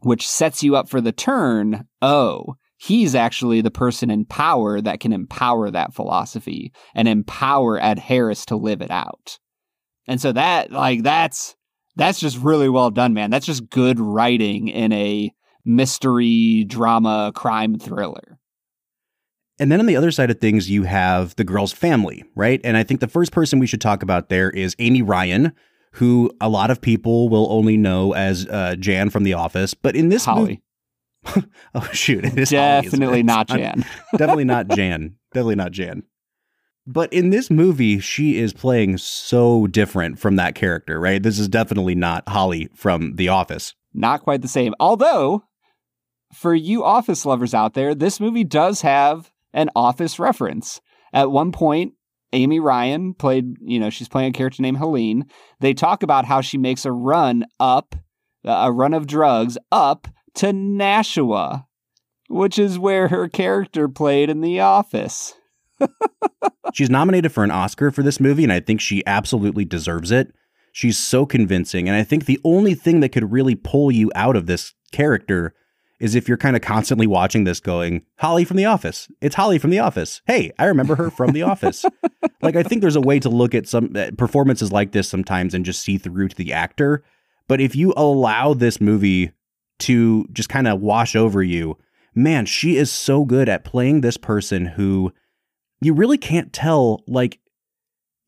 which 0.00 0.28
sets 0.28 0.64
you 0.64 0.74
up 0.74 0.88
for 0.88 1.00
the 1.00 1.12
turn. 1.12 1.86
Oh, 2.02 2.56
he's 2.78 3.14
actually 3.14 3.60
the 3.60 3.70
person 3.70 4.10
in 4.10 4.24
power 4.24 4.80
that 4.80 5.00
can 5.00 5.12
empower 5.12 5.70
that 5.70 5.92
philosophy 5.92 6.72
and 6.94 7.08
empower 7.08 7.78
Ed 7.78 7.98
Harris 7.98 8.46
to 8.46 8.56
live 8.56 8.80
it 8.80 8.90
out. 8.90 9.38
And 10.06 10.20
so 10.20 10.32
that, 10.32 10.72
like, 10.72 11.02
that's, 11.02 11.54
that's 11.96 12.20
just 12.20 12.38
really 12.38 12.68
well 12.68 12.90
done, 12.90 13.12
man. 13.12 13.30
That's 13.30 13.46
just 13.46 13.68
good 13.68 14.00
writing 14.00 14.68
in 14.68 14.92
a 14.92 15.32
mystery, 15.64 16.64
drama, 16.64 17.32
crime 17.34 17.78
thriller. 17.78 18.38
And 19.58 19.72
then 19.72 19.80
on 19.80 19.86
the 19.86 19.96
other 19.96 20.12
side 20.12 20.30
of 20.30 20.40
things, 20.40 20.70
you 20.70 20.84
have 20.84 21.34
the 21.34 21.44
girl's 21.44 21.72
family, 21.72 22.24
right? 22.36 22.60
And 22.62 22.76
I 22.76 22.84
think 22.84 23.00
the 23.00 23.08
first 23.08 23.32
person 23.32 23.58
we 23.58 23.66
should 23.66 23.80
talk 23.80 24.04
about 24.04 24.28
there 24.28 24.50
is 24.50 24.76
Amy 24.78 25.02
Ryan, 25.02 25.52
who 25.94 26.30
a 26.40 26.48
lot 26.48 26.70
of 26.70 26.80
people 26.80 27.28
will 27.28 27.50
only 27.50 27.76
know 27.76 28.14
as 28.14 28.46
uh, 28.46 28.76
Jan 28.78 29.10
from 29.10 29.24
The 29.24 29.34
Office. 29.34 29.74
But 29.74 29.96
in 29.96 30.10
this 30.10 30.24
Holly. 30.24 30.40
movie, 30.40 30.62
oh 31.74 31.88
shoot, 31.92 32.24
it 32.24 32.38
is 32.38 32.50
definitely 32.50 33.22
not 33.22 33.48
Jan. 33.48 33.84
definitely 34.16 34.44
not 34.44 34.68
Jan. 34.68 35.16
Definitely 35.32 35.56
not 35.56 35.72
Jan. 35.72 36.02
But 36.86 37.12
in 37.12 37.28
this 37.28 37.50
movie, 37.50 37.98
she 37.98 38.38
is 38.38 38.54
playing 38.54 38.96
so 38.96 39.66
different 39.66 40.18
from 40.18 40.36
that 40.36 40.54
character, 40.54 40.98
right? 40.98 41.22
This 41.22 41.38
is 41.38 41.46
definitely 41.46 41.94
not 41.94 42.26
Holly 42.26 42.70
from 42.74 43.16
The 43.16 43.28
Office. 43.28 43.74
Not 43.92 44.22
quite 44.22 44.40
the 44.40 44.48
same. 44.48 44.74
Although, 44.80 45.44
for 46.32 46.54
you 46.54 46.82
Office 46.84 47.26
lovers 47.26 47.52
out 47.52 47.74
there, 47.74 47.94
this 47.94 48.20
movie 48.20 48.44
does 48.44 48.80
have 48.80 49.30
an 49.52 49.68
office 49.76 50.18
reference. 50.18 50.80
At 51.12 51.30
one 51.30 51.52
point, 51.52 51.92
Amy 52.32 52.60
Ryan 52.60 53.12
played, 53.12 53.56
you 53.60 53.78
know, 53.78 53.90
she's 53.90 54.08
playing 54.08 54.30
a 54.30 54.32
character 54.32 54.62
named 54.62 54.78
Helene. 54.78 55.26
They 55.60 55.74
talk 55.74 56.02
about 56.02 56.24
how 56.24 56.40
she 56.40 56.58
makes 56.58 56.84
a 56.84 56.92
run 56.92 57.44
up, 57.58 57.94
a 58.44 58.72
run 58.72 58.94
of 58.94 59.06
drugs 59.06 59.58
up 59.72 60.08
to 60.38 60.52
Nashua, 60.52 61.66
which 62.28 62.58
is 62.58 62.78
where 62.78 63.08
her 63.08 63.28
character 63.28 63.88
played 63.88 64.30
in 64.30 64.40
The 64.40 64.60
Office. 64.60 65.34
she's 66.74 66.90
nominated 66.90 67.32
for 67.32 67.44
an 67.44 67.50
Oscar 67.50 67.90
for 67.90 68.02
this 68.02 68.20
movie, 68.20 68.44
and 68.44 68.52
I 68.52 68.60
think 68.60 68.80
she 68.80 69.04
absolutely 69.06 69.64
deserves 69.64 70.10
it. 70.10 70.32
She's 70.72 70.96
so 70.96 71.26
convincing. 71.26 71.88
And 71.88 71.96
I 71.96 72.04
think 72.04 72.24
the 72.24 72.40
only 72.44 72.74
thing 72.74 73.00
that 73.00 73.08
could 73.10 73.32
really 73.32 73.56
pull 73.56 73.90
you 73.90 74.12
out 74.14 74.36
of 74.36 74.46
this 74.46 74.74
character 74.92 75.54
is 75.98 76.14
if 76.14 76.28
you're 76.28 76.36
kind 76.36 76.54
of 76.54 76.62
constantly 76.62 77.08
watching 77.08 77.42
this 77.42 77.58
going, 77.58 78.02
Holly 78.18 78.44
from 78.44 78.56
The 78.56 78.66
Office. 78.66 79.08
It's 79.20 79.34
Holly 79.34 79.58
from 79.58 79.70
The 79.70 79.80
Office. 79.80 80.22
Hey, 80.26 80.52
I 80.56 80.66
remember 80.66 80.94
her 80.94 81.10
from 81.10 81.32
The 81.32 81.42
Office. 81.42 81.84
like, 82.42 82.54
I 82.54 82.62
think 82.62 82.80
there's 82.80 82.94
a 82.94 83.00
way 83.00 83.18
to 83.18 83.28
look 83.28 83.56
at 83.56 83.66
some 83.66 83.92
uh, 83.96 84.10
performances 84.16 84.70
like 84.70 84.92
this 84.92 85.08
sometimes 85.08 85.54
and 85.54 85.64
just 85.64 85.82
see 85.82 85.98
through 85.98 86.28
to 86.28 86.36
the 86.36 86.52
actor. 86.52 87.02
But 87.48 87.60
if 87.60 87.74
you 87.74 87.92
allow 87.96 88.54
this 88.54 88.80
movie 88.80 89.32
to 89.80 90.26
just 90.32 90.48
kind 90.48 90.66
of 90.66 90.80
wash 90.80 91.14
over 91.14 91.42
you, 91.42 91.76
man, 92.14 92.46
she 92.46 92.76
is 92.76 92.90
so 92.90 93.24
good 93.24 93.48
at 93.48 93.64
playing 93.64 94.00
this 94.00 94.16
person 94.16 94.66
who 94.66 95.12
you 95.80 95.94
really 95.94 96.18
can't 96.18 96.52
tell, 96.52 97.02
like, 97.06 97.38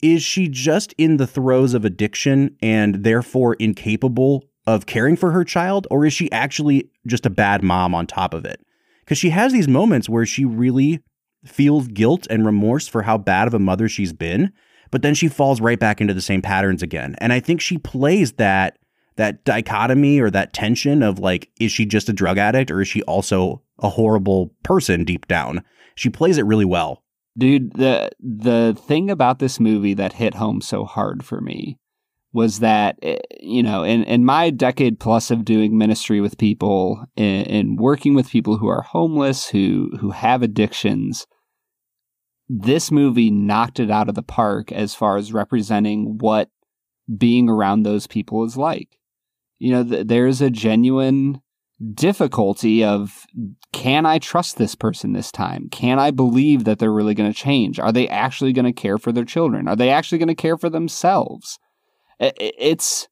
is 0.03 0.23
she 0.23 0.49
just 0.49 0.95
in 0.97 1.17
the 1.17 1.27
throes 1.27 1.75
of 1.75 1.85
addiction 1.85 2.57
and 2.63 3.05
therefore 3.05 3.55
incapable 3.55 4.45
of 4.67 4.87
caring 4.87 5.17
for 5.17 5.33
her 5.33 5.45
child, 5.45 5.87
or 5.91 6.07
is 6.07 6.13
she 6.13 6.31
actually 6.33 6.91
just 7.07 7.27
a 7.27 7.31
bad 7.31 7.63
mom 7.63 7.95
on 7.95 8.07
top 8.07 8.33
of 8.33 8.45
it? 8.45 8.65
Because 9.01 9.19
she 9.19 9.31
has 9.31 9.53
these 9.53 9.69
moments 9.69 10.09
where 10.09 10.25
she 10.25 10.45
really 10.45 11.01
feels 11.45 11.89
guilt 11.89 12.27
and 12.31 12.47
remorse 12.47 12.87
for 12.87 13.03
how 13.03 13.19
bad 13.19 13.49
of 13.49 13.55
a 13.55 13.59
mother 13.59 13.89
she's 13.89 14.13
been, 14.13 14.53
but 14.91 15.03
then 15.03 15.15
she 15.15 15.29
falls 15.29 15.61
right 15.61 15.79
back 15.79 16.01
into 16.01 16.15
the 16.15 16.21
same 16.21 16.43
patterns 16.43 16.83
again. 16.83 17.15
And 17.19 17.33
I 17.33 17.41
think 17.41 17.61
she 17.61 17.79
plays 17.79 18.33
that 18.33 18.79
that 19.17 19.45
dichotomy 19.45 20.21
or 20.21 20.31
that 20.31 20.53
tension 20.53 21.03
of 21.03 21.19
like, 21.19 21.51
is 21.61 21.73
she 21.73 21.87
just 21.87 22.09
a 22.09 22.13
drug 22.13 22.39
addict 22.39 22.71
or 22.71 22.81
is 22.81 22.89
she 22.89 23.03
also 23.03 23.63
a 23.79 23.89
horrible 23.89 24.55
person 24.63 25.05
deep 25.05 25.27
down? 25.27 25.63
She 25.95 26.11
plays 26.11 26.39
it 26.39 26.47
really 26.47 26.65
well. 26.65 27.03
Dude, 27.39 27.73
the 27.75 28.11
the 28.19 28.77
thing 28.87 29.11
about 29.11 29.39
this 29.39 29.61
movie 29.61 29.95
that 29.95 30.15
hit 30.15 30.35
home 30.35 30.61
so 30.61 30.85
hard 30.85 31.25
for 31.25 31.41
me 31.41 31.79
was 32.33 32.61
that 32.61 32.99
eh, 33.03 33.19
you 33.41 33.63
know 33.63 33.83
in, 33.83 34.05
in 34.05 34.25
my 34.25 34.51
decade 34.51 35.01
plus 35.01 35.31
of 35.31 35.45
doing 35.45 35.77
ministry 35.77 36.21
with 36.21 36.39
people 36.39 37.05
and, 37.17 37.47
and 37.49 37.79
working 37.81 38.15
with 38.15 38.31
people 38.31 38.59
who 38.59 38.69
are 38.69 38.83
homeless 38.83 39.49
who 39.49 39.91
who 40.01 40.11
have 40.11 40.43
addictions 40.43 41.27
this 42.49 42.91
movie 42.91 43.31
knocked 43.31 43.79
it 43.79 43.91
out 43.91 44.09
of 44.09 44.15
the 44.15 44.23
park 44.23 44.73
as 44.73 44.95
far 44.95 45.17
as 45.17 45.33
representing 45.33 46.19
what 46.19 46.51
being 47.17 47.49
around 47.49 47.83
those 47.83 48.07
people 48.07 48.45
is 48.45 48.57
like 48.57 48.99
you 49.61 49.71
know 49.71 49.85
th- 49.85 50.09
there's 50.09 50.41
a 50.41 50.51
genuine 50.51 51.41
difficulty 51.95 52.85
of 52.85 53.27
can 53.73 54.05
I 54.05 54.19
trust 54.19 54.57
this 54.59 54.75
person 54.75 55.13
this 55.13 55.31
time? 55.31 55.69
Can 55.71 55.99
I 55.99 56.11
believe 56.11 56.65
that 56.65 56.79
they're 56.79 56.93
really 56.93 57.15
going 57.15 57.33
to 57.33 57.39
change? 57.39 57.79
Are 57.79 57.93
they 57.93 58.09
actually 58.09 58.53
going 58.53 58.67
to 58.67 58.73
care 58.73 58.99
for 58.99 59.13
their 59.13 59.25
children? 59.25 59.69
Are 59.69 59.77
they 59.77 59.91
actually 59.91 60.19
going 60.19 60.29
to 60.29 60.35
care 60.35 60.59
for 60.59 60.69
themselves? 60.69 61.59
It's 62.19 63.09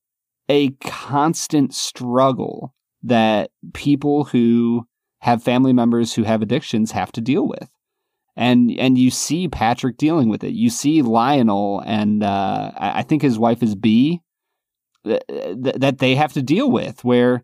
a 0.48 0.70
constant 0.82 1.74
struggle 1.74 2.74
that 3.02 3.50
people 3.72 4.24
who 4.24 4.86
have 5.20 5.42
family 5.42 5.72
members 5.72 6.14
who 6.14 6.24
have 6.24 6.42
addictions 6.42 6.92
have 6.92 7.12
to 7.12 7.20
deal 7.20 7.46
with. 7.46 7.68
And 8.36 8.70
and 8.78 8.96
you 8.96 9.10
see 9.10 9.48
Patrick 9.48 9.96
dealing 9.96 10.28
with 10.28 10.44
it. 10.44 10.52
You 10.52 10.70
see 10.70 11.02
Lionel 11.02 11.82
and 11.84 12.22
uh, 12.22 12.72
I 12.76 13.02
think 13.02 13.22
his 13.22 13.38
wife 13.38 13.62
is 13.62 13.74
B 13.74 14.22
th- 15.08 15.76
that 15.76 15.98
they 15.98 16.14
have 16.14 16.32
to 16.34 16.42
deal 16.42 16.70
with 16.70 17.04
where 17.04 17.42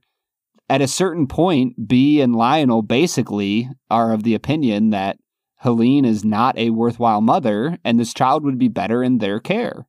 at 0.69 0.81
a 0.81 0.89
certain 0.89 1.27
point, 1.27 1.89
B 1.89 2.21
and 2.21 2.35
Lionel 2.35 2.83
basically 2.83 3.69
are 3.91 4.13
of 4.13 4.23
the 4.23 4.35
opinion 4.35 4.91
that 4.91 5.19
Helene 5.57 6.05
is 6.05 6.25
not 6.25 6.57
a 6.59 6.71
worthwhile 6.71 7.21
mother 7.21 7.79
and 7.85 7.99
this 7.99 8.15
child 8.15 8.45
would 8.45 8.59
be 8.59 8.69
better 8.69 9.03
in 9.03 9.19
their 9.19 9.41
care. 9.41 9.87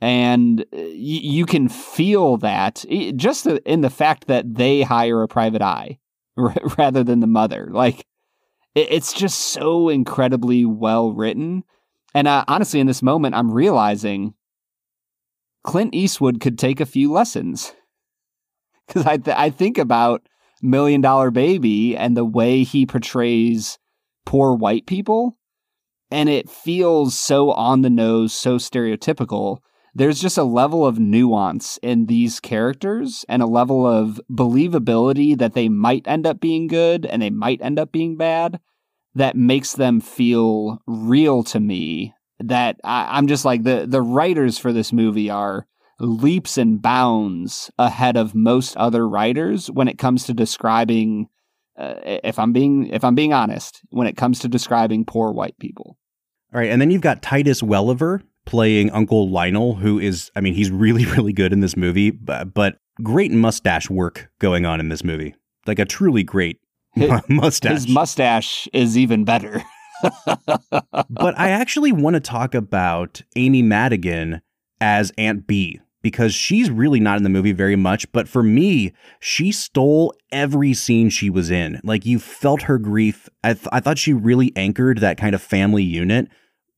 And 0.00 0.64
uh, 0.72 0.76
you 0.76 1.46
can 1.46 1.68
feel 1.68 2.36
that 2.38 2.84
just 3.16 3.46
in 3.46 3.80
the 3.80 3.90
fact 3.90 4.26
that 4.26 4.54
they 4.54 4.82
hire 4.82 5.22
a 5.22 5.28
private 5.28 5.62
eye 5.62 5.98
rather 6.36 7.02
than 7.02 7.20
the 7.20 7.26
mother. 7.26 7.68
Like 7.70 8.06
it's 8.74 9.12
just 9.12 9.38
so 9.38 9.88
incredibly 9.88 10.64
well 10.64 11.12
written. 11.12 11.64
And 12.14 12.28
uh, 12.28 12.44
honestly 12.48 12.80
in 12.80 12.86
this 12.86 13.02
moment 13.02 13.34
i'm 13.34 13.52
realizing 13.52 14.34
clint 15.66 15.94
eastwood 15.94 16.40
could 16.40 16.58
take 16.58 16.80
a 16.80 16.86
few 16.86 17.12
lessons. 17.12 17.74
Because 18.86 19.04
I, 19.04 19.16
th- 19.18 19.36
I 19.36 19.50
think 19.50 19.76
about 19.76 20.26
million 20.62 21.02
dollar 21.02 21.30
baby 21.30 21.96
and 21.96 22.16
the 22.16 22.24
way 22.24 22.62
he 22.62 22.86
portrays 22.86 23.78
poor 24.24 24.54
white 24.54 24.86
people 24.86 25.36
and 26.10 26.28
it 26.28 26.48
feels 26.48 27.18
so 27.18 27.50
on 27.50 27.82
the 27.82 27.90
nose 27.90 28.32
so 28.32 28.56
stereotypical. 28.56 29.58
There's 29.94 30.20
just 30.20 30.38
a 30.38 30.44
level 30.44 30.86
of 30.86 30.98
nuance 30.98 31.78
in 31.82 32.06
these 32.06 32.38
characters 32.38 33.24
and 33.28 33.42
a 33.42 33.46
level 33.46 33.86
of 33.86 34.20
believability 34.30 35.36
that 35.38 35.54
they 35.54 35.68
might 35.68 36.06
end 36.06 36.26
up 36.26 36.40
being 36.40 36.68
good 36.68 37.04
and 37.06 37.20
they 37.20 37.30
might 37.30 37.60
end 37.60 37.78
up 37.78 37.92
being 37.92 38.16
bad 38.16 38.60
that 39.14 39.36
makes 39.36 39.72
them 39.72 40.00
feel 40.00 40.78
real 40.86 41.42
to 41.42 41.58
me 41.58 42.14
that 42.40 42.80
I, 42.84 43.18
am 43.18 43.26
just 43.26 43.44
like 43.44 43.62
the 43.62 43.86
the 43.88 44.02
writers 44.02 44.58
for 44.58 44.72
this 44.72 44.92
movie 44.92 45.30
are 45.30 45.66
leaps 45.98 46.58
and 46.58 46.80
bounds 46.80 47.70
ahead 47.78 48.16
of 48.16 48.34
most 48.34 48.76
other 48.76 49.08
writers 49.08 49.70
when 49.70 49.88
it 49.88 49.98
comes 49.98 50.24
to 50.24 50.34
describing 50.34 51.28
uh, 51.78 51.94
if 52.04 52.38
I'm 52.38 52.52
being 52.52 52.88
if 52.88 53.04
I'm 53.04 53.14
being 53.14 53.32
honest 53.32 53.80
when 53.90 54.06
it 54.06 54.16
comes 54.16 54.38
to 54.40 54.48
describing 54.48 55.04
poor 55.04 55.32
white 55.32 55.58
people. 55.58 55.96
All 56.54 56.60
right, 56.60 56.70
and 56.70 56.80
then 56.80 56.90
you've 56.90 57.02
got 57.02 57.22
Titus 57.22 57.62
Welliver, 57.62 58.22
playing 58.46 58.90
Uncle 58.92 59.28
Lionel, 59.28 59.74
who 59.74 59.98
is, 59.98 60.30
I 60.34 60.40
mean, 60.40 60.54
he's 60.54 60.70
really, 60.70 61.04
really 61.16 61.32
good 61.32 61.52
in 61.52 61.60
this 61.60 61.76
movie, 61.76 62.10
but, 62.10 62.54
but 62.54 62.78
great 63.02 63.32
mustache 63.32 63.90
work 63.90 64.30
going 64.38 64.64
on 64.64 64.80
in 64.80 64.88
this 64.88 65.04
movie. 65.04 65.34
Like 65.66 65.78
a 65.78 65.84
truly 65.84 66.22
great 66.22 66.60
his, 66.94 67.10
mustache. 67.28 67.72
His 67.72 67.88
mustache 67.88 68.68
is 68.72 68.96
even 68.96 69.24
better. 69.24 69.62
but 71.26 71.36
I 71.36 71.50
actually 71.50 71.90
want 71.90 72.14
to 72.14 72.20
talk 72.20 72.54
about 72.54 73.20
Amy 73.34 73.60
Madigan 73.60 74.42
as 74.80 75.12
Aunt 75.18 75.44
Bea 75.44 75.80
because 76.00 76.32
she's 76.32 76.70
really 76.70 77.00
not 77.00 77.16
in 77.16 77.24
the 77.24 77.28
movie 77.28 77.50
very 77.50 77.74
much. 77.74 78.06
But 78.12 78.28
for 78.28 78.44
me, 78.44 78.92
she 79.18 79.50
stole 79.50 80.14
every 80.30 80.72
scene 80.72 81.10
she 81.10 81.28
was 81.28 81.50
in. 81.50 81.80
Like 81.82 82.06
you 82.06 82.20
felt 82.20 82.62
her 82.62 82.78
grief. 82.78 83.28
I, 83.42 83.54
th- 83.54 83.66
I 83.72 83.80
thought 83.80 83.98
she 83.98 84.12
really 84.12 84.52
anchored 84.54 84.98
that 84.98 85.18
kind 85.18 85.34
of 85.34 85.42
family 85.42 85.82
unit 85.82 86.28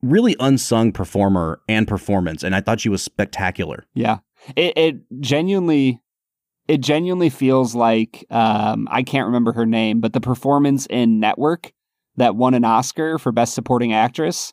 really 0.01 0.35
unsung 0.41 0.93
performer 0.93 1.61
and 1.69 1.87
performance, 1.87 2.43
and 2.43 2.57
I 2.57 2.63
thought 2.63 2.81
she 2.81 2.89
was 2.89 3.03
spectacular. 3.03 3.85
Yeah, 3.93 4.21
it, 4.57 4.79
it 4.79 5.21
genuinely, 5.21 6.01
it 6.69 6.81
genuinely 6.81 7.29
feels 7.29 7.75
like 7.75 8.25
um, 8.31 8.89
I 8.91 9.03
can't 9.03 9.27
remember 9.27 9.53
her 9.53 9.67
name, 9.67 10.01
but 10.01 10.15
the 10.15 10.23
performance 10.23 10.87
in 10.87 11.21
Network 11.21 11.75
that 12.19 12.37
won 12.37 12.55
an 12.55 12.65
Oscar 12.65 13.19
for 13.19 13.33
Best 13.33 13.55
Supporting 13.55 13.93
Actress, 13.93 14.53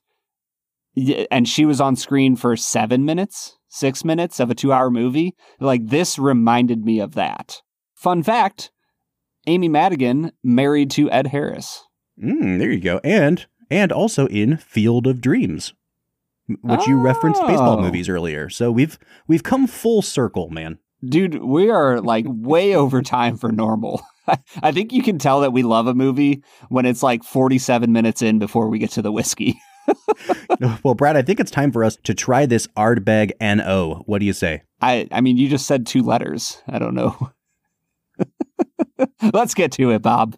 and 1.30 1.48
she 1.48 1.66
was 1.66 1.82
on 1.82 1.96
screen 1.96 2.36
for 2.36 2.56
seven 2.56 3.06
minutes, 3.06 3.58
six 3.68 4.06
minutes 4.06 4.40
of 4.40 4.50
a 4.50 4.56
two-hour 4.56 4.90
movie. 4.90 5.36
Like 5.60 5.88
this 5.88 6.18
reminded 6.18 6.86
me 6.86 7.00
of 7.00 7.16
that. 7.16 7.62
Fun 7.94 8.24
fact: 8.24 8.72
Amy 9.48 9.68
Madigan 9.68 10.32
married 10.44 10.92
to 10.92 11.12
Ed 11.12 11.28
Harris. 11.28 11.84
Mm, 12.22 12.60
there 12.60 12.72
you 12.72 12.80
go, 12.80 13.00
and 13.04 13.46
and 13.70 13.92
also 13.92 14.28
in 14.28 14.58
Field 14.58 15.08
of 15.08 15.22
Dreams, 15.22 15.74
which 16.48 16.82
oh. 16.82 16.88
you 16.88 17.00
referenced 17.00 17.42
baseball 17.42 17.80
oh. 17.80 17.82
movies 17.82 18.10
earlier. 18.10 18.50
So 18.50 18.72
we've 18.72 18.98
we've 19.28 19.44
come 19.44 19.68
full 19.68 20.02
circle, 20.02 20.50
man. 20.50 20.80
Dude, 21.04 21.44
we 21.44 21.70
are 21.70 22.00
like 22.02 22.26
way 22.28 22.76
over 22.76 23.02
time 23.02 23.38
for 23.38 23.52
normal. 23.52 24.02
I 24.64 24.72
think 24.72 24.92
you 24.92 25.04
can 25.04 25.18
tell 25.18 25.42
that 25.42 25.54
we 25.54 25.64
love 25.64 25.88
a 25.88 25.94
movie 25.94 26.44
when 26.70 26.86
it's 26.86 27.04
like 27.04 27.24
47 27.24 27.92
minutes 27.92 28.22
in 28.22 28.40
before 28.40 28.70
we 28.70 28.80
get 28.80 28.92
to 28.92 29.02
the 29.02 29.12
whiskey. 29.12 29.60
well, 30.84 30.96
Brad, 30.96 31.16
I 31.16 31.22
think 31.22 31.40
it's 31.40 31.52
time 31.52 31.72
for 31.72 31.84
us 31.84 31.98
to 32.04 32.14
try 32.14 32.46
this 32.46 32.68
Ardbeg 32.76 33.32
NO. 33.40 34.04
What 34.06 34.20
do 34.20 34.26
you 34.26 34.34
say? 34.34 34.64
I 34.82 35.08
I 35.12 35.22
mean, 35.22 35.38
you 35.38 35.48
just 35.48 35.68
said 35.68 35.86
two 35.86 36.02
letters. 36.02 36.62
I 36.68 36.80
don't 36.80 36.96
know. 36.96 37.32
Let's 39.34 39.54
get 39.54 39.72
to 39.74 39.92
it, 39.92 40.02
Bob. 40.02 40.38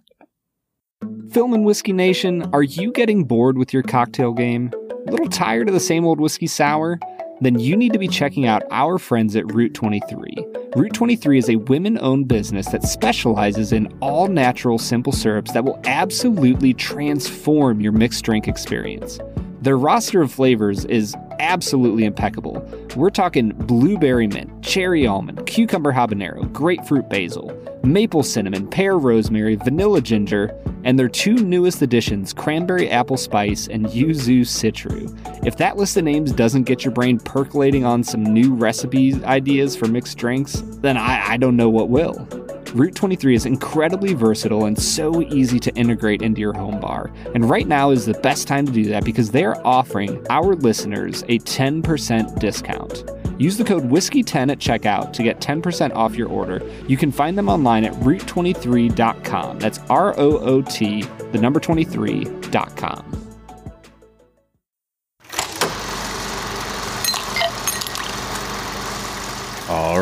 Film 1.32 1.54
and 1.54 1.63
Whiskey 1.63 1.93
Nation, 1.93 2.50
are 2.54 2.63
you 2.63 2.91
getting 2.91 3.26
bored 3.26 3.58
with 3.58 3.71
your 3.71 3.84
cocktail 3.84 4.34
game? 4.34 4.71
A 5.08 5.12
little 5.12 5.30
tired 5.30 5.67
of 5.67 5.73
the 5.73 5.80
same 5.80 6.06
old 6.06 6.19
whiskey 6.19 6.47
sour? 6.47 7.00
Then 7.39 7.60
you 7.60 7.78
need 7.78 7.93
to 7.93 8.00
be 8.00 8.08
checking 8.08 8.47
out 8.47 8.63
our 8.71 8.97
friends 8.97 9.36
at 9.36 9.52
Root 9.54 9.73
23. 9.76 10.36
Root 10.75 10.94
23 10.94 11.38
is 11.38 11.50
a 11.50 11.56
women 11.56 11.98
owned 12.02 12.27
business 12.27 12.67
that 12.69 12.83
specializes 12.83 13.71
in 13.71 13.88
all 14.02 14.27
natural 14.27 14.79
simple 14.79 15.13
syrups 15.13 15.52
that 15.54 15.63
will 15.63 15.79
absolutely 15.85 16.73
transform 16.73 17.79
your 17.79 17.92
mixed 17.92 18.23
drink 18.23 18.48
experience. 18.48 19.19
Their 19.62 19.77
roster 19.77 20.21
of 20.21 20.31
flavors 20.31 20.85
is 20.85 21.15
absolutely 21.39 22.05
impeccable. 22.05 22.62
We're 22.95 23.10
talking 23.10 23.49
blueberry 23.49 24.27
mint, 24.27 24.63
cherry 24.63 25.08
almond, 25.08 25.47
cucumber 25.47 25.91
habanero, 25.91 26.51
grapefruit 26.53 27.10
basil, 27.10 27.51
maple 27.83 28.23
cinnamon, 28.23 28.67
pear 28.67 28.97
rosemary, 28.97 29.55
vanilla 29.55 30.01
ginger, 30.01 30.55
and 30.83 30.97
their 30.97 31.10
two 31.10 31.35
newest 31.35 31.81
additions, 31.81 32.33
Cranberry 32.33 32.89
Apple 32.89 33.17
Spice 33.17 33.67
and 33.67 33.87
Yuzu 33.87 34.41
Citru. 34.41 35.45
If 35.45 35.58
that 35.58 35.75
list 35.75 35.97
of 35.97 36.03
names 36.03 36.31
doesn't 36.31 36.63
get 36.63 36.85
your 36.85 36.93
brain 36.93 37.19
percolating 37.19 37.83
on 37.83 38.03
some 38.03 38.23
new 38.23 38.53
recipe 38.53 39.15
ideas 39.25 39.75
for 39.75 39.87
mixed 39.87 40.17
drinks, 40.17 40.62
then 40.81 40.97
I, 40.97 41.31
I 41.31 41.37
don't 41.37 41.58
know 41.58 41.69
what 41.69 41.89
will. 41.89 42.46
Root 42.78 42.94
23 42.94 43.34
is 43.34 43.48
incredibly 43.48 44.13
versatile 44.13 44.65
and 44.65 44.80
so 44.80 45.23
easy 45.23 45.60
to 45.60 45.73
integrate 45.73 46.21
into 46.21 46.40
your 46.40 46.54
home 46.54 46.80
bar. 46.80 47.12
And 47.34 47.50
right 47.50 47.67
now 47.67 47.90
is 47.90 48.06
the 48.06 48.13
best 48.13 48.48
time 48.48 48.67
to 48.67 48.71
do 48.71 48.84
that 48.86 49.04
because 49.04 49.32
they 49.32 49.44
are 49.46 49.60
offering 49.65 50.23
our 50.30 50.54
listeners 50.54 51.23
a 51.23 51.40
10% 51.40 52.40
discount. 52.40 53.04
Use 53.40 53.58
the 53.58 53.63
code 53.63 53.90
WHISKEY10 53.90 54.52
at 54.52 54.60
checkout 54.60 55.12
to 55.13 55.23
get 55.23 55.42
10% 55.42 55.96
off 55.96 56.15
your 56.15 56.30
order. 56.30 56.62
You 56.88 56.98
can 56.98 57.12
find 57.12 57.36
them 57.36 57.50
online 57.50 57.84
at 57.84 57.94
root23.com. 57.94 59.58
That's 59.58 59.80
R 59.90 60.13
O 60.19 60.38
O 60.38 60.62
T, 60.62 61.02
the 61.32 61.40
number 61.40 61.60
23.com. 61.60 63.27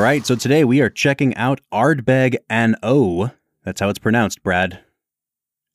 right, 0.05 0.23
so 0.23 0.35
today 0.35 0.63
we 0.63 0.81
are 0.81 0.89
checking 0.91 1.33
out 1.35 1.61
Ardbeg 1.73 2.35
An 2.47 2.75
Oa. 2.83 3.33
That's 3.63 3.81
how 3.81 3.89
it's 3.89 3.97
pronounced, 3.97 4.43
Brad. 4.43 4.81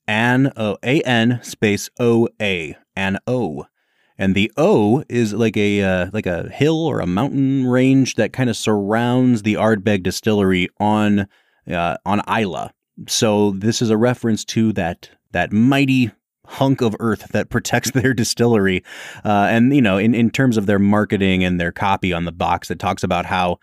An 0.06 0.52
Oa 0.56 0.76
A 0.84 1.00
N 1.02 1.40
space 1.42 1.90
O 1.98 2.28
A 2.40 2.76
An 2.94 3.18
Oa 3.26 3.68
and 4.16 4.36
the 4.36 4.52
O 4.56 5.02
is 5.08 5.32
like 5.32 5.56
a 5.56 5.82
uh, 5.82 6.10
like 6.12 6.26
a 6.26 6.48
hill 6.48 6.86
or 6.86 7.00
a 7.00 7.08
mountain 7.08 7.66
range 7.66 8.14
that 8.14 8.32
kind 8.32 8.48
of 8.48 8.56
surrounds 8.56 9.42
the 9.42 9.54
Ardbeg 9.54 10.04
distillery 10.04 10.68
on 10.78 11.26
uh, 11.68 11.96
on 12.06 12.20
Islay. 12.28 12.70
So 13.08 13.50
this 13.50 13.82
is 13.82 13.90
a 13.90 13.96
reference 13.96 14.44
to 14.44 14.72
that 14.74 15.10
that 15.32 15.52
mighty 15.52 16.12
hunk 16.46 16.82
of 16.82 16.94
earth 17.00 17.32
that 17.32 17.50
protects 17.50 17.90
their 17.90 18.14
distillery. 18.14 18.84
Uh, 19.24 19.48
and 19.50 19.74
you 19.74 19.82
know, 19.82 19.98
in 19.98 20.14
in 20.14 20.30
terms 20.30 20.56
of 20.56 20.66
their 20.66 20.78
marketing 20.78 21.42
and 21.42 21.58
their 21.58 21.72
copy 21.72 22.12
on 22.12 22.26
the 22.26 22.32
box, 22.32 22.70
it 22.70 22.78
talks 22.78 23.02
about 23.02 23.26
how 23.26 23.58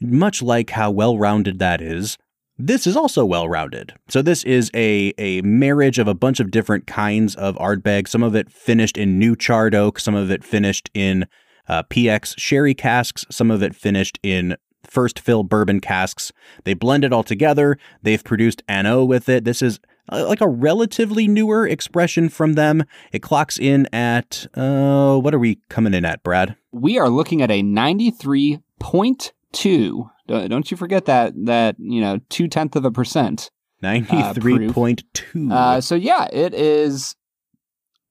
much 0.00 0.42
like 0.42 0.70
how 0.70 0.90
well 0.90 1.18
rounded 1.18 1.58
that 1.58 1.80
is, 1.80 2.18
this 2.58 2.86
is 2.86 2.96
also 2.96 3.24
well 3.24 3.48
rounded. 3.48 3.94
So 4.08 4.22
this 4.22 4.42
is 4.44 4.70
a 4.74 5.12
a 5.18 5.42
marriage 5.42 5.98
of 5.98 6.08
a 6.08 6.14
bunch 6.14 6.40
of 6.40 6.50
different 6.50 6.86
kinds 6.86 7.34
of 7.34 7.56
Ardbeg. 7.56 8.08
Some 8.08 8.22
of 8.22 8.34
it 8.34 8.50
finished 8.50 8.96
in 8.96 9.18
new 9.18 9.36
charred 9.36 9.74
oak, 9.74 10.00
some 10.00 10.14
of 10.14 10.30
it 10.30 10.42
finished 10.42 10.90
in 10.94 11.26
uh, 11.68 11.82
PX 11.84 12.38
sherry 12.38 12.74
casks, 12.74 13.26
some 13.30 13.50
of 13.50 13.62
it 13.62 13.74
finished 13.74 14.18
in 14.22 14.56
first 14.84 15.18
fill 15.18 15.42
bourbon 15.42 15.80
casks. 15.80 16.32
They 16.64 16.74
blend 16.74 17.04
it 17.04 17.12
all 17.12 17.24
together. 17.24 17.76
They've 18.02 18.22
produced 18.22 18.62
An-Oa 18.68 19.04
with 19.04 19.28
it. 19.28 19.44
This 19.44 19.60
is 19.60 19.80
uh, 20.10 20.24
like 20.28 20.40
a 20.40 20.48
relatively 20.48 21.26
newer 21.26 21.66
expression 21.66 22.28
from 22.28 22.52
them. 22.52 22.84
It 23.12 23.20
clocks 23.20 23.58
in 23.58 23.92
at 23.92 24.46
uh, 24.54 25.18
what 25.18 25.34
are 25.34 25.38
we 25.38 25.58
coming 25.68 25.92
in 25.92 26.04
at, 26.04 26.22
Brad? 26.22 26.56
We 26.72 26.98
are 26.98 27.10
looking 27.10 27.42
at 27.42 27.50
a 27.50 27.62
ninety 27.62 28.10
three 28.10 28.60
point 28.78 29.32
two 29.52 30.10
don't 30.26 30.70
you 30.70 30.76
forget 30.76 31.04
that 31.06 31.32
that 31.44 31.76
you 31.78 32.00
know 32.00 32.20
two 32.28 32.48
tenth 32.48 32.76
of 32.76 32.84
a 32.84 32.90
percent. 32.90 33.50
Ninety 33.82 34.22
three 34.34 34.70
point 34.70 35.04
two. 35.14 35.50
Uh, 35.52 35.80
so 35.80 35.94
yeah, 35.94 36.28
it 36.32 36.54
is 36.54 37.14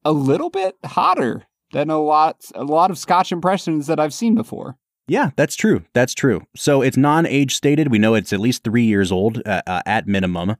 a 0.03 0.11
little 0.11 0.49
bit 0.49 0.75
hotter 0.85 1.43
than 1.73 1.89
a 1.89 1.99
lot 1.99 2.45
a 2.53 2.63
lot 2.63 2.91
of 2.91 2.97
Scotch 2.97 3.31
impressions 3.31 3.87
that 3.87 3.99
I've 3.99 4.13
seen 4.13 4.35
before. 4.35 4.77
Yeah, 5.07 5.31
that's 5.35 5.55
true. 5.55 5.83
That's 5.93 6.15
true. 6.15 6.47
So 6.55 6.81
it's 6.81 6.97
non-age 6.97 7.55
stated. 7.55 7.91
We 7.91 7.99
know 7.99 8.15
it's 8.15 8.33
at 8.33 8.39
least 8.39 8.63
three 8.63 8.85
years 8.85 9.11
old 9.11 9.39
uh, 9.45 9.61
uh, 9.67 9.81
at 9.85 10.07
minimum, 10.07 10.55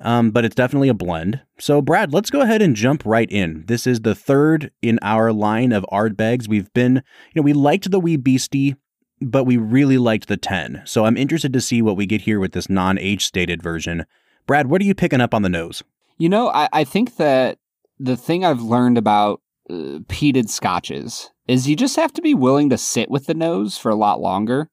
um, 0.00 0.30
but 0.30 0.46
it's 0.46 0.54
definitely 0.54 0.88
a 0.88 0.94
blend. 0.94 1.42
So 1.58 1.82
Brad, 1.82 2.10
let's 2.10 2.30
go 2.30 2.40
ahead 2.40 2.62
and 2.62 2.74
jump 2.74 3.02
right 3.04 3.30
in. 3.30 3.64
This 3.66 3.86
is 3.86 4.00
the 4.00 4.14
third 4.14 4.70
in 4.80 4.98
our 5.02 5.30
line 5.30 5.72
of 5.72 5.84
Ardbegs. 5.92 6.48
We've 6.48 6.72
been, 6.72 6.96
you 6.96 7.02
know, 7.36 7.42
we 7.42 7.52
liked 7.52 7.90
the 7.90 8.00
wee 8.00 8.16
beastie 8.16 8.76
but 9.24 9.44
we 9.44 9.56
really 9.56 9.98
liked 9.98 10.28
the 10.28 10.36
10. 10.36 10.82
So 10.84 11.04
I'm 11.04 11.16
interested 11.16 11.52
to 11.52 11.60
see 11.60 11.82
what 11.82 11.96
we 11.96 12.06
get 12.06 12.22
here 12.22 12.40
with 12.40 12.52
this 12.52 12.68
non 12.68 12.98
age 12.98 13.24
stated 13.24 13.62
version. 13.62 14.06
Brad, 14.46 14.68
what 14.68 14.80
are 14.80 14.84
you 14.84 14.94
picking 14.94 15.20
up 15.20 15.34
on 15.34 15.42
the 15.42 15.48
nose? 15.48 15.82
You 16.18 16.28
know, 16.28 16.48
I, 16.48 16.68
I 16.72 16.84
think 16.84 17.16
that 17.16 17.58
the 17.98 18.16
thing 18.16 18.44
I've 18.44 18.62
learned 18.62 18.98
about 18.98 19.40
uh, 19.70 20.00
peated 20.08 20.48
scotches 20.48 21.30
is 21.46 21.68
you 21.68 21.76
just 21.76 21.96
have 21.96 22.12
to 22.14 22.22
be 22.22 22.34
willing 22.34 22.70
to 22.70 22.78
sit 22.78 23.10
with 23.10 23.26
the 23.26 23.34
nose 23.34 23.78
for 23.78 23.90
a 23.90 23.96
lot 23.96 24.20
longer. 24.20 24.68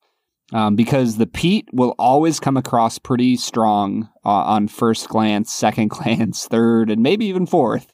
Um, 0.52 0.76
because 0.76 1.18
the 1.18 1.28
peat 1.28 1.68
will 1.72 1.94
always 2.00 2.40
come 2.40 2.58
across 2.58 2.98
pretty 2.98 3.38
strong 3.38 4.10
uh, 4.26 4.30
on 4.30 4.68
first 4.68 5.08
glance, 5.08 5.54
second 5.54 5.90
glance, 5.92 6.48
third, 6.48 6.90
and 6.90 7.04
maybe 7.04 7.28
even 7.28 7.46
fourth. 7.46 7.94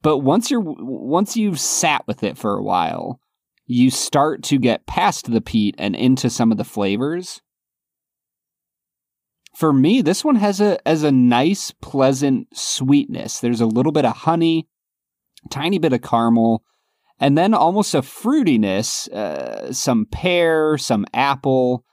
But 0.00 0.18
once 0.18 0.48
you're 0.48 0.60
once 0.60 1.36
you've 1.36 1.58
sat 1.58 2.06
with 2.06 2.22
it 2.22 2.38
for 2.38 2.56
a 2.56 2.62
while, 2.62 3.20
you 3.66 3.90
start 3.90 4.42
to 4.44 4.58
get 4.58 4.86
past 4.86 5.30
the 5.30 5.40
peat 5.40 5.74
and 5.78 5.94
into 5.94 6.28
some 6.28 6.50
of 6.52 6.58
the 6.58 6.64
flavors. 6.64 7.40
For 9.54 9.72
me, 9.72 10.02
this 10.02 10.24
one 10.24 10.36
has 10.36 10.60
a 10.60 10.86
as 10.88 11.02
a 11.02 11.12
nice, 11.12 11.72
pleasant 11.82 12.48
sweetness. 12.56 13.40
There's 13.40 13.60
a 13.60 13.66
little 13.66 13.92
bit 13.92 14.04
of 14.04 14.16
honey, 14.16 14.66
tiny 15.50 15.78
bit 15.78 15.92
of 15.92 16.02
caramel, 16.02 16.64
and 17.20 17.36
then 17.36 17.54
almost 17.54 17.94
a 17.94 18.00
fruitiness, 18.00 19.08
uh, 19.12 19.72
some 19.72 20.06
pear, 20.06 20.78
some 20.78 21.06
apple. 21.12 21.84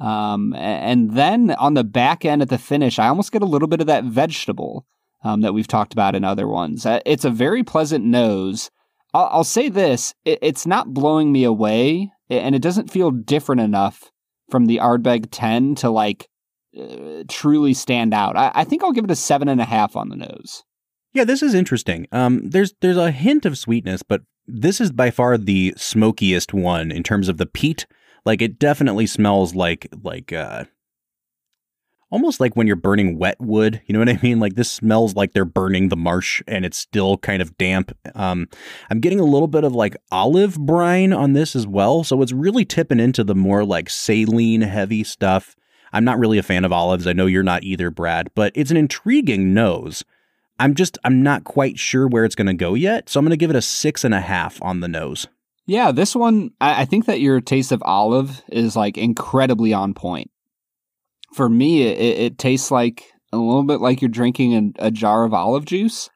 Um, 0.00 0.54
and 0.54 1.14
then 1.14 1.50
on 1.52 1.74
the 1.74 1.82
back 1.82 2.24
end 2.24 2.40
at 2.40 2.50
the 2.50 2.58
finish, 2.58 3.00
I 3.00 3.08
almost 3.08 3.32
get 3.32 3.42
a 3.42 3.46
little 3.46 3.68
bit 3.68 3.80
of 3.80 3.88
that 3.88 4.04
vegetable 4.04 4.86
um, 5.24 5.40
that 5.40 5.52
we've 5.52 5.66
talked 5.66 5.92
about 5.92 6.14
in 6.14 6.22
other 6.22 6.46
ones. 6.46 6.86
Uh, 6.86 7.00
it's 7.04 7.24
a 7.24 7.30
very 7.30 7.64
pleasant 7.64 8.04
nose 8.04 8.70
I'll, 9.18 9.28
I'll 9.32 9.44
say 9.44 9.68
this: 9.68 10.14
it, 10.24 10.38
it's 10.42 10.66
not 10.66 10.94
blowing 10.94 11.32
me 11.32 11.44
away, 11.44 12.12
and 12.30 12.54
it 12.54 12.62
doesn't 12.62 12.90
feel 12.90 13.10
different 13.10 13.60
enough 13.60 14.10
from 14.48 14.66
the 14.66 14.78
Ardbeg 14.78 15.28
10 15.30 15.74
to 15.76 15.90
like 15.90 16.28
uh, 16.78 17.24
truly 17.28 17.74
stand 17.74 18.14
out. 18.14 18.36
I, 18.36 18.52
I 18.54 18.64
think 18.64 18.82
I'll 18.82 18.92
give 18.92 19.04
it 19.04 19.10
a 19.10 19.16
seven 19.16 19.48
and 19.48 19.60
a 19.60 19.64
half 19.64 19.96
on 19.96 20.08
the 20.08 20.16
nose. 20.16 20.62
Yeah, 21.12 21.24
this 21.24 21.42
is 21.42 21.54
interesting. 21.54 22.06
Um, 22.12 22.48
there's 22.48 22.74
there's 22.80 22.96
a 22.96 23.10
hint 23.10 23.44
of 23.44 23.58
sweetness, 23.58 24.02
but 24.02 24.22
this 24.46 24.80
is 24.80 24.92
by 24.92 25.10
far 25.10 25.36
the 25.36 25.74
smokiest 25.76 26.54
one 26.54 26.92
in 26.92 27.02
terms 27.02 27.28
of 27.28 27.38
the 27.38 27.46
peat. 27.46 27.86
Like 28.24 28.40
it 28.40 28.58
definitely 28.58 29.06
smells 29.06 29.54
like 29.54 29.88
like 30.02 30.32
uh, 30.32 30.64
almost 32.10 32.40
like 32.40 32.56
when 32.56 32.66
you're 32.66 32.76
burning 32.76 33.18
wet 33.18 33.36
wood. 33.40 33.82
You 33.86 33.92
know 33.92 33.98
what 33.98 34.08
I 34.08 34.18
mean? 34.22 34.40
Like 34.40 34.54
this 34.54 34.70
smells 34.70 35.14
like 35.14 35.32
they're 35.32 35.44
burning 35.44 35.88
the 35.88 35.96
marsh 35.96 36.42
and 36.46 36.64
it's 36.64 36.78
still 36.78 37.18
kind 37.18 37.42
of 37.42 37.56
damp. 37.58 37.96
Um, 38.14 38.48
I'm 38.90 39.00
getting 39.00 39.20
a 39.20 39.24
little 39.24 39.48
bit 39.48 39.64
of 39.64 39.74
like 39.74 39.96
olive 40.10 40.58
brine 40.58 41.12
on 41.12 41.32
this 41.32 41.54
as 41.54 41.66
well. 41.66 42.04
So 42.04 42.22
it's 42.22 42.32
really 42.32 42.64
tipping 42.64 43.00
into 43.00 43.24
the 43.24 43.34
more 43.34 43.64
like 43.64 43.90
saline 43.90 44.62
heavy 44.62 45.04
stuff. 45.04 45.56
I'm 45.92 46.04
not 46.04 46.18
really 46.18 46.38
a 46.38 46.42
fan 46.42 46.64
of 46.64 46.72
olives. 46.72 47.06
I 47.06 47.14
know 47.14 47.26
you're 47.26 47.42
not 47.42 47.64
either, 47.64 47.90
Brad, 47.90 48.30
but 48.34 48.52
it's 48.54 48.70
an 48.70 48.76
intriguing 48.76 49.54
nose. 49.54 50.04
I'm 50.58 50.74
just, 50.74 50.98
I'm 51.04 51.22
not 51.22 51.44
quite 51.44 51.78
sure 51.78 52.06
where 52.06 52.24
it's 52.24 52.34
going 52.34 52.48
to 52.48 52.54
go 52.54 52.74
yet. 52.74 53.08
So 53.08 53.18
I'm 53.18 53.24
going 53.24 53.30
to 53.30 53.36
give 53.36 53.50
it 53.50 53.56
a 53.56 53.62
six 53.62 54.04
and 54.04 54.12
a 54.12 54.20
half 54.20 54.60
on 54.60 54.80
the 54.80 54.88
nose. 54.88 55.28
Yeah, 55.66 55.92
this 55.92 56.16
one, 56.16 56.50
I, 56.60 56.82
I 56.82 56.84
think 56.84 57.06
that 57.06 57.20
your 57.20 57.40
taste 57.40 57.72
of 57.72 57.82
olive 57.84 58.42
is 58.48 58.74
like 58.74 58.98
incredibly 58.98 59.72
on 59.72 59.94
point 59.94 60.30
for 61.34 61.48
me, 61.48 61.82
it, 61.82 62.18
it, 62.18 62.38
tastes 62.38 62.70
like 62.70 63.04
a 63.32 63.36
little 63.36 63.64
bit 63.64 63.80
like 63.80 64.00
you're 64.00 64.08
drinking 64.08 64.74
a, 64.78 64.86
a 64.86 64.90
jar 64.90 65.24
of 65.24 65.34
olive 65.34 65.64
juice. 65.64 66.08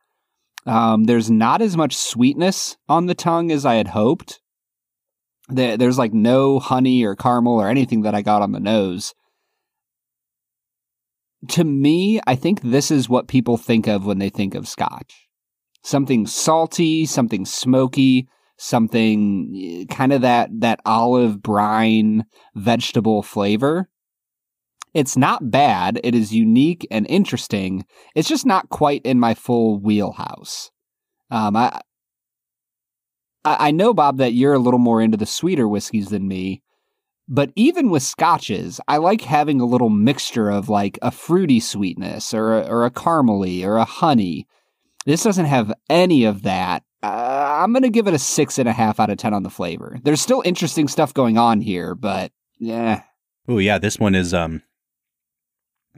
Um, 0.67 1.05
there's 1.05 1.31
not 1.31 1.61
as 1.61 1.77
much 1.77 1.97
sweetness 1.97 2.77
on 2.89 3.07
the 3.07 3.15
tongue 3.15 3.51
as 3.51 3.67
I 3.67 3.75
had 3.75 3.89
hoped. 3.89 4.41
There, 5.49 5.77
there's 5.77 5.99
like 5.99 6.15
no 6.15 6.59
honey 6.59 7.05
or 7.05 7.17
caramel 7.17 7.61
or 7.61 7.69
anything 7.69 8.03
that 8.03 8.15
I 8.15 8.23
got 8.23 8.43
on 8.43 8.53
the 8.53 8.61
nose. 8.61 9.13
To 11.49 11.65
me, 11.65 12.21
I 12.27 12.37
think 12.37 12.61
this 12.63 12.91
is 12.91 13.09
what 13.09 13.27
people 13.27 13.57
think 13.57 13.89
of 13.89 14.07
when 14.07 14.19
they 14.19 14.31
think 14.31 14.55
of 14.55 14.69
scotch 14.69 15.29
something 15.83 16.27
salty, 16.27 17.05
something 17.07 17.45
smoky, 17.45 18.29
something 18.57 19.53
eh, 19.57 19.95
kind 19.95 20.13
of 20.13 20.23
that, 20.23 20.49
that 20.61 20.81
olive 20.85 21.43
brine 21.43 22.25
vegetable 22.55 23.23
flavor. 23.23 23.89
It's 24.95 25.16
not 25.16 25.51
bad. 25.51 26.01
It 26.05 26.14
is 26.14 26.34
unique 26.34 26.86
and 26.90 27.07
interesting. 27.09 27.84
It's 28.14 28.28
just 28.28 28.45
not 28.45 28.68
quite 28.68 29.03
in 29.05 29.18
my 29.18 29.34
full 29.34 29.78
wheelhouse. 29.78 30.70
Um, 31.30 31.57
I, 31.57 31.80
I 33.45 33.70
know, 33.70 33.95
Bob, 33.95 34.18
that 34.18 34.34
you're 34.34 34.53
a 34.53 34.59
little 34.59 34.78
more 34.78 35.01
into 35.01 35.16
the 35.16 35.26
sweeter 35.26 35.66
whiskeys 35.66 36.11
than 36.11 36.28
me. 36.28 36.62
But 37.28 37.53
even 37.57 37.88
with 37.88 38.03
scotches, 38.03 38.80
I 38.88 38.99
like 38.99 39.22
having 39.22 39.61
a 39.61 39.64
little 39.64 39.88
mixture 39.88 40.51
of 40.51 40.68
like 40.68 40.99
a 41.01 41.11
fruity 41.11 41.61
sweetness 41.61 42.34
or 42.34 42.59
a, 42.59 42.66
or 42.66 42.84
a 42.84 42.90
caramely 42.90 43.64
or 43.64 43.76
a 43.76 43.84
honey. 43.84 44.47
This 45.07 45.22
doesn't 45.22 45.47
have 45.47 45.72
any 45.88 46.24
of 46.24 46.43
that. 46.43 46.82
Uh, 47.03 47.61
I'm 47.62 47.72
going 47.72 47.82
to 47.82 47.90
give 47.90 48.07
it 48.07 48.14
a 48.14 48.18
six 48.18 48.59
and 48.59 48.68
a 48.68 48.72
half 48.72 49.01
out 49.01 49.11
of 49.11 49.18
10 49.18 49.34
on 49.34 49.43
the 49.43 49.51
flavor. 49.51 49.99
There's 50.03 50.20
still 50.20 50.43
interesting 50.45 50.86
stuff 50.86 51.14
going 51.14 51.38
on 51.38 51.61
here, 51.61 51.95
but 51.95 52.32
yeah. 52.59 53.03
Oh, 53.49 53.59
yeah. 53.59 53.78
This 53.78 53.99
one 53.99 54.14
is, 54.14 54.34
um, 54.34 54.62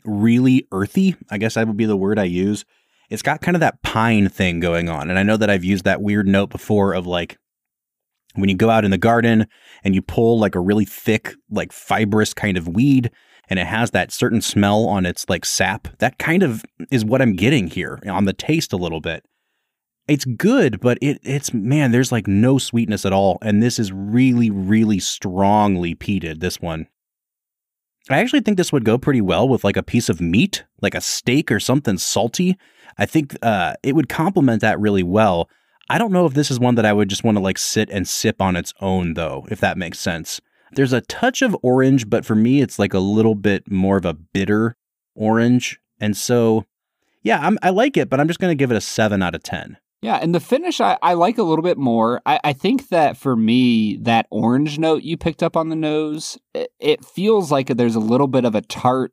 really 0.04 0.66
earthy. 0.72 1.16
I 1.30 1.38
guess 1.38 1.54
that 1.54 1.66
would 1.66 1.76
be 1.76 1.86
the 1.86 1.96
word 1.96 2.18
I 2.18 2.24
use. 2.24 2.64
it's 3.10 3.22
got 3.22 3.42
kind 3.42 3.56
of 3.56 3.60
that 3.60 3.82
pine 3.82 4.28
thing 4.28 4.60
going 4.60 4.88
on. 4.88 5.10
And 5.10 5.18
I 5.18 5.22
know 5.22 5.36
that 5.36 5.50
I've 5.50 5.64
used 5.64 5.84
that 5.84 6.02
weird 6.02 6.26
note 6.26 6.50
before 6.50 6.94
of 6.94 7.06
like 7.06 7.38
when 8.34 8.48
you 8.48 8.56
go 8.56 8.70
out 8.70 8.84
in 8.84 8.90
the 8.90 8.98
garden 8.98 9.46
and 9.84 9.94
you 9.94 10.02
pull 10.02 10.38
like 10.38 10.54
a 10.54 10.60
really 10.60 10.84
thick, 10.84 11.34
like 11.50 11.72
fibrous 11.72 12.34
kind 12.34 12.56
of 12.56 12.68
weed 12.68 13.10
and 13.48 13.58
it 13.58 13.66
has 13.66 13.90
that 13.90 14.12
certain 14.12 14.40
smell 14.40 14.86
on 14.86 15.06
its 15.06 15.28
like 15.28 15.44
sap. 15.44 15.88
That 15.98 16.18
kind 16.18 16.42
of 16.42 16.64
is 16.90 17.04
what 17.04 17.22
I'm 17.22 17.36
getting 17.36 17.68
here 17.68 18.00
on 18.06 18.24
the 18.24 18.32
taste 18.32 18.72
a 18.72 18.78
little 18.78 19.00
bit. 19.00 19.24
It's 20.06 20.24
good, 20.24 20.80
but 20.80 20.98
it 21.00 21.18
it's 21.22 21.54
man, 21.54 21.92
there's 21.92 22.12
like 22.12 22.26
no 22.26 22.58
sweetness 22.58 23.06
at 23.06 23.12
all 23.12 23.38
and 23.42 23.62
this 23.62 23.78
is 23.78 23.92
really 23.92 24.50
really 24.50 24.98
strongly 24.98 25.94
peated 25.94 26.40
this 26.40 26.60
one. 26.60 26.88
I 28.10 28.18
actually 28.18 28.40
think 28.40 28.58
this 28.58 28.72
would 28.72 28.84
go 28.84 28.98
pretty 28.98 29.20
well 29.20 29.48
with 29.48 29.64
like 29.64 29.76
a 29.76 29.82
piece 29.82 30.08
of 30.08 30.20
meat, 30.20 30.64
like 30.82 30.94
a 30.94 31.00
steak 31.00 31.50
or 31.50 31.58
something 31.58 31.96
salty. 31.96 32.56
I 32.98 33.06
think 33.06 33.36
uh, 33.42 33.74
it 33.82 33.94
would 33.94 34.08
complement 34.08 34.60
that 34.60 34.78
really 34.78 35.02
well. 35.02 35.48
I 35.88 35.98
don't 35.98 36.12
know 36.12 36.26
if 36.26 36.34
this 36.34 36.50
is 36.50 36.60
one 36.60 36.74
that 36.76 36.86
I 36.86 36.92
would 36.92 37.08
just 37.08 37.24
want 37.24 37.36
to 37.36 37.42
like 37.42 37.58
sit 37.58 37.90
and 37.90 38.06
sip 38.06 38.40
on 38.40 38.56
its 38.56 38.72
own, 38.80 39.14
though, 39.14 39.46
if 39.50 39.60
that 39.60 39.78
makes 39.78 39.98
sense. 39.98 40.40
There's 40.72 40.92
a 40.92 41.02
touch 41.02 41.40
of 41.40 41.56
orange, 41.62 42.10
but 42.10 42.24
for 42.24 42.34
me, 42.34 42.60
it's 42.60 42.78
like 42.78 42.94
a 42.94 42.98
little 42.98 43.34
bit 43.34 43.70
more 43.70 43.96
of 43.96 44.04
a 44.04 44.14
bitter 44.14 44.76
orange. 45.14 45.78
And 46.00 46.16
so, 46.16 46.64
yeah, 47.22 47.40
I'm, 47.40 47.58
I 47.62 47.70
like 47.70 47.96
it, 47.96 48.10
but 48.10 48.20
I'm 48.20 48.28
just 48.28 48.40
going 48.40 48.50
to 48.50 48.60
give 48.60 48.70
it 48.70 48.76
a 48.76 48.80
7 48.80 49.22
out 49.22 49.34
of 49.34 49.42
10. 49.42 49.78
Yeah, 50.04 50.18
and 50.20 50.34
the 50.34 50.40
finish 50.40 50.82
I, 50.82 50.98
I 51.00 51.14
like 51.14 51.38
a 51.38 51.42
little 51.42 51.62
bit 51.62 51.78
more. 51.78 52.20
I, 52.26 52.38
I 52.44 52.52
think 52.52 52.90
that 52.90 53.16
for 53.16 53.34
me, 53.34 53.96
that 54.02 54.26
orange 54.28 54.78
note 54.78 55.02
you 55.02 55.16
picked 55.16 55.42
up 55.42 55.56
on 55.56 55.70
the 55.70 55.76
nose, 55.76 56.36
it, 56.52 56.70
it 56.78 57.02
feels 57.02 57.50
like 57.50 57.68
there's 57.68 57.94
a 57.94 58.00
little 58.00 58.26
bit 58.26 58.44
of 58.44 58.54
a 58.54 58.60
tart 58.60 59.12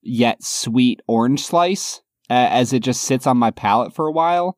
yet 0.00 0.44
sweet 0.44 1.00
orange 1.08 1.42
slice 1.42 2.02
uh, 2.30 2.46
as 2.52 2.72
it 2.72 2.84
just 2.84 3.02
sits 3.02 3.26
on 3.26 3.36
my 3.36 3.50
palate 3.50 3.92
for 3.92 4.06
a 4.06 4.12
while. 4.12 4.56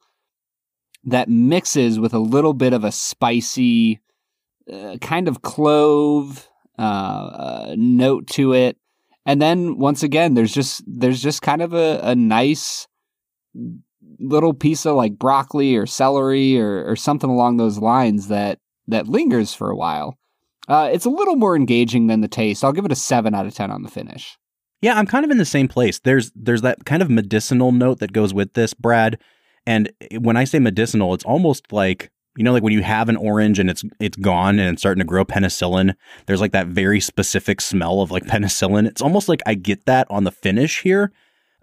That 1.03 1.31
mixes 1.31 1.99
with 1.99 2.13
a 2.13 2.19
little 2.19 2.53
bit 2.53 2.75
of 2.75 2.85
a 2.85 2.93
spicy 2.93 4.01
uh, 4.71 4.99
kind 5.01 5.29
of 5.29 5.41
clove 5.41 6.47
uh, 6.79 6.83
uh 6.83 7.75
note 7.79 8.27
to 8.33 8.53
it, 8.53 8.77
and 9.25 9.41
then 9.41 9.79
once 9.79 10.03
again, 10.03 10.35
there's 10.35 10.53
just 10.53 10.83
there's 10.87 11.23
just 11.23 11.41
kind 11.41 11.63
of 11.63 11.73
a, 11.73 12.01
a 12.03 12.15
nice 12.15 12.87
little 14.21 14.55
piece 14.55 14.87
of 14.87 14.97
like 14.97 15.19
broccoli 15.19 15.77
or 15.77 15.87
celery 15.87 16.61
or, 16.61 16.85
or 16.85 16.97
something 16.97 17.31
along 17.31 17.57
those 17.57 17.79
lines 17.79 18.29
that 18.29 18.59
that 18.89 19.09
lingers 19.09 19.55
for 19.55 19.71
a 19.71 19.77
while. 19.77 20.19
Uh, 20.69 20.89
it's 20.93 21.05
a 21.05 21.11
little 21.11 21.37
more 21.37 21.57
engaging 21.57 22.07
than 22.07 22.21
the 22.21 22.29
taste. 22.29 22.63
I'll 22.63 22.73
give 22.73 22.85
it 22.85 22.93
a 22.93 22.97
seven 22.97 23.35
out 23.35 23.47
of 23.47 23.55
ten 23.55 23.71
on 23.71 23.83
the 23.83 23.91
finish. 23.91 24.37
Yeah, 24.83 24.95
I'm 24.99 25.07
kind 25.07 25.25
of 25.25 25.31
in 25.31 25.39
the 25.39 25.45
same 25.45 25.69
place. 25.69 25.99
There's 25.99 26.31
there's 26.35 26.63
that 26.63 26.85
kind 26.85 27.03
of 27.03 27.11
medicinal 27.11 27.73
note 27.73 27.99
that 27.99 28.13
goes 28.13 28.33
with 28.33 28.55
this, 28.55 28.75
Brad. 28.75 29.19
And 29.67 29.93
when 30.19 30.37
I 30.37 30.45
say 30.45 30.59
medicinal, 30.59 31.13
it's 31.15 31.25
almost 31.25 31.73
like 31.73 32.11
you 32.37 32.45
know, 32.45 32.53
like 32.53 32.63
when 32.63 32.73
you 32.73 32.83
have 32.83 33.09
an 33.09 33.17
orange 33.17 33.59
and 33.59 33.69
it's 33.69 33.85
it's 33.99 34.17
gone 34.17 34.59
and 34.59 34.73
it's 34.73 34.83
starting 34.83 35.01
to 35.01 35.07
grow 35.07 35.25
penicillin. 35.25 35.95
There's 36.27 36.41
like 36.41 36.53
that 36.53 36.69
very 36.69 37.01
specific 37.01 37.61
smell 37.61 38.01
of 38.01 38.11
like 38.11 38.25
penicillin. 38.27 38.87
It's 38.87 39.03
almost 39.03 39.29
like 39.29 39.43
I 39.47 39.55
get 39.55 39.87
that 39.87 40.07
on 40.11 40.25
the 40.25 40.31
finish 40.31 40.83
here. 40.83 41.13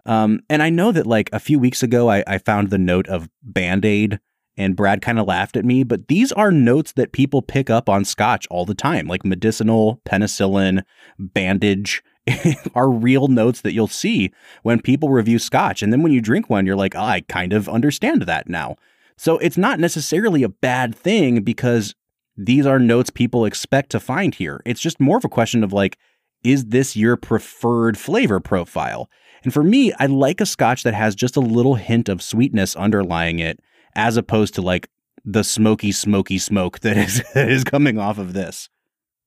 Um, 0.08 0.40
and 0.48 0.62
I 0.62 0.70
know 0.70 0.90
that 0.90 1.06
like 1.06 1.28
a 1.34 1.38
few 1.38 1.58
weeks 1.58 1.82
ago, 1.82 2.10
I, 2.10 2.24
I 2.26 2.38
found 2.38 2.70
the 2.70 2.78
note 2.78 3.06
of 3.08 3.28
Band 3.42 3.84
Aid 3.84 4.18
and 4.56 4.74
Brad 4.74 5.02
kind 5.02 5.18
of 5.18 5.26
laughed 5.26 5.54
at 5.54 5.66
me, 5.66 5.84
but 5.84 6.08
these 6.08 6.32
are 6.32 6.50
notes 6.50 6.92
that 6.92 7.12
people 7.12 7.42
pick 7.42 7.68
up 7.68 7.90
on 7.90 8.06
scotch 8.06 8.46
all 8.50 8.64
the 8.64 8.74
time, 8.74 9.06
like 9.06 9.24
medicinal, 9.24 10.00
penicillin, 10.04 10.82
bandage. 11.18 12.02
are 12.74 12.90
real 12.90 13.28
notes 13.28 13.62
that 13.62 13.72
you'll 13.72 13.88
see 13.88 14.30
when 14.62 14.82
people 14.82 15.08
review 15.08 15.38
scotch. 15.38 15.82
And 15.82 15.90
then 15.90 16.02
when 16.02 16.12
you 16.12 16.20
drink 16.20 16.50
one, 16.50 16.66
you're 16.66 16.76
like, 16.76 16.94
oh, 16.94 17.00
I 17.00 17.22
kind 17.22 17.54
of 17.54 17.70
understand 17.70 18.20
that 18.20 18.50
now. 18.50 18.76
So 19.16 19.38
it's 19.38 19.56
not 19.56 19.80
necessarily 19.80 20.42
a 20.42 20.50
bad 20.50 20.94
thing 20.94 21.40
because 21.40 21.94
these 22.36 22.66
are 22.66 22.78
notes 22.78 23.08
people 23.08 23.46
expect 23.46 23.88
to 23.92 24.00
find 24.00 24.34
here. 24.34 24.60
It's 24.66 24.82
just 24.82 25.00
more 25.00 25.16
of 25.16 25.24
a 25.24 25.30
question 25.30 25.64
of 25.64 25.72
like, 25.72 25.96
is 26.44 26.66
this 26.66 26.96
your 26.96 27.16
preferred 27.16 27.96
flavor 27.96 28.40
profile? 28.40 29.08
And 29.44 29.52
for 29.52 29.62
me, 29.62 29.92
I 29.98 30.06
like 30.06 30.40
a 30.40 30.46
scotch 30.46 30.82
that 30.82 30.94
has 30.94 31.14
just 31.14 31.36
a 31.36 31.40
little 31.40 31.76
hint 31.76 32.08
of 32.08 32.22
sweetness 32.22 32.76
underlying 32.76 33.38
it, 33.38 33.60
as 33.94 34.16
opposed 34.16 34.54
to 34.54 34.62
like 34.62 34.88
the 35.24 35.44
smoky, 35.44 35.92
smoky 35.92 36.38
smoke 36.38 36.80
that 36.80 36.96
is 36.96 37.22
that 37.34 37.48
is 37.48 37.64
coming 37.64 37.98
off 37.98 38.18
of 38.18 38.32
this. 38.32 38.68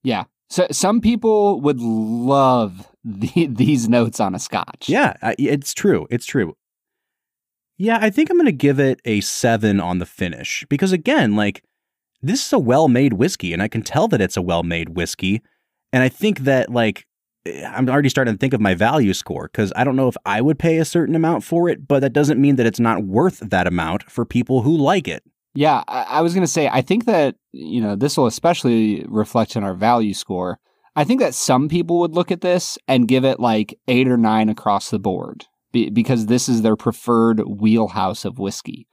Yeah. 0.03 0.26
So 0.49 0.68
some 0.72 0.99
people 0.99 1.62
would 1.62 1.80
love 1.80 2.88
the, 3.03 3.47
these 3.49 3.88
notes 3.88 4.20
on 4.20 4.36
a 4.36 4.39
scotch. 4.39 4.89
Yeah, 4.89 5.14
it's 5.39 5.74
true. 5.74 6.07
It's 6.09 6.26
true. 6.26 6.57
Yeah, 7.78 7.97
I 7.99 8.09
think 8.09 8.30
I'm 8.30 8.38
going 8.38 8.45
to 8.45 8.51
give 8.51 8.80
it 8.80 8.99
a 9.05 9.22
seven 9.22 9.80
on 9.80 9.97
the 9.97 10.05
finish 10.05 10.66
because, 10.70 10.91
again, 10.91 11.36
like, 11.36 11.64
this 12.22 12.45
is 12.45 12.53
a 12.53 12.59
well 12.59 12.88
made 12.88 13.14
whiskey, 13.14 13.53
and 13.53 13.62
I 13.64 13.68
can 13.68 13.82
tell 13.82 14.07
that 14.09 14.22
it's 14.22 14.38
a 14.38 14.41
well 14.41 14.62
made 14.62 14.89
whiskey. 14.89 15.41
And 15.91 16.03
I 16.03 16.09
think 16.09 16.41
that, 16.41 16.70
like, 16.70 17.07
I'm 17.45 17.89
already 17.89 18.09
starting 18.09 18.35
to 18.35 18.37
think 18.37 18.53
of 18.53 18.61
my 18.61 18.75
value 18.75 19.13
score 19.13 19.49
because 19.51 19.73
I 19.75 19.83
don't 19.83 19.95
know 19.95 20.07
if 20.07 20.17
I 20.25 20.41
would 20.41 20.59
pay 20.59 20.77
a 20.77 20.85
certain 20.85 21.15
amount 21.15 21.43
for 21.43 21.69
it, 21.69 21.87
but 21.87 22.01
that 22.01 22.13
doesn't 22.13 22.39
mean 22.39 22.55
that 22.57 22.65
it's 22.65 22.79
not 22.79 23.03
worth 23.03 23.39
that 23.39 23.67
amount 23.67 24.03
for 24.03 24.25
people 24.25 24.61
who 24.61 24.77
like 24.77 25.07
it. 25.07 25.23
Yeah, 25.53 25.83
I, 25.87 26.03
I 26.03 26.21
was 26.21 26.33
going 26.33 26.45
to 26.45 26.51
say, 26.51 26.67
I 26.67 26.81
think 26.81 27.05
that, 27.05 27.35
you 27.51 27.81
know, 27.81 27.95
this 27.95 28.15
will 28.15 28.27
especially 28.27 29.05
reflect 29.07 29.55
in 29.55 29.63
our 29.63 29.73
value 29.73 30.13
score. 30.13 30.59
I 30.95 31.03
think 31.03 31.19
that 31.19 31.33
some 31.33 31.67
people 31.67 31.99
would 31.99 32.13
look 32.13 32.31
at 32.31 32.41
this 32.41 32.77
and 32.87 33.07
give 33.07 33.25
it 33.25 33.39
like 33.39 33.77
eight 33.87 34.07
or 34.07 34.17
nine 34.17 34.49
across 34.49 34.89
the 34.89 34.99
board 34.99 35.45
be, 35.71 35.89
because 35.89 36.27
this 36.27 36.47
is 36.47 36.61
their 36.61 36.75
preferred 36.75 37.41
wheelhouse 37.47 38.23
of 38.23 38.39
whiskey. 38.39 38.87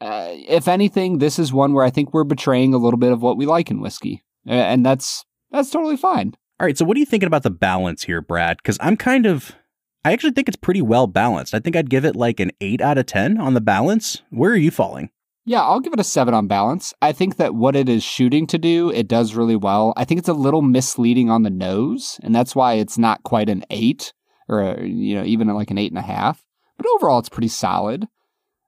Uh, 0.00 0.28
if 0.30 0.68
anything, 0.68 1.18
this 1.18 1.38
is 1.38 1.52
one 1.52 1.72
where 1.72 1.84
I 1.84 1.90
think 1.90 2.14
we're 2.14 2.24
betraying 2.24 2.72
a 2.72 2.78
little 2.78 2.98
bit 2.98 3.12
of 3.12 3.20
what 3.20 3.36
we 3.36 3.46
like 3.46 3.70
in 3.70 3.80
whiskey, 3.80 4.22
and 4.46 4.84
that's 4.84 5.26
that's 5.50 5.70
totally 5.70 5.98
fine. 5.98 6.34
All 6.60 6.66
right, 6.66 6.76
so 6.76 6.84
what 6.84 6.94
are 6.98 7.00
you 7.00 7.06
thinking 7.06 7.26
about 7.26 7.42
the 7.42 7.50
balance 7.50 8.04
here, 8.04 8.20
Brad? 8.20 8.58
Because 8.58 8.76
I'm 8.82 8.94
kind 8.94 9.24
of, 9.24 9.56
I 10.04 10.12
actually 10.12 10.32
think 10.32 10.46
it's 10.46 10.58
pretty 10.58 10.82
well 10.82 11.06
balanced. 11.06 11.54
I 11.54 11.58
think 11.58 11.74
I'd 11.74 11.88
give 11.88 12.04
it 12.04 12.14
like 12.14 12.38
an 12.38 12.50
8 12.60 12.82
out 12.82 12.98
of 12.98 13.06
10 13.06 13.40
on 13.40 13.54
the 13.54 13.62
balance. 13.62 14.20
Where 14.28 14.50
are 14.50 14.56
you 14.56 14.70
falling? 14.70 15.08
Yeah, 15.46 15.62
I'll 15.62 15.80
give 15.80 15.94
it 15.94 16.00
a 16.00 16.04
7 16.04 16.34
on 16.34 16.48
balance. 16.48 16.92
I 17.00 17.12
think 17.12 17.38
that 17.38 17.54
what 17.54 17.76
it 17.76 17.88
is 17.88 18.02
shooting 18.02 18.46
to 18.48 18.58
do, 18.58 18.90
it 18.90 19.08
does 19.08 19.34
really 19.34 19.56
well. 19.56 19.94
I 19.96 20.04
think 20.04 20.18
it's 20.18 20.28
a 20.28 20.34
little 20.34 20.60
misleading 20.60 21.30
on 21.30 21.44
the 21.44 21.50
nose, 21.50 22.20
and 22.22 22.34
that's 22.34 22.54
why 22.54 22.74
it's 22.74 22.98
not 22.98 23.22
quite 23.22 23.48
an 23.48 23.64
8 23.70 24.12
or, 24.46 24.60
a, 24.60 24.86
you 24.86 25.14
know, 25.14 25.24
even 25.24 25.48
like 25.48 25.70
an 25.70 25.78
8.5. 25.78 26.42
But 26.76 26.86
overall, 26.94 27.20
it's 27.20 27.30
pretty 27.30 27.48
solid. 27.48 28.06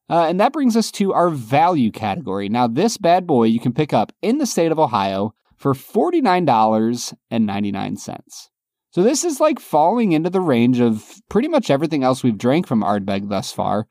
Uh, 0.09 0.29
and 0.29 0.41
that 0.41 0.55
brings 0.55 0.79
us 0.79 0.91
to 0.93 1.13
our 1.13 1.29
value 1.29 1.91
category. 1.91 2.49
Now, 2.49 2.69
this 2.69 2.97
bad 2.97 3.27
boy 3.27 3.45
you 3.45 3.61
can 3.61 3.75
pick 3.75 3.93
up 3.93 4.13
in 4.23 4.39
the 4.39 4.47
state 4.47 4.73
of 4.73 4.79
Ohio 4.79 5.35
for 5.63 5.73
$49.99. 5.75 8.49
So 8.91 9.03
this 9.03 9.25
is 9.25 9.41
like 9.41 9.61
falling 9.61 10.13
into 10.13 10.29
the 10.29 10.41
range 10.41 10.81
of 10.81 11.15
pretty 11.31 11.49
much 11.49 11.71
everything 11.71 12.03
else 12.03 12.25
we've 12.25 12.37
drank 12.37 12.67
from 12.67 12.83
Ardbeg 12.83 13.29
thus 13.29 13.53
far. 13.53 13.87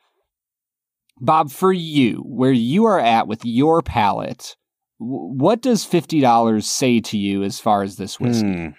Bob, 1.19 1.49
for 1.49 1.71
you, 1.71 2.23
where 2.27 2.51
you 2.51 2.83
are 2.85 2.99
at 2.99 3.27
with 3.27 3.45
your 3.45 3.81
palate, 3.81 4.57
what 4.97 5.61
does 5.61 5.85
$50 5.85 6.63
say 6.63 6.99
to 6.99 7.17
you 7.17 7.43
as 7.43 7.59
far 7.59 7.83
as 7.83 7.95
this 7.95 8.19
whiskey? 8.19 8.47
Mm. 8.47 8.75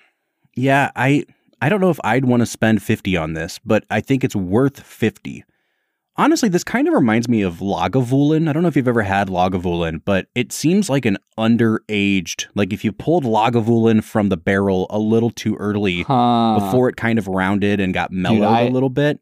Yeah, 0.54 0.90
I 0.94 1.24
I 1.62 1.70
don't 1.70 1.80
know 1.80 1.90
if 1.90 2.00
I'd 2.04 2.26
want 2.26 2.40
to 2.40 2.46
spend 2.46 2.82
50 2.82 3.16
on 3.16 3.32
this, 3.32 3.58
but 3.64 3.84
I 3.88 4.02
think 4.02 4.22
it's 4.22 4.36
worth 4.36 4.80
50. 4.80 5.44
Honestly, 6.16 6.50
this 6.50 6.64
kind 6.64 6.86
of 6.86 6.94
reminds 6.94 7.26
me 7.26 7.40
of 7.40 7.60
Lagavulin. 7.60 8.46
I 8.48 8.52
don't 8.52 8.62
know 8.62 8.68
if 8.68 8.76
you've 8.76 8.88
ever 8.88 9.02
had 9.02 9.28
Lagavulin, 9.28 10.02
but 10.04 10.26
it 10.34 10.52
seems 10.52 10.90
like 10.90 11.06
an 11.06 11.16
underaged. 11.38 12.46
Like 12.54 12.72
if 12.72 12.84
you 12.84 12.92
pulled 12.92 13.24
Lagavulin 13.24 14.04
from 14.04 14.28
the 14.28 14.36
barrel 14.36 14.86
a 14.90 14.98
little 14.98 15.30
too 15.30 15.56
early 15.56 16.02
huh. 16.02 16.58
before 16.60 16.90
it 16.90 16.96
kind 16.96 17.18
of 17.18 17.28
rounded 17.28 17.80
and 17.80 17.94
got 17.94 18.12
mellowed 18.12 18.40
dude, 18.40 18.48
I, 18.48 18.60
a 18.62 18.70
little 18.70 18.90
bit. 18.90 19.20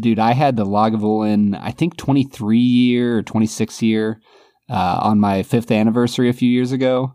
Dude, 0.00 0.18
I 0.18 0.32
had 0.32 0.56
the 0.56 0.64
Lagavulin, 0.64 1.56
I 1.60 1.70
think 1.70 1.96
23 1.96 2.58
year 2.58 3.18
or 3.18 3.22
26 3.22 3.80
year 3.82 4.20
uh, 4.68 4.98
on 5.02 5.20
my 5.20 5.44
fifth 5.44 5.70
anniversary 5.70 6.28
a 6.28 6.34
few 6.34 6.50
years 6.50 6.72
ago. 6.72 7.14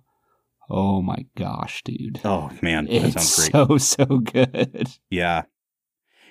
Oh 0.69 1.01
my 1.01 1.25
gosh, 1.37 1.81
dude. 1.83 2.21
Oh 2.23 2.49
man, 2.61 2.85
that 2.85 2.93
it's 2.93 3.13
sounds 3.13 3.35
great. 3.35 3.51
So 3.51 3.77
so 3.77 4.17
good. 4.19 4.87
Yeah. 5.09 5.43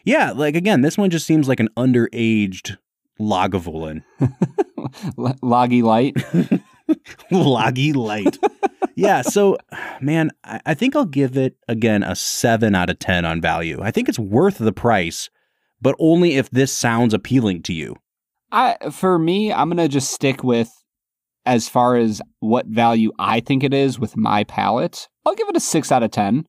Yeah, 0.04 0.32
like 0.32 0.56
again, 0.56 0.80
this 0.80 0.98
one 0.98 1.10
just 1.10 1.26
seems 1.26 1.48
like 1.48 1.60
an 1.60 1.68
underaged 1.76 2.76
Lagavulin. 3.20 4.02
Loggy 5.42 5.82
light. 5.82 6.16
Loggy 7.30 7.92
light. 7.92 8.38
yeah, 8.94 9.22
so 9.22 9.56
man, 10.00 10.30
I, 10.44 10.60
I 10.66 10.74
think 10.74 10.96
I'll 10.96 11.04
give 11.04 11.36
it 11.36 11.56
again 11.68 12.02
a 12.02 12.16
seven 12.16 12.74
out 12.74 12.90
of 12.90 12.98
ten 12.98 13.24
on 13.24 13.40
value. 13.40 13.80
I 13.82 13.90
think 13.90 14.08
it's 14.08 14.18
worth 14.18 14.58
the 14.58 14.72
price, 14.72 15.30
but 15.80 15.94
only 15.98 16.34
if 16.36 16.50
this 16.50 16.72
sounds 16.72 17.14
appealing 17.14 17.62
to 17.62 17.72
you. 17.72 17.96
I 18.50 18.76
for 18.90 19.18
me, 19.18 19.52
I'm 19.52 19.68
gonna 19.68 19.88
just 19.88 20.10
stick 20.12 20.42
with 20.42 20.70
as 21.46 21.68
far 21.68 21.96
as 21.96 22.20
what 22.40 22.66
value 22.66 23.10
I 23.18 23.40
think 23.40 23.64
it 23.64 23.74
is 23.74 23.98
with 23.98 24.16
my 24.16 24.44
palate. 24.44 25.08
I'll 25.24 25.34
give 25.34 25.48
it 25.48 25.56
a 25.56 25.60
six 25.60 25.90
out 25.92 26.02
of 26.02 26.10
ten. 26.10 26.44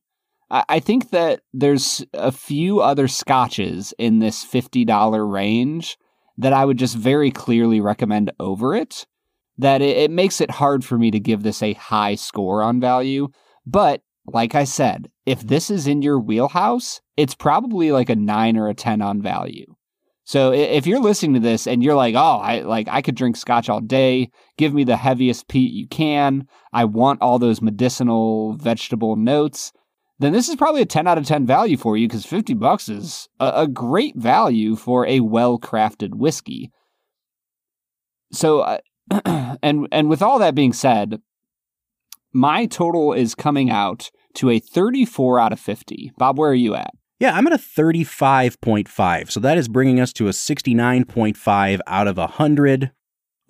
I 0.68 0.78
think 0.78 1.10
that 1.10 1.40
there's 1.52 2.04
a 2.12 2.30
few 2.30 2.80
other 2.80 3.08
scotches 3.08 3.92
in 3.98 4.20
this 4.20 4.44
$50 4.44 5.32
range 5.32 5.98
that 6.38 6.52
I 6.52 6.64
would 6.64 6.78
just 6.78 6.96
very 6.96 7.30
clearly 7.30 7.80
recommend 7.80 8.30
over 8.38 8.74
it. 8.74 9.06
That 9.58 9.82
it, 9.82 9.96
it 9.96 10.10
makes 10.10 10.40
it 10.40 10.52
hard 10.52 10.84
for 10.84 10.96
me 10.96 11.10
to 11.10 11.18
give 11.18 11.42
this 11.42 11.62
a 11.62 11.72
high 11.74 12.14
score 12.14 12.62
on 12.62 12.80
value. 12.80 13.28
But 13.66 14.02
like 14.26 14.54
I 14.54 14.64
said, 14.64 15.10
if 15.26 15.40
this 15.40 15.70
is 15.70 15.86
in 15.86 16.02
your 16.02 16.20
wheelhouse, 16.20 17.00
it's 17.16 17.34
probably 17.34 17.90
like 17.92 18.08
a 18.08 18.16
nine 18.16 18.56
or 18.56 18.68
a 18.68 18.74
10 18.74 19.02
on 19.02 19.22
value. 19.22 19.74
So 20.24 20.52
if 20.52 20.86
you're 20.86 21.00
listening 21.00 21.34
to 21.34 21.40
this 21.40 21.66
and 21.66 21.82
you're 21.82 21.94
like, 21.94 22.14
oh, 22.14 22.38
I 22.38 22.60
like 22.60 22.88
I 22.88 23.02
could 23.02 23.14
drink 23.14 23.36
scotch 23.36 23.68
all 23.68 23.82
day, 23.82 24.30
give 24.56 24.72
me 24.72 24.84
the 24.84 24.96
heaviest 24.96 25.48
peat 25.48 25.72
you 25.72 25.86
can. 25.86 26.48
I 26.72 26.86
want 26.86 27.20
all 27.20 27.38
those 27.38 27.60
medicinal 27.60 28.54
vegetable 28.54 29.16
notes. 29.16 29.72
Then 30.24 30.32
this 30.32 30.48
is 30.48 30.56
probably 30.56 30.80
a 30.80 30.86
10 30.86 31.06
out 31.06 31.18
of 31.18 31.26
10 31.26 31.44
value 31.44 31.76
for 31.76 31.98
you 31.98 32.08
because 32.08 32.24
50 32.24 32.54
bucks 32.54 32.88
is 32.88 33.28
a, 33.40 33.52
a 33.56 33.68
great 33.68 34.16
value 34.16 34.74
for 34.74 35.06
a 35.06 35.20
well-crafted 35.20 36.14
whiskey. 36.14 36.72
So 38.32 38.60
uh, 38.60 38.78
and 39.62 39.86
and 39.92 40.08
with 40.08 40.22
all 40.22 40.38
that 40.38 40.54
being 40.54 40.72
said, 40.72 41.20
my 42.32 42.64
total 42.64 43.12
is 43.12 43.34
coming 43.34 43.70
out 43.70 44.10
to 44.36 44.48
a 44.48 44.58
34 44.58 45.38
out 45.38 45.52
of 45.52 45.60
50. 45.60 46.12
Bob, 46.16 46.38
where 46.38 46.50
are 46.50 46.54
you 46.54 46.74
at? 46.74 46.94
Yeah, 47.20 47.34
I'm 47.34 47.46
at 47.46 47.52
a 47.52 47.58
35.5. 47.58 49.30
So 49.30 49.40
that 49.40 49.58
is 49.58 49.68
bringing 49.68 50.00
us 50.00 50.12
to 50.14 50.28
a 50.28 50.30
69.5 50.30 51.80
out 51.86 52.08
of 52.08 52.16
100 52.16 52.92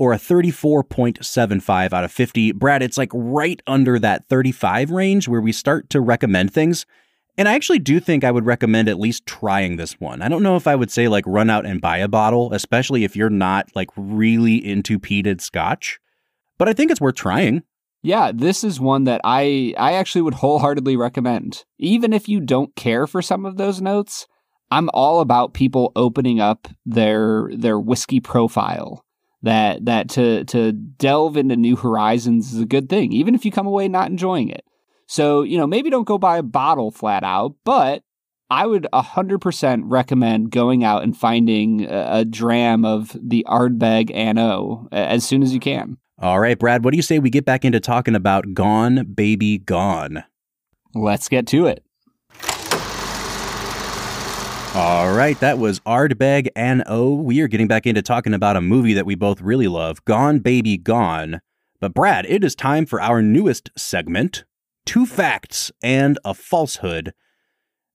or 0.05 0.13
a 0.13 0.19
34.75 0.19 1.93
out 1.95 2.05
of 2.05 2.13
50. 2.13 2.53
Brad, 2.53 2.83
it's 2.83 2.99
like 2.99 3.11
right 3.15 3.63
under 3.67 3.99
that 3.99 4.29
35 4.29 4.91
range 4.91 5.29
where 5.29 5.41
we 5.41 5.51
start 5.51 5.89
to 5.91 6.01
recommend 6.03 6.53
things. 6.53 6.85
And 7.39 7.49
I 7.49 7.55
actually 7.55 7.79
do 7.79 8.01
think 8.01 8.23
I 8.23 8.31
would 8.31 8.45
recommend 8.45 8.91
at 8.91 9.01
least 9.01 9.25
trying 9.25 9.77
this 9.77 9.99
one. 9.99 10.21
I 10.21 10.29
don't 10.29 10.43
know 10.43 10.57
if 10.57 10.67
I 10.67 10.75
would 10.75 10.91
say 10.91 11.09
like 11.09 11.25
run 11.27 11.49
out 11.49 11.65
and 11.65 11.81
buy 11.81 11.97
a 11.97 12.07
bottle, 12.07 12.53
especially 12.53 13.05
if 13.05 13.17
you're 13.17 13.31
not 13.31 13.71
like 13.75 13.89
really 13.97 14.57
into 14.57 14.99
peated 14.99 15.41
scotch, 15.41 15.99
but 16.59 16.69
I 16.69 16.75
think 16.75 16.91
it's 16.91 17.01
worth 17.01 17.17
trying. 17.17 17.63
Yeah, 18.03 18.31
this 18.35 18.63
is 18.63 18.79
one 18.79 19.05
that 19.05 19.23
I 19.25 19.73
I 19.79 19.95
actually 19.95 20.21
would 20.21 20.35
wholeheartedly 20.35 20.97
recommend. 20.97 21.65
Even 21.79 22.13
if 22.13 22.29
you 22.29 22.41
don't 22.41 22.77
care 22.77 23.07
for 23.07 23.23
some 23.23 23.47
of 23.47 23.57
those 23.57 23.81
notes, 23.81 24.27
I'm 24.71 24.91
all 24.93 25.21
about 25.21 25.55
people 25.55 25.93
opening 25.97 26.41
up 26.41 26.69
their 26.85 27.49
their 27.57 27.81
whiskey 27.81 28.21
profile. 28.21 29.04
That 29.45 29.85
that 29.85 30.09
to 30.11 30.45
to 30.45 30.73
delve 30.73 31.37
into 31.37 31.57
new 31.57 31.77
horizons 31.77 32.53
is 32.53 32.61
a 32.61 32.67
good 32.67 32.89
thing, 32.89 33.13
even 33.13 33.35
if 33.35 33.45
you 33.45 33.53
come 33.53 33.67
away 33.67 33.89
not 33.89 34.11
enjoying 34.11 34.49
it. 34.49 34.65
So, 35.07 35.43
you 35.43 35.59
know, 35.59 35.67
maybe 35.67 35.91
don't 35.91 36.07
go 36.07 36.17
buy 36.17 36.39
a 36.39 36.43
bottle 36.43 36.91
flat 36.91 37.25
out, 37.25 37.55
but 37.63 38.03
I 38.51 38.67
would 38.67 38.87
100% 38.93 39.83
recommend 39.85 40.51
going 40.51 40.83
out 40.83 41.03
and 41.03 41.17
finding 41.17 41.85
a, 41.85 42.21
a 42.21 42.25
dram 42.25 42.85
of 42.85 43.17
the 43.21 43.45
Ardbeg 43.47 44.11
An 44.15 44.39
Oa 44.39 44.89
as 44.93 45.25
soon 45.25 45.43
as 45.43 45.53
you 45.53 45.61
can. 45.61 45.99
All 46.19 46.41
right, 46.41 46.59
Brad, 46.59 46.85
what 46.85 46.93
do 46.93 46.97
you 46.97 47.03
say 47.03 47.19
we 47.19 47.29
get 47.29 47.45
back 47.45 47.65
into 47.65 47.81
talking 47.81 48.15
about 48.15 48.55
Gone 48.55 49.13
Baby 49.15 49.59
Gone? 49.59 50.25
Let's 50.95 51.29
get 51.29 51.47
to 51.49 51.67
it. 51.67 51.84
All 54.75 55.15
right, 55.15 55.39
that 55.39 55.59
was 55.59 55.79
Ardbeg 55.81 56.49
An 56.57 56.83
Oa. 56.89 57.15
We 57.15 57.41
are 57.41 57.47
getting 57.47 57.69
back 57.69 57.87
into 57.87 58.03
talking 58.03 58.35
about 58.35 58.57
a 58.57 58.61
movie 58.61 58.93
that 58.95 59.07
we 59.07 59.15
both 59.15 59.41
really 59.41 59.69
love, 59.69 60.05
Gone 60.05 60.41
Baby 60.41 60.77
Gone. 60.77 61.41
But 61.81 61.95
Brad, 61.95 62.27
it 62.27 62.43
is 62.43 62.57
time 62.57 62.85
for 62.85 63.01
our 63.01 63.23
newest 63.23 63.71
segment, 63.77 64.45
Two 64.85 65.07
Facts 65.07 65.71
and 65.81 66.19
a 66.25 66.35
Falsehood. 66.35 67.15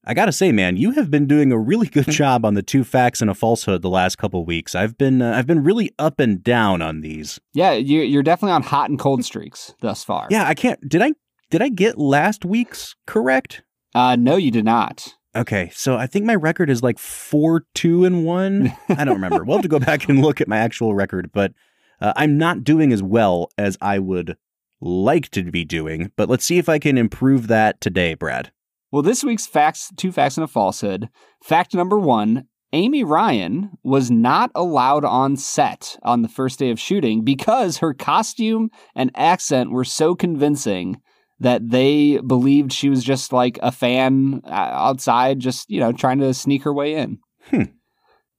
I 0.06 0.14
gotta 0.14 0.32
say, 0.32 0.54
man, 0.54 0.78
you 0.78 0.92
have 0.92 1.12
been 1.12 1.28
doing 1.28 1.52
a 1.52 1.60
really 1.60 1.88
good 1.88 2.08
job 2.10 2.46
on 2.46 2.54
the 2.54 2.64
two 2.64 2.86
facts 2.86 3.20
and 3.20 3.30
a 3.30 3.36
falsehood 3.36 3.82
the 3.82 3.90
last 3.90 4.18
couple 4.18 4.46
weeks. 4.46 4.74
I've 4.74 4.98
been 4.98 5.22
uh, 5.22 5.34
I've 5.36 5.48
been 5.48 5.66
really 5.66 5.92
up 6.00 6.22
and 6.22 6.42
down 6.42 6.82
on 6.82 7.02
these. 7.02 7.42
Yeah, 7.54 7.74
you, 7.74 8.04
you're 8.04 8.24
definitely 8.24 8.54
on 8.54 8.64
hot 8.64 8.90
and 8.90 8.98
cold 8.98 9.26
streaks 9.26 9.76
thus 9.82 10.06
far. 10.06 10.28
Yeah, 10.32 10.48
I 10.48 10.54
can't. 10.54 10.80
Did 10.88 11.02
I 11.02 11.12
did 11.50 11.62
I 11.62 11.68
get 11.68 11.98
last 11.98 12.46
week's 12.46 12.96
correct? 13.06 13.64
Uh, 13.94 14.16
no, 14.16 14.38
you 14.38 14.50
did 14.50 14.64
not. 14.64 15.16
Okay, 15.36 15.70
so 15.74 15.96
I 15.96 16.08
think 16.08 16.26
my 16.26 16.36
record 16.36 16.70
is 16.70 16.82
like 16.82 16.98
four, 16.98 17.66
two, 17.76 18.04
and 18.04 18.26
one. 18.26 18.74
I 18.90 19.04
don't 19.04 19.16
remember. 19.16 19.44
we'll 19.44 19.58
have 19.58 19.64
to 19.64 19.70
go 19.70 19.80
back 19.80 20.10
and 20.10 20.22
look 20.22 20.42
at 20.42 20.48
my 20.48 20.58
actual 20.58 20.96
record, 20.96 21.32
but 21.32 21.54
uh, 22.02 22.14
I'm 22.16 22.38
not 22.38 22.64
doing 22.64 22.92
as 22.92 23.04
well 23.04 23.52
as 23.58 23.78
I 23.80 24.00
would 24.00 24.38
like 24.82 25.30
to 25.32 25.44
be 25.44 25.66
doing. 25.66 26.12
But 26.16 26.30
let's 26.30 26.46
see 26.46 26.58
if 26.58 26.68
I 26.68 26.80
can 26.80 26.98
improve 26.98 27.48
that 27.48 27.80
today, 27.80 28.16
Brad. 28.16 28.52
Well, 28.92 29.04
this 29.04 29.24
week's 29.24 29.46
facts, 29.46 29.92
two 29.98 30.12
facts 30.12 30.38
and 30.38 30.44
a 30.44 30.48
falsehood. 30.48 31.10
Fact 31.44 31.76
number 31.76 32.00
one 32.00 32.48
Amy 32.74 33.04
Ryan 33.04 33.72
was 33.84 34.12
not 34.12 34.52
allowed 34.54 35.04
on 35.04 35.38
set 35.38 35.98
on 36.04 36.22
the 36.22 36.28
first 36.28 36.60
day 36.60 36.70
of 36.70 36.80
shooting 36.80 37.24
because 37.24 37.78
her 37.78 37.94
costume 37.94 38.70
and 38.96 39.12
accent 39.16 39.72
were 39.72 39.84
so 39.84 40.16
convincing 40.16 41.02
that 41.40 41.70
they 41.70 42.20
believed 42.20 42.74
she 42.74 42.90
was 42.90 43.04
just 43.04 43.32
like 43.32 43.58
a 43.62 43.72
fan 43.72 44.42
uh, 44.46 44.50
outside, 44.50 45.40
just, 45.40 45.70
you 45.70 45.80
know, 45.80 45.92
trying 45.92 46.20
to 46.20 46.34
sneak 46.34 46.64
her 46.64 46.74
way 46.74 46.96
in. 46.96 47.20
Hmm. 47.50 47.64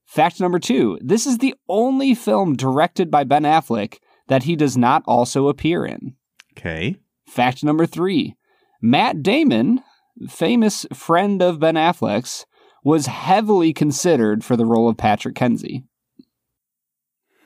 Fact 0.07 0.41
number 0.41 0.59
two 0.59 0.99
this 1.01 1.25
is 1.25 1.39
the 1.39 1.55
only 1.69 2.15
film 2.15 2.57
directed 2.57 3.11
by 3.11 3.23
Ben 3.25 3.45
Affleck 3.45 3.99
that 4.27 4.43
he 4.43 4.57
does 4.57 4.77
not 4.77 5.03
also 5.07 5.49
appear 5.49 5.85
in. 5.85 6.17
Okay. 6.59 6.97
Fact 7.29 7.63
number 7.63 7.87
three 7.87 8.37
Matt 8.83 9.23
Damon 9.23 9.83
famous 10.29 10.87
friend 10.93 11.43
of 11.43 11.61
Ben 11.61 11.75
Affleck's, 11.75 12.47
was 12.83 13.07
heavily 13.07 13.73
considered 13.73 14.45
for 14.45 14.57
the 14.57 14.65
role 14.65 14.89
of 14.89 14.97
Patrick 14.97 15.35
Kenzie. 15.35 15.85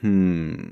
Hmm. 0.00 0.70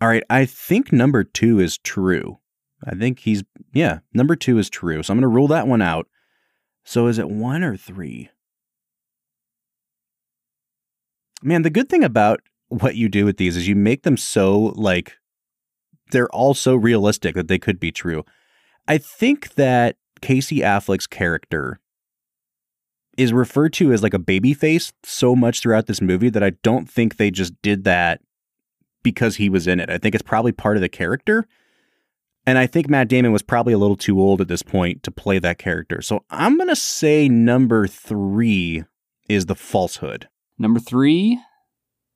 All 0.00 0.08
right, 0.08 0.22
I 0.28 0.44
think 0.44 0.92
number 0.92 1.24
two 1.24 1.58
is 1.58 1.78
true. 1.78 2.38
I 2.84 2.94
think 2.94 3.20
he's, 3.20 3.42
yeah, 3.72 4.00
number 4.12 4.36
two 4.36 4.58
is 4.58 4.68
true. 4.68 5.02
So 5.02 5.12
I'm 5.12 5.18
going 5.18 5.22
to 5.22 5.34
rule 5.34 5.48
that 5.48 5.66
one 5.66 5.82
out. 5.82 6.08
So 6.84 7.06
is 7.06 7.18
it 7.18 7.28
one 7.28 7.64
or 7.64 7.76
three? 7.76 8.30
Man, 11.42 11.62
the 11.62 11.70
good 11.70 11.88
thing 11.88 12.04
about 12.04 12.40
what 12.68 12.96
you 12.96 13.08
do 13.08 13.24
with 13.24 13.36
these 13.36 13.56
is 13.56 13.68
you 13.68 13.76
make 13.76 14.02
them 14.02 14.16
so 14.16 14.72
like 14.76 15.14
they're 16.10 16.30
all 16.30 16.54
so 16.54 16.74
realistic 16.74 17.34
that 17.34 17.48
they 17.48 17.58
could 17.58 17.80
be 17.80 17.92
true. 17.92 18.24
I 18.88 18.98
think 18.98 19.54
that 19.54 19.96
Casey 20.20 20.58
Affleck's 20.58 21.06
character 21.06 21.80
is 23.16 23.32
referred 23.32 23.72
to 23.74 23.92
as 23.92 24.02
like 24.02 24.14
a 24.14 24.18
baby 24.18 24.54
face 24.54 24.92
so 25.02 25.34
much 25.34 25.60
throughout 25.60 25.86
this 25.86 26.00
movie 26.00 26.28
that 26.30 26.42
I 26.42 26.50
don't 26.62 26.88
think 26.88 27.16
they 27.16 27.30
just 27.30 27.54
did 27.62 27.84
that 27.84 28.20
because 29.02 29.36
he 29.36 29.48
was 29.48 29.66
in 29.66 29.80
it. 29.80 29.90
I 29.90 29.98
think 29.98 30.14
it's 30.14 30.22
probably 30.22 30.52
part 30.52 30.76
of 30.76 30.80
the 30.80 30.88
character. 30.88 31.46
And 32.46 32.58
I 32.58 32.66
think 32.66 32.88
Matt 32.88 33.08
Damon 33.08 33.32
was 33.32 33.42
probably 33.42 33.72
a 33.72 33.78
little 33.78 33.96
too 33.96 34.20
old 34.20 34.40
at 34.40 34.48
this 34.48 34.62
point 34.62 35.02
to 35.02 35.10
play 35.10 35.38
that 35.40 35.58
character. 35.58 36.00
So 36.00 36.24
I'm 36.30 36.56
going 36.56 36.68
to 36.68 36.76
say 36.76 37.28
number 37.28 37.86
three 37.88 38.84
is 39.28 39.46
the 39.46 39.56
falsehood. 39.56 40.28
Number 40.58 40.78
three 40.78 41.40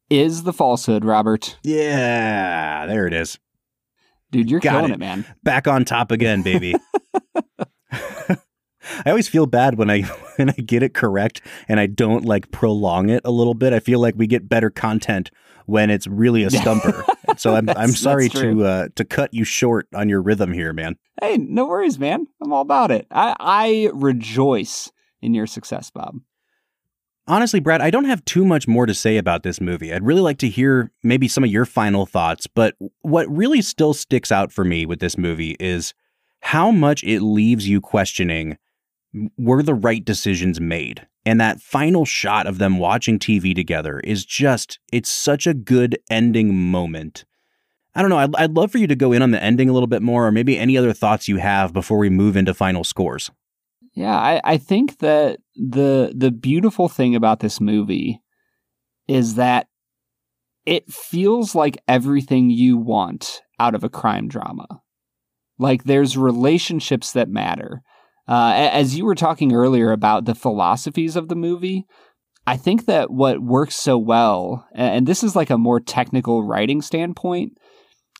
is 0.09 0.45
the 0.45 0.53
falsehood, 0.53 1.05
Robert. 1.05 1.59
Yeah, 1.64 2.87
there 2.87 3.07
it 3.07 3.12
is. 3.12 3.39
Dude, 4.31 4.49
you're 4.51 4.61
Got 4.61 4.72
killing 4.72 4.91
it. 4.93 4.95
it, 4.95 5.01
man. 5.01 5.24
Back 5.43 5.66
on 5.66 5.85
top 5.85 6.12
again, 6.12 6.43
baby. 6.43 6.74
I 9.05 9.11
always 9.11 9.28
feel 9.28 9.47
bad 9.47 9.76
when 9.76 9.91
I 9.91 10.03
when 10.37 10.51
I 10.51 10.53
get 10.53 10.83
it 10.83 10.95
correct 10.95 11.41
and 11.68 11.81
I 11.81 11.87
don't 11.87 12.24
like 12.24 12.51
prolong 12.51 13.09
it 13.11 13.22
a 13.24 13.31
little 13.31 13.55
bit. 13.55 13.72
I 13.72 13.81
feel 13.81 14.01
like 14.01 14.14
we 14.16 14.26
get 14.26 14.49
better 14.49 14.70
content 14.70 15.31
when 15.66 15.90
it's 15.90 16.06
really 16.06 16.42
a 16.44 16.50
stumper. 16.50 17.04
so 17.36 17.54
I'm 17.54 17.68
I'm 17.76 17.90
sorry 17.90 18.28
to 18.30 18.64
uh, 18.64 18.88
to 18.96 19.04
cut 19.04 19.32
you 19.34 19.44
short 19.44 19.88
on 19.94 20.08
your 20.08 20.22
rhythm 20.22 20.52
here, 20.52 20.72
man. 20.72 20.96
Hey, 21.20 21.36
no 21.36 21.66
worries, 21.66 21.98
man. 21.98 22.26
I'm 22.42 22.52
all 22.52 22.62
about 22.62 22.90
it. 22.90 23.06
I 23.11 23.36
I 23.38 23.90
rejoice 23.92 24.90
in 25.22 25.34
your 25.34 25.46
success, 25.46 25.90
Bob. 25.90 26.20
Honestly, 27.26 27.61
Brad, 27.61 27.80
I 27.80 27.90
don't 27.90 28.06
have 28.06 28.24
too 28.24 28.44
much 28.44 28.66
more 28.66 28.86
to 28.86 28.94
say 28.94 29.16
about 29.16 29.44
this 29.44 29.61
movie. 29.61 29.92
I'd 29.92 30.04
really 30.04 30.20
like 30.20 30.38
to 30.38 30.48
hear 30.48 30.90
maybe 31.04 31.28
some 31.28 31.44
of 31.44 31.50
your 31.50 31.64
final 31.64 32.04
thoughts, 32.04 32.48
but 32.48 32.74
what 33.02 33.28
really 33.30 33.62
still 33.62 33.94
sticks 33.94 34.32
out 34.32 34.50
for 34.50 34.64
me 34.64 34.84
with 34.84 34.98
this 34.98 35.16
movie 35.16 35.56
is 35.61 35.94
how 36.40 36.72
much 36.72 37.04
it 37.04 37.20
leaves 37.20 37.68
you 37.68 37.80
questioning 37.80 38.58
were 39.38 39.62
the 39.62 39.74
right 39.74 40.04
decisions 40.04 40.61
made? 40.61 41.06
And 41.27 41.41
that 41.41 41.61
final 41.61 42.05
shot 42.05 42.47
of 42.47 42.59
them 42.59 42.79
watching 42.79 43.18
TV 43.18 43.55
together 43.55 44.01
is 44.01 44.25
just, 44.25 44.79
it's 44.93 45.11
such 45.11 45.47
a 45.47 45.55
good 45.55 45.99
ending 46.09 46.55
moment. 46.55 47.25
I 47.95 48.01
don't 48.03 48.11
know. 48.11 48.18
I'd, 48.18 48.35
I'd 48.37 48.55
love 48.55 48.73
for 48.73 48.79
you 48.79 48.87
to 48.87 48.95
go 48.95 49.12
in 49.12 49.21
on 49.21 49.31
the 49.31 49.43
ending 49.43 49.68
a 49.68 49.73
little 49.73 49.87
bit 49.87 50.03
more, 50.03 50.27
or 50.27 50.33
maybe 50.33 50.57
any 50.57 50.77
other 50.77 50.93
thoughts 50.93 51.29
you 51.29 51.37
have 51.37 51.73
before 51.73 51.99
we 51.99 52.09
move 52.09 52.37
into 52.37 52.55
final 52.55 52.85
scores. 52.85 53.31
Yeah, 53.95 54.16
I, 54.16 54.41
I 54.45 54.57
think 54.57 54.99
that 54.99 55.41
the 55.57 56.12
the 56.16 56.31
beautiful 56.31 56.89
thing 56.89 57.16
about 57.16 57.41
this 57.41 57.61
movie 57.61 58.23
is 59.09 59.35
that 59.35 59.66
it 60.64 60.91
feels 60.91 61.57
like 61.57 61.83
everything 61.89 62.51
you 62.51 62.77
want 62.77 63.43
out 63.59 63.75
of 63.75 63.83
a 63.83 63.89
crime 63.89 64.29
drama. 64.29 64.66
Like 65.59 65.85
there's 65.85 66.16
relationships 66.16 67.12
that 67.12 67.29
matter. 67.29 67.83
Uh, 68.31 68.53
as 68.55 68.97
you 68.97 69.05
were 69.05 69.16
talking 69.16 69.53
earlier 69.53 69.91
about 69.91 70.24
the 70.24 70.37
philosophies 70.37 71.16
of 71.16 71.28
the 71.28 71.35
movie, 71.35 71.85
I 72.47 72.57
think 72.57 72.87
that 72.87 73.11
what 73.11 73.43
works 73.43 73.74
so 73.74 73.99
well, 73.99 74.66
and 74.72 75.07
this 75.07 75.24
is 75.24 75.35
like 75.35 75.51
a 75.51 75.59
more 75.59 75.81
technical 75.81 76.45
writing 76.45 76.81
standpoint, 76.81 77.53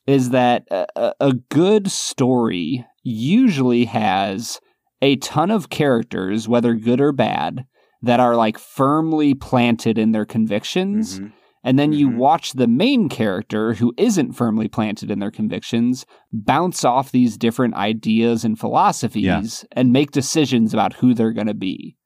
is 0.09 0.31
that 0.31 0.65
a, 0.71 1.15
a 1.21 1.33
good 1.49 1.91
story 1.91 2.85
usually 3.05 3.85
has 3.85 4.61
a 5.01 5.17
ton 5.17 5.51
of 5.51 5.71
characters, 5.71 6.49
whether 6.49 6.75
good 6.75 7.01
or 7.01 7.13
bad, 7.13 7.65
that 8.03 8.19
are 8.19 8.35
like 8.35 8.59
firmly 8.59 9.35
planted 9.35 9.97
in 9.97 10.13
their 10.13 10.27
convictions. 10.27 11.21
Mm-hmm. 11.21 11.29
And 11.63 11.79
then 11.79 11.93
you 11.93 12.09
mm-hmm. 12.09 12.19
watch 12.19 12.53
the 12.53 12.67
main 12.67 13.09
character 13.09 13.75
who 13.75 13.93
isn't 13.99 14.33
firmly 14.33 14.67
planted 14.67 15.11
in 15.11 15.19
their 15.19 15.31
convictions 15.31 16.07
bounce 16.33 16.85
off 16.85 17.13
these 17.13 17.37
different 17.37 17.75
ideas 17.75 18.45
and 18.45 18.59
philosophies 18.59 19.25
yeah. 19.25 19.49
and 19.73 19.93
make 19.93 20.11
decisions 20.11 20.73
about 20.73 20.95
who 20.95 21.13
they're 21.13 21.33
going 21.33 21.47
to 21.47 21.55
be. 21.55 21.97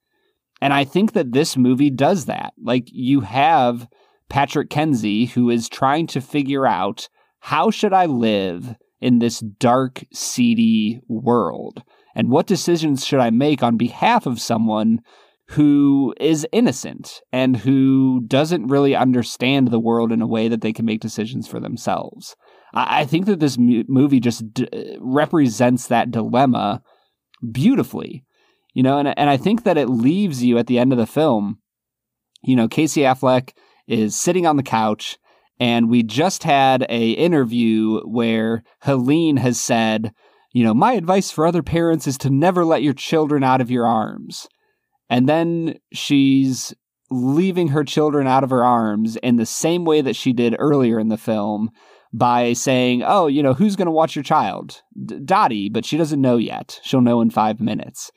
And 0.61 0.73
I 0.73 0.85
think 0.85 1.13
that 1.13 1.33
this 1.33 1.57
movie 1.57 1.91
does 1.91 2.27
that. 2.27 2.53
Like 2.61 2.89
you 2.91 3.21
have 3.21 3.87
Patrick 4.29 4.71
Kenzie 4.71 5.27
who 5.27 5.51
is 5.51 5.69
trying 5.69 6.09
to 6.09 6.21
figure 6.21 6.67
out 6.67 7.09
how 7.41 7.71
should 7.71 7.93
I 7.93 8.07
live 8.07 8.75
in 9.01 9.19
this 9.19 9.39
dark, 9.39 10.03
seedy 10.13 11.01
world? 11.09 11.83
And 12.17 12.31
what 12.31 12.47
decisions 12.47 13.05
should 13.05 13.21
I 13.21 13.31
make 13.31 13.63
on 13.63 13.77
behalf 13.77 14.27
of 14.27 14.41
someone 14.41 15.01
who 15.49 16.15
is 16.19 16.47
innocent 16.53 17.21
and 17.33 17.57
who 17.57 18.23
doesn't 18.27 18.69
really 18.69 18.97
understand 18.97 19.69
the 19.69 19.81
world 19.81 20.11
in 20.11 20.23
a 20.23 20.27
way 20.27 20.49
that 20.49 20.63
they 20.63 20.73
can 20.73 20.85
make 20.85 21.01
decisions 21.01 21.47
for 21.47 21.61
themselves? 21.61 22.35
I, 22.73 23.05
think 23.05 23.27
that 23.27 23.39
this 23.39 23.57
movie 23.59 24.19
just 24.19 24.53
d- 24.53 24.99
represents 25.01 25.87
that 25.87 26.11
dilemma 26.11 26.83
beautifully 27.53 28.25
you 28.75 28.83
know, 28.83 28.99
and 28.99 29.17
and 29.17 29.31
I 29.31 29.37
think 29.37 29.63
that 29.63 29.79
it 29.79 29.89
leaves 29.89 30.43
you 30.43 30.59
at 30.59 30.67
the 30.67 30.79
end 30.79 30.93
of 30.93 30.99
the 30.99 31.07
film. 31.07 31.59
You 32.43 32.57
know, 32.57 32.69
Casey 32.69 33.03
Affleck 33.03 33.53
is 33.87 34.21
sitting 34.21 34.47
on 34.47 34.57
the 34.57 34.63
couch, 34.63 35.17
and 35.61 35.89
we 35.89 36.03
just 36.03 36.43
had 36.43 36.85
a 36.91 37.13
interview 37.13 38.01
where 38.01 38.65
Helene 38.83 39.39
has 39.39 39.61
said, 39.61 40.13
you 40.53 40.65
know, 40.65 40.75
my 40.75 40.95
advice 40.95 41.31
for 41.31 41.47
other 41.47 41.63
parents 41.63 42.07
is 42.07 42.19
to 42.19 42.31
never 42.31 42.65
let 42.65 42.83
your 42.83 42.93
children 42.93 43.45
out 43.45 43.61
of 43.61 43.71
your 43.71 43.87
arms. 43.87 44.49
And 45.11 45.29
then 45.29 45.77
she's 45.93 46.75
leaving 47.11 47.69
her 47.69 47.85
children 47.85 48.27
out 48.27 48.45
of 48.45 48.51
her 48.51 48.65
arms 48.65 49.17
in 49.17 49.37
the 49.37 49.47
same 49.47 49.85
way 49.85 50.01
that 50.01 50.17
she 50.17 50.33
did 50.33 50.57
earlier 50.59 50.99
in 50.99 51.09
the 51.09 51.19
film 51.19 51.71
by 52.13 52.53
saying, 52.53 53.03
"Oh, 53.05 53.27
you 53.27 53.43
know, 53.43 53.55
who's 53.55 53.77
going 53.77 53.87
to 53.87 53.93
watch 53.93 54.17
your 54.17 54.23
child? 54.23 54.83
D- 55.05 55.21
Dottie, 55.25 55.69
but 55.69 55.85
she 55.85 55.97
doesn't 55.97 56.21
know 56.21 56.37
yet. 56.37 56.81
She'll 56.83 57.01
know 57.01 57.21
in 57.21 57.31
5 57.31 57.61
minutes." 57.61 58.11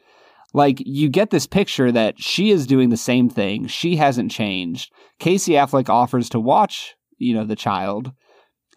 like 0.54 0.82
you 0.86 1.10
get 1.10 1.30
this 1.30 1.46
picture 1.46 1.92
that 1.92 2.16
she 2.18 2.50
is 2.52 2.68
doing 2.68 2.90
the 2.90 2.98
same 2.98 3.30
thing. 3.30 3.68
She 3.68 3.98
hasn't 3.98 4.32
changed. 4.32 4.92
Casey 5.20 5.54
Affleck 5.54 5.90
offers 5.90 6.30
to 6.30 6.40
watch, 6.40 6.96
you 7.18 7.34
know, 7.34 7.46
the 7.46 7.56
child. 7.56 8.12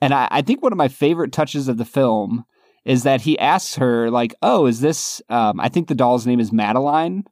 And 0.03 0.13
I, 0.13 0.29
I 0.31 0.43
think 0.43 0.63
one 0.63 0.73
of 0.73 0.79
my 0.79 0.89
favorite 0.89 1.33
touches 1.33 1.69
of 1.69 1.79
the 1.79 1.85
film 1.85 2.45
is 2.85 3.03
that 3.05 3.23
he 3.23 3.39
asks 3.39 3.77
her, 3.77 4.11
like, 4.11 4.35
oh, 4.43 4.67
is 4.67 4.81
this 4.81 5.23
um, 5.29 5.61
I 5.61 5.69
think 5.69 5.89
the 5.89 5.95
doll's 5.95 6.27
name 6.27 6.41
is 6.41 6.53
Madeline 6.53 7.25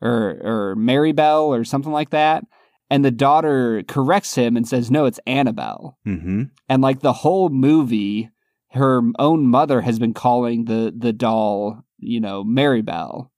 or 0.00 0.38
or 0.42 0.76
Maribel 0.76 1.46
or 1.48 1.64
something 1.64 1.92
like 1.92 2.10
that. 2.10 2.44
And 2.90 3.04
the 3.04 3.10
daughter 3.10 3.82
corrects 3.86 4.34
him 4.34 4.56
and 4.56 4.66
says, 4.66 4.90
no, 4.90 5.04
it's 5.04 5.20
Annabelle. 5.26 5.98
Mm-hmm. 6.06 6.44
And 6.70 6.82
like 6.82 7.00
the 7.00 7.12
whole 7.12 7.50
movie, 7.50 8.30
her 8.70 9.02
own 9.18 9.46
mother 9.46 9.82
has 9.82 9.98
been 9.98 10.14
calling 10.14 10.64
the 10.64 10.92
the 10.96 11.12
doll, 11.12 11.84
you 11.98 12.20
know, 12.20 12.44
Maribel 12.44 13.28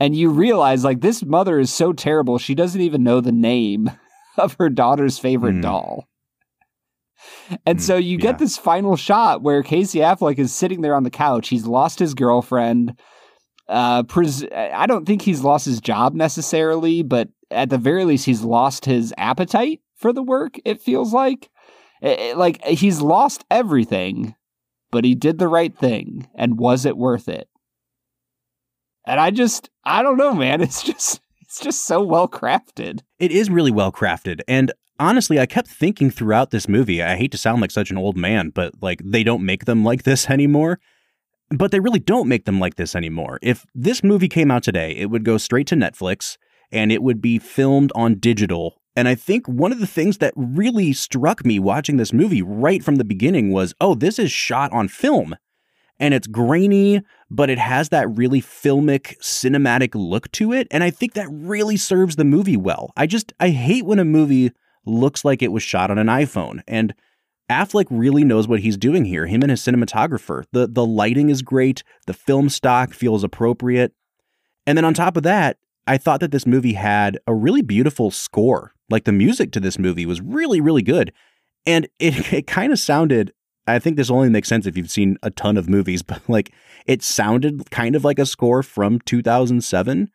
and 0.00 0.16
you 0.16 0.30
realize 0.30 0.82
like 0.82 1.02
this 1.02 1.22
mother 1.22 1.60
is 1.60 1.72
so 1.72 1.92
terrible 1.92 2.38
she 2.38 2.54
doesn't 2.54 2.80
even 2.80 3.04
know 3.04 3.20
the 3.20 3.30
name 3.30 3.90
of 4.38 4.56
her 4.58 4.68
daughter's 4.68 5.18
favorite 5.18 5.56
mm. 5.56 5.62
doll 5.62 6.08
and 7.66 7.78
mm, 7.78 7.82
so 7.82 7.96
you 7.96 8.16
get 8.16 8.34
yeah. 8.34 8.38
this 8.38 8.56
final 8.56 8.96
shot 8.96 9.42
where 9.42 9.62
Casey 9.62 9.98
Affleck 9.98 10.38
is 10.38 10.54
sitting 10.54 10.80
there 10.80 10.94
on 10.94 11.02
the 11.02 11.10
couch. 11.10 11.48
He's 11.48 11.66
lost 11.66 11.98
his 11.98 12.14
girlfriend. 12.14 12.98
Uh, 13.70 14.02
pres- 14.02 14.44
I 14.52 14.86
don't 14.86 15.06
think 15.06 15.22
he's 15.22 15.42
lost 15.42 15.64
his 15.64 15.80
job 15.80 16.12
necessarily, 16.12 17.04
but 17.04 17.28
at 17.52 17.70
the 17.70 17.78
very 17.78 18.04
least, 18.04 18.26
he's 18.26 18.42
lost 18.42 18.84
his 18.84 19.14
appetite 19.16 19.80
for 19.94 20.12
the 20.12 20.24
work. 20.24 20.58
It 20.64 20.82
feels 20.82 21.12
like, 21.12 21.48
it, 22.02 22.18
it, 22.18 22.36
like 22.36 22.64
he's 22.64 23.00
lost 23.00 23.44
everything, 23.48 24.34
but 24.90 25.04
he 25.04 25.14
did 25.14 25.38
the 25.38 25.46
right 25.46 25.76
thing, 25.76 26.28
and 26.34 26.58
was 26.58 26.84
it 26.84 26.96
worth 26.96 27.28
it? 27.28 27.48
And 29.06 29.20
I 29.20 29.30
just, 29.30 29.70
I 29.84 30.02
don't 30.02 30.18
know, 30.18 30.34
man. 30.34 30.60
It's 30.70 30.82
just, 30.82 31.20
it's 31.40 31.60
just 31.60 31.84
so 31.84 32.02
well 32.02 32.26
crafted. 32.26 33.02
It 33.20 33.30
is 33.30 33.50
really 33.50 33.70
well 33.70 33.92
crafted. 33.92 34.40
And 34.48 34.72
honestly, 34.98 35.38
I 35.38 35.46
kept 35.46 35.68
thinking 35.68 36.10
throughout 36.10 36.50
this 36.50 36.68
movie, 36.68 37.02
I 37.02 37.16
hate 37.16 37.32
to 37.32 37.38
sound 37.38 37.60
like 37.60 37.70
such 37.70 37.92
an 37.92 37.98
old 37.98 38.16
man, 38.16 38.50
but 38.50 38.74
like 38.82 39.00
they 39.04 39.22
don't 39.22 39.44
make 39.44 39.64
them 39.64 39.84
like 39.84 40.02
this 40.02 40.28
anymore. 40.30 40.80
But 41.50 41.72
they 41.72 41.80
really 41.80 41.98
don't 41.98 42.28
make 42.28 42.44
them 42.44 42.60
like 42.60 42.76
this 42.76 42.94
anymore. 42.94 43.38
If 43.42 43.66
this 43.74 44.04
movie 44.04 44.28
came 44.28 44.50
out 44.50 44.62
today, 44.62 44.92
it 44.92 45.06
would 45.06 45.24
go 45.24 45.36
straight 45.36 45.66
to 45.68 45.74
Netflix 45.74 46.36
and 46.70 46.92
it 46.92 47.02
would 47.02 47.20
be 47.20 47.38
filmed 47.38 47.90
on 47.94 48.14
digital. 48.16 48.80
And 48.94 49.08
I 49.08 49.14
think 49.14 49.46
one 49.46 49.72
of 49.72 49.80
the 49.80 49.86
things 49.86 50.18
that 50.18 50.32
really 50.36 50.92
struck 50.92 51.44
me 51.44 51.58
watching 51.58 51.96
this 51.96 52.12
movie 52.12 52.42
right 52.42 52.82
from 52.84 52.96
the 52.96 53.04
beginning 53.04 53.50
was 53.50 53.74
oh, 53.80 53.94
this 53.94 54.18
is 54.18 54.30
shot 54.30 54.72
on 54.72 54.88
film 54.88 55.36
and 56.00 56.14
it's 56.14 56.26
grainy, 56.26 57.02
but 57.30 57.50
it 57.50 57.58
has 57.58 57.90
that 57.90 58.08
really 58.16 58.40
filmic, 58.40 59.18
cinematic 59.20 59.90
look 59.94 60.32
to 60.32 60.52
it. 60.52 60.66
And 60.70 60.82
I 60.82 60.90
think 60.90 61.12
that 61.12 61.28
really 61.30 61.76
serves 61.76 62.16
the 62.16 62.24
movie 62.24 62.56
well. 62.56 62.92
I 62.96 63.06
just, 63.06 63.32
I 63.38 63.50
hate 63.50 63.84
when 63.84 63.98
a 63.98 64.04
movie 64.04 64.50
looks 64.86 65.24
like 65.24 65.42
it 65.42 65.52
was 65.52 65.62
shot 65.62 65.90
on 65.90 65.98
an 65.98 66.06
iPhone. 66.06 66.62
And 66.66 66.94
Affleck 67.50 67.86
really 67.90 68.24
knows 68.24 68.48
what 68.48 68.60
he's 68.60 68.76
doing 68.76 69.04
here, 69.04 69.26
him 69.26 69.42
and 69.42 69.50
his 69.50 69.60
cinematographer. 69.60 70.44
The, 70.52 70.66
the 70.66 70.86
lighting 70.86 71.28
is 71.28 71.42
great, 71.42 71.82
the 72.06 72.14
film 72.14 72.48
stock 72.48 72.94
feels 72.94 73.24
appropriate. 73.24 73.92
And 74.66 74.78
then 74.78 74.84
on 74.84 74.94
top 74.94 75.16
of 75.16 75.24
that, 75.24 75.58
I 75.86 75.98
thought 75.98 76.20
that 76.20 76.30
this 76.30 76.46
movie 76.46 76.74
had 76.74 77.18
a 77.26 77.34
really 77.34 77.62
beautiful 77.62 78.10
score. 78.10 78.72
Like 78.88 79.04
the 79.04 79.12
music 79.12 79.52
to 79.52 79.60
this 79.60 79.78
movie 79.78 80.06
was 80.06 80.20
really, 80.20 80.60
really 80.60 80.82
good. 80.82 81.12
And 81.66 81.88
it, 81.98 82.32
it 82.32 82.46
kind 82.46 82.72
of 82.72 82.78
sounded 82.78 83.32
I 83.66 83.78
think 83.78 83.96
this 83.96 84.10
only 84.10 84.30
makes 84.30 84.48
sense 84.48 84.66
if 84.66 84.76
you've 84.76 84.90
seen 84.90 85.16
a 85.22 85.30
ton 85.30 85.56
of 85.56 85.68
movies, 85.68 86.02
but 86.10 86.22
like 86.28 86.52
it 86.86 87.02
sounded 87.02 87.70
kind 87.70 87.94
of 87.94 88.04
like 88.04 88.18
a 88.18 88.26
score 88.26 88.62
from 88.62 89.00
2007. 89.00 90.10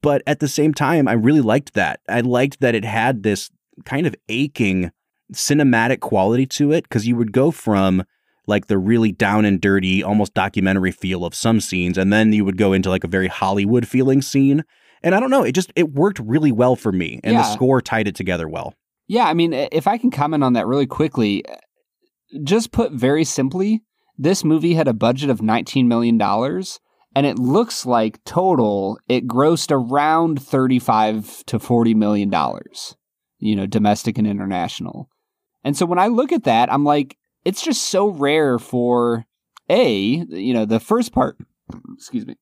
But 0.00 0.22
at 0.26 0.38
the 0.38 0.48
same 0.48 0.72
time, 0.72 1.08
I 1.08 1.12
really 1.12 1.40
liked 1.40 1.74
that. 1.74 2.00
I 2.08 2.20
liked 2.20 2.60
that 2.60 2.76
it 2.76 2.84
had 2.84 3.22
this 3.22 3.50
kind 3.84 4.06
of 4.06 4.14
aching 4.28 4.92
cinematic 5.32 6.00
quality 6.00 6.46
to 6.46 6.72
it 6.72 6.84
because 6.84 7.06
you 7.06 7.16
would 7.16 7.32
go 7.32 7.50
from 7.50 8.04
like 8.46 8.66
the 8.66 8.78
really 8.78 9.12
down 9.12 9.44
and 9.44 9.60
dirty, 9.60 10.02
almost 10.02 10.34
documentary 10.34 10.92
feel 10.92 11.24
of 11.24 11.34
some 11.34 11.60
scenes, 11.60 11.98
and 11.98 12.12
then 12.12 12.32
you 12.32 12.44
would 12.44 12.56
go 12.56 12.72
into 12.72 12.90
like 12.90 13.04
a 13.04 13.08
very 13.08 13.28
Hollywood 13.28 13.86
feeling 13.86 14.22
scene. 14.22 14.64
And 15.02 15.14
I 15.14 15.20
don't 15.20 15.30
know, 15.30 15.42
it 15.42 15.52
just 15.52 15.72
it 15.76 15.92
worked 15.92 16.18
really 16.20 16.52
well 16.52 16.76
for 16.76 16.92
me, 16.92 17.20
and 17.24 17.34
yeah. 17.34 17.42
the 17.42 17.52
score 17.52 17.80
tied 17.80 18.08
it 18.08 18.14
together 18.14 18.48
well. 18.48 18.74
Yeah, 19.08 19.24
I 19.24 19.34
mean, 19.34 19.52
if 19.52 19.86
I 19.86 19.98
can 19.98 20.10
comment 20.10 20.42
on 20.42 20.54
that 20.54 20.66
really 20.66 20.86
quickly, 20.86 21.44
just 22.42 22.72
put 22.72 22.92
very 22.92 23.24
simply, 23.24 23.82
this 24.18 24.44
movie 24.44 24.74
had 24.74 24.88
a 24.88 24.92
budget 24.92 25.30
of 25.30 25.38
$19 25.38 25.86
million, 25.86 26.20
and 26.20 27.26
it 27.26 27.38
looks 27.38 27.86
like 27.86 28.22
total 28.24 28.98
it 29.08 29.28
grossed 29.28 29.70
around 29.70 30.42
35 30.42 31.44
to 31.46 31.58
40 31.58 31.94
million 31.94 32.30
dollars, 32.30 32.96
you 33.38 33.54
know, 33.54 33.66
domestic 33.66 34.18
and 34.18 34.26
international. 34.26 35.08
And 35.66 35.76
so 35.76 35.84
when 35.84 35.98
I 35.98 36.06
look 36.06 36.30
at 36.30 36.44
that, 36.44 36.72
I'm 36.72 36.84
like, 36.84 37.18
it's 37.44 37.60
just 37.60 37.90
so 37.90 38.06
rare 38.06 38.56
for 38.56 39.26
a, 39.68 39.90
you 39.90 40.54
know, 40.54 40.64
the 40.64 40.78
first 40.78 41.10
part, 41.10 41.38
excuse 41.92 42.24
me. 42.24 42.36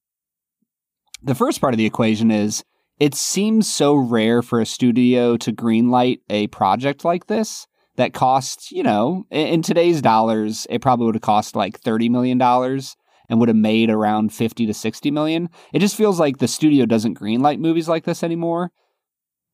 The 1.22 1.35
first 1.35 1.59
part 1.59 1.72
of 1.72 1.79
the 1.79 1.87
equation 1.87 2.31
is 2.31 2.64
it 3.01 3.14
seems 3.14 3.66
so 3.72 3.95
rare 3.95 4.43
for 4.43 4.61
a 4.61 4.66
studio 4.66 5.39
to 5.39 5.55
greenlight 5.55 6.18
a 6.29 6.49
project 6.49 7.03
like 7.03 7.27
this 7.27 7.66
that 7.97 8.12
costs, 8.12 8.70
you 8.70 8.83
know, 8.83 9.25
in, 9.31 9.62
today's 9.62 10.03
dollars, 10.03 10.66
it 10.68 10.83
probably 10.83 11.07
would 11.07 11.14
have 11.14 11.22
cost 11.22 11.57
like 11.57 11.81
$30 11.81 12.11
million 12.11 12.39
and 12.43 13.41
would 13.41 13.49
have 13.49 13.57
made 13.57 13.89
around 13.89 14.35
50 14.35 14.66
to 14.66 14.75
60 14.75 15.11
million. 15.11 15.49
It 15.72 15.79
just 15.79 15.97
feels 15.97 16.20
like 16.20 16.39
the 16.39 16.49
studio 16.49 16.85
doesn't 16.85 17.18
greenlight 17.18 17.59
movies 17.59 17.89
like 17.89 18.05
this 18.05 18.22
anymore. 18.22 18.70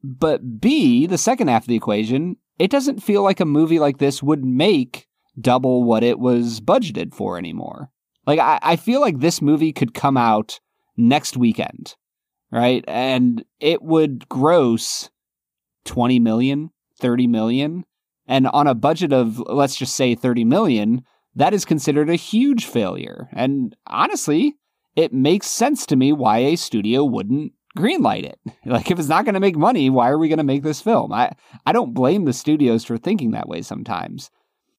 But 0.02 0.60
B, 0.60 1.06
the 1.06 1.18
second 1.18 1.48
half 1.48 1.62
of 1.62 1.68
the 1.68 1.76
equation, 1.76 2.36
it 2.60 2.70
doesn't 2.70 3.02
feel 3.02 3.22
like 3.22 3.40
a 3.40 3.46
movie 3.46 3.78
like 3.78 3.96
this 3.96 4.22
would 4.22 4.44
make 4.44 5.08
double 5.40 5.82
what 5.82 6.04
it 6.04 6.18
was 6.18 6.60
budgeted 6.60 7.14
for 7.14 7.38
anymore. 7.38 7.90
Like, 8.26 8.38
I, 8.38 8.58
I 8.62 8.76
feel 8.76 9.00
like 9.00 9.18
this 9.18 9.40
movie 9.40 9.72
could 9.72 9.94
come 9.94 10.18
out 10.18 10.60
next 10.94 11.38
weekend, 11.38 11.96
right? 12.52 12.84
And 12.86 13.46
it 13.60 13.80
would 13.80 14.28
gross 14.28 15.08
20 15.86 16.18
million, 16.18 16.70
30 17.00 17.26
million. 17.28 17.86
And 18.26 18.46
on 18.48 18.66
a 18.66 18.74
budget 18.74 19.14
of, 19.14 19.38
let's 19.46 19.76
just 19.76 19.96
say 19.96 20.14
30 20.14 20.44
million, 20.44 21.02
that 21.34 21.54
is 21.54 21.64
considered 21.64 22.10
a 22.10 22.16
huge 22.16 22.66
failure. 22.66 23.30
And 23.32 23.74
honestly, 23.86 24.56
it 24.96 25.14
makes 25.14 25.46
sense 25.46 25.86
to 25.86 25.96
me 25.96 26.12
why 26.12 26.40
a 26.40 26.56
studio 26.56 27.04
wouldn't 27.04 27.54
greenlight 27.78 28.24
it. 28.24 28.38
Like 28.66 28.90
if 28.90 28.98
it's 28.98 29.08
not 29.08 29.24
going 29.24 29.34
to 29.34 29.40
make 29.40 29.56
money, 29.56 29.88
why 29.88 30.10
are 30.10 30.18
we 30.18 30.28
going 30.28 30.38
to 30.38 30.44
make 30.44 30.62
this 30.62 30.82
film? 30.82 31.12
I 31.12 31.32
I 31.64 31.72
don't 31.72 31.94
blame 31.94 32.24
the 32.24 32.32
studios 32.32 32.84
for 32.84 32.98
thinking 32.98 33.30
that 33.30 33.48
way 33.48 33.62
sometimes. 33.62 34.30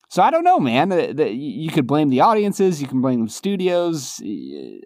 So 0.08 0.22
I 0.22 0.30
don't 0.30 0.44
know, 0.44 0.60
man. 0.60 0.90
The, 0.90 1.14
the, 1.14 1.32
you 1.32 1.72
could 1.72 1.88
blame 1.88 2.10
the 2.10 2.20
audiences, 2.20 2.82
you 2.82 2.88
can 2.88 3.02
blame 3.02 3.26
the 3.26 3.32
studios. 3.32 4.22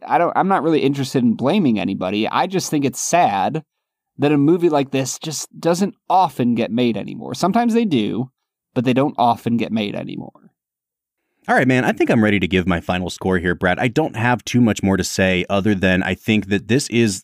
I 0.05 0.17
don't. 0.17 0.31
I'm 0.35 0.47
not 0.47 0.63
really 0.63 0.81
interested 0.81 1.23
in 1.23 1.33
blaming 1.33 1.79
anybody. 1.79 2.27
I 2.27 2.47
just 2.47 2.71
think 2.71 2.85
it's 2.85 3.01
sad 3.01 3.63
that 4.17 4.31
a 4.31 4.37
movie 4.37 4.69
like 4.69 4.91
this 4.91 5.19
just 5.19 5.47
doesn't 5.59 5.95
often 6.09 6.55
get 6.55 6.71
made 6.71 6.95
anymore. 6.95 7.33
Sometimes 7.33 7.73
they 7.73 7.85
do, 7.85 8.29
but 8.73 8.85
they 8.85 8.93
don't 8.93 9.15
often 9.17 9.57
get 9.57 9.71
made 9.71 9.95
anymore. 9.95 10.51
All 11.47 11.55
right, 11.55 11.67
man. 11.67 11.85
I 11.85 11.91
think 11.91 12.09
I'm 12.09 12.23
ready 12.23 12.39
to 12.39 12.47
give 12.47 12.65
my 12.65 12.79
final 12.79 13.09
score 13.09 13.39
here, 13.39 13.55
Brad. 13.55 13.77
I 13.77 13.87
don't 13.87 14.15
have 14.15 14.43
too 14.45 14.61
much 14.61 14.81
more 14.81 14.97
to 14.97 15.03
say 15.03 15.45
other 15.49 15.75
than 15.75 16.01
I 16.01 16.15
think 16.15 16.47
that 16.47 16.67
this 16.67 16.87
is 16.89 17.23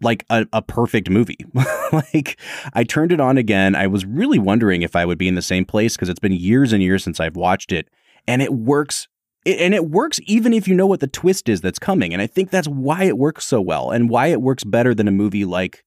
like 0.00 0.24
a, 0.30 0.46
a 0.52 0.62
perfect 0.62 1.10
movie. 1.10 1.38
like 1.92 2.38
I 2.74 2.84
turned 2.84 3.12
it 3.12 3.20
on 3.20 3.38
again. 3.38 3.74
I 3.74 3.86
was 3.86 4.04
really 4.04 4.38
wondering 4.38 4.82
if 4.82 4.96
I 4.96 5.04
would 5.04 5.18
be 5.18 5.28
in 5.28 5.34
the 5.34 5.42
same 5.42 5.64
place 5.64 5.96
because 5.96 6.08
it's 6.08 6.20
been 6.20 6.32
years 6.32 6.72
and 6.72 6.82
years 6.82 7.04
since 7.04 7.20
I've 7.20 7.36
watched 7.36 7.72
it, 7.72 7.88
and 8.26 8.42
it 8.42 8.54
works. 8.54 9.08
It, 9.44 9.60
and 9.60 9.74
it 9.74 9.88
works 9.88 10.20
even 10.26 10.52
if 10.52 10.66
you 10.66 10.74
know 10.74 10.86
what 10.86 11.00
the 11.00 11.06
twist 11.06 11.48
is 11.48 11.60
that's 11.60 11.78
coming. 11.78 12.12
And 12.12 12.20
I 12.20 12.26
think 12.26 12.50
that's 12.50 12.68
why 12.68 13.04
it 13.04 13.16
works 13.16 13.46
so 13.46 13.60
well 13.60 13.90
and 13.90 14.10
why 14.10 14.26
it 14.26 14.42
works 14.42 14.64
better 14.64 14.94
than 14.94 15.06
a 15.06 15.12
movie 15.12 15.44
like 15.44 15.84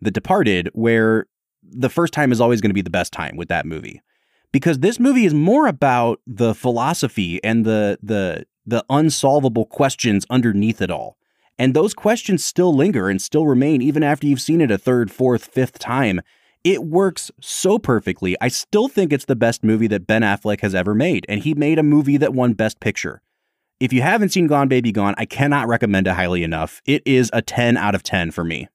The 0.00 0.12
Departed, 0.12 0.70
where 0.72 1.26
the 1.62 1.88
first 1.88 2.12
time 2.12 2.32
is 2.32 2.40
always 2.40 2.60
going 2.60 2.70
to 2.70 2.74
be 2.74 2.82
the 2.82 2.90
best 2.90 3.12
time 3.12 3.36
with 3.36 3.48
that 3.48 3.66
movie. 3.66 4.00
Because 4.52 4.80
this 4.80 5.00
movie 5.00 5.24
is 5.24 5.34
more 5.34 5.66
about 5.66 6.20
the 6.26 6.54
philosophy 6.54 7.42
and 7.42 7.64
the 7.64 7.98
the 8.02 8.46
the 8.64 8.84
unsolvable 8.88 9.66
questions 9.66 10.24
underneath 10.30 10.80
it 10.80 10.90
all. 10.90 11.16
And 11.62 11.74
those 11.74 11.94
questions 11.94 12.44
still 12.44 12.74
linger 12.74 13.08
and 13.08 13.22
still 13.22 13.46
remain 13.46 13.82
even 13.82 14.02
after 14.02 14.26
you've 14.26 14.40
seen 14.40 14.60
it 14.60 14.72
a 14.72 14.76
third, 14.76 15.12
fourth, 15.12 15.44
fifth 15.44 15.78
time. 15.78 16.20
It 16.64 16.82
works 16.82 17.30
so 17.40 17.78
perfectly. 17.78 18.36
I 18.40 18.48
still 18.48 18.88
think 18.88 19.12
it's 19.12 19.26
the 19.26 19.36
best 19.36 19.62
movie 19.62 19.86
that 19.86 20.04
Ben 20.04 20.22
Affleck 20.22 20.62
has 20.62 20.74
ever 20.74 20.92
made, 20.92 21.24
and 21.28 21.40
he 21.40 21.54
made 21.54 21.78
a 21.78 21.84
movie 21.84 22.16
that 22.16 22.34
won 22.34 22.54
Best 22.54 22.80
Picture. 22.80 23.22
If 23.78 23.92
you 23.92 24.02
haven't 24.02 24.30
seen 24.30 24.48
Gone 24.48 24.66
Baby 24.66 24.90
Gone, 24.90 25.14
I 25.18 25.24
cannot 25.24 25.68
recommend 25.68 26.08
it 26.08 26.14
highly 26.14 26.42
enough. 26.42 26.82
It 26.84 27.00
is 27.06 27.30
a 27.32 27.40
10 27.40 27.76
out 27.76 27.94
of 27.94 28.02
10 28.02 28.32
for 28.32 28.42
me. 28.42 28.66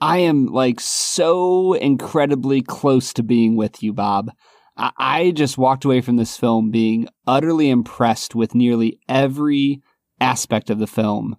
I 0.00 0.18
am 0.18 0.46
like 0.46 0.80
so 0.80 1.74
incredibly 1.74 2.62
close 2.62 3.12
to 3.12 3.22
being 3.22 3.54
with 3.54 3.80
you, 3.80 3.92
Bob. 3.92 4.32
I 4.76 5.30
just 5.36 5.56
walked 5.56 5.84
away 5.84 6.00
from 6.00 6.16
this 6.16 6.36
film 6.36 6.72
being 6.72 7.06
utterly 7.28 7.70
impressed 7.70 8.34
with 8.34 8.56
nearly 8.56 8.98
every 9.08 9.82
aspect 10.20 10.68
of 10.68 10.80
the 10.80 10.88
film. 10.88 11.36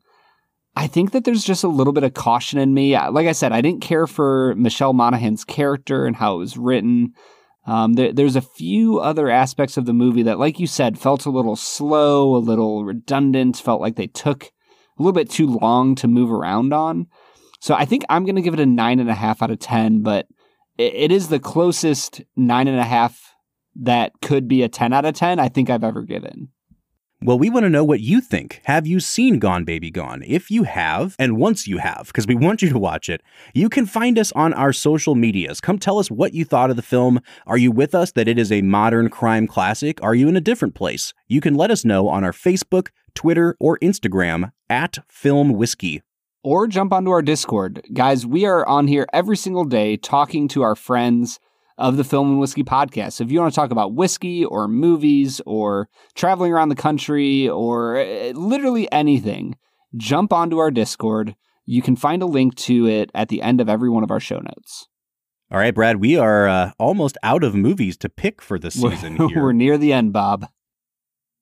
I 0.76 0.88
think 0.88 1.12
that 1.12 1.26
there's 1.26 1.44
just 1.44 1.64
a 1.64 1.68
little 1.70 1.94
bit 1.94 2.04
of 2.04 2.14
caution 2.14 2.60
in 2.60 2.74
me. 2.74 2.98
Like 2.98 3.28
I 3.28 3.34
said, 3.34 3.52
I 3.52 3.62
didn't 3.62 3.82
care 3.82 4.08
for 4.08 4.56
Michelle 4.56 4.94
Monaghan's 4.94 5.44
character 5.44 6.06
and 6.06 6.16
how 6.16 6.36
it 6.36 6.40
was 6.40 6.58
written. 6.58 7.14
Um, 7.66 7.94
there, 7.94 8.14
there's 8.14 8.36
a 8.36 8.42
few 8.42 9.00
other 9.00 9.30
aspects 9.30 9.78
of 9.78 9.86
the 9.86 9.94
movie 9.94 10.24
that, 10.24 10.40
like 10.40 10.60
you 10.60 10.68
said, 10.68 10.98
felt 10.98 11.26
a 11.26 11.32
little 11.32 11.56
slow, 11.56 12.36
a 12.36 12.38
little 12.38 12.86
redundant, 12.86 13.58
felt 13.58 13.82
like 13.82 13.96
they 13.96 14.08
took 14.08 14.46
a 14.46 14.50
little 15.04 15.14
bit 15.14 15.30
too 15.30 15.48
long 15.48 15.96
to 15.96 16.08
move 16.08 16.32
around 16.32 16.74
on. 16.74 17.08
So 17.60 17.76
I 17.76 17.86
think 17.86 18.04
I'm 18.10 18.24
going 18.24 18.36
to 18.36 18.42
give 18.42 18.54
it 18.54 18.60
a 18.60 18.66
nine 18.66 19.00
and 19.00 19.10
a 19.10 19.16
half 19.16 19.42
out 19.42 19.52
of 19.52 19.60
10, 19.60 20.02
but 20.02 20.28
it, 20.78 20.94
it 20.96 21.12
is 21.12 21.28
the 21.28 21.40
closest 21.40 22.22
nine 22.36 22.68
and 22.68 22.80
a 22.80 22.86
half 22.86 23.36
that 23.76 24.14
could 24.22 24.48
be 24.48 24.64
a 24.64 24.70
10 24.70 24.94
out 24.94 25.06
of 25.06 25.14
10 25.14 25.40
I 25.40 25.50
think 25.50 25.70
I've 25.70 25.84
ever 25.84 26.04
given. 26.04 26.50
Well, 27.22 27.38
we 27.38 27.50
want 27.50 27.66
to 27.66 27.70
know 27.70 27.84
what 27.84 28.00
you 28.00 28.22
think. 28.22 28.62
Have 28.64 28.88
you 28.88 29.02
seen 29.02 29.40
Gone 29.40 29.66
Baby 29.66 29.92
Gone? 29.92 30.24
If 30.26 30.50
you 30.50 30.64
have, 30.64 31.18
and 31.20 31.36
once 31.36 31.68
you 31.68 31.80
have, 31.80 32.08
because 32.08 32.26
we 32.26 32.36
want 32.46 32.62
you 32.62 32.70
to 32.70 32.80
watch 32.80 33.10
it, 33.10 33.22
you 33.54 33.68
can 33.68 33.86
find 33.86 34.18
us 34.18 34.32
on 34.32 34.54
our 34.54 34.72
social 34.72 35.16
medias. 35.16 35.60
Come 35.60 35.78
tell 35.80 36.00
us 36.00 36.10
what 36.10 36.34
you 36.34 36.46
thought 36.46 36.70
of 36.70 36.78
the 36.78 36.82
film. 36.82 37.20
Are 37.46 37.58
you 37.58 37.74
with 37.74 37.94
us 37.94 38.14
that 38.14 38.30
it 38.30 38.40
is 38.40 38.54
a 38.54 38.62
modern 38.62 39.10
crime 39.10 39.48
classic? 39.48 40.02
Are 40.02 40.16
you 40.16 40.30
in 40.30 40.38
a 40.38 40.42
different 40.42 40.76
place? 40.76 41.14
You 41.28 41.42
can 41.42 41.56
let 41.56 41.72
us 41.72 41.84
know 41.84 42.08
on 42.08 42.24
our 42.24 42.32
Facebook, 42.32 42.88
Twitter, 43.16 43.58
or 43.60 43.78
Instagram 43.80 44.54
at 44.70 45.00
Film 45.10 45.52
Whiskey. 45.52 46.02
Or 46.42 46.68
jump 46.68 46.94
onto 46.94 47.12
our 47.12 47.22
Discord. 47.22 47.86
Guys, 47.92 48.26
we 48.26 48.46
are 48.46 48.66
on 48.66 48.88
here 48.88 49.06
every 49.12 49.36
single 49.36 49.66
day 49.66 49.98
talking 49.98 50.48
to 50.48 50.62
our 50.62 50.76
friends 50.76 51.38
of 51.80 51.96
the 51.96 52.04
Film 52.04 52.30
and 52.30 52.40
Whiskey 52.40 52.64
podcast. 52.64 53.14
So 53.14 53.24
if 53.24 53.32
you 53.32 53.40
want 53.40 53.52
to 53.52 53.56
talk 53.56 53.72
about 53.72 53.96
whiskey 53.96 54.44
or 54.46 54.68
movies 54.68 55.42
or 55.46 55.90
traveling 56.14 56.52
around 56.52 56.70
the 56.70 56.76
country 56.76 57.48
or 57.48 57.96
eh, 57.96 58.34
literally 58.36 58.92
anything, 58.92 59.58
jump 59.96 60.32
onto 60.34 60.58
our 60.58 60.70
Discord. 60.70 61.36
You 61.66 61.82
can 61.82 61.96
find 61.96 62.22
a 62.22 62.28
link 62.28 62.56
to 62.56 62.88
it 62.88 63.10
at 63.16 63.30
the 63.30 63.42
end 63.42 63.62
of 63.62 63.70
every 63.70 63.90
one 63.90 64.04
of 64.04 64.12
our 64.12 64.20
show 64.20 64.40
notes. 64.40 64.88
All 65.52 65.58
right, 65.58 65.74
Brad, 65.74 65.98
we 65.98 66.18
are 66.18 66.48
uh, 66.48 66.72
almost 66.78 67.18
out 67.24 67.44
of 67.44 67.56
movies 67.56 67.98
to 67.98 68.10
pick 68.10 68.42
for 68.42 68.60
the 68.60 68.70
season 68.70 69.16
here. 69.30 69.42
We're 69.42 69.54
near 69.54 69.78
the 69.78 69.94
end, 69.94 70.14
Bob. 70.14 70.48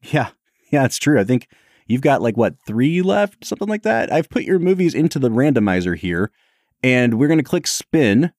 Yeah, 0.02 0.30
yeah, 0.72 0.86
it's 0.86 0.98
true. 0.98 1.20
I 1.20 1.24
think 1.24 1.48
you've 1.88 2.02
got 2.02 2.22
like 2.22 2.38
what, 2.38 2.56
three 2.66 3.02
left, 3.02 3.44
something 3.44 3.68
like 3.68 3.84
that. 3.84 4.12
I've 4.14 4.30
put 4.30 4.44
your 4.44 4.60
movies 4.60 4.94
into 4.94 5.18
the 5.20 5.30
randomizer 5.30 5.98
here, 5.98 6.32
and 6.84 7.16
we're 7.16 7.28
going 7.28 7.40
to 7.40 7.44
click 7.44 7.68
spin 7.68 8.32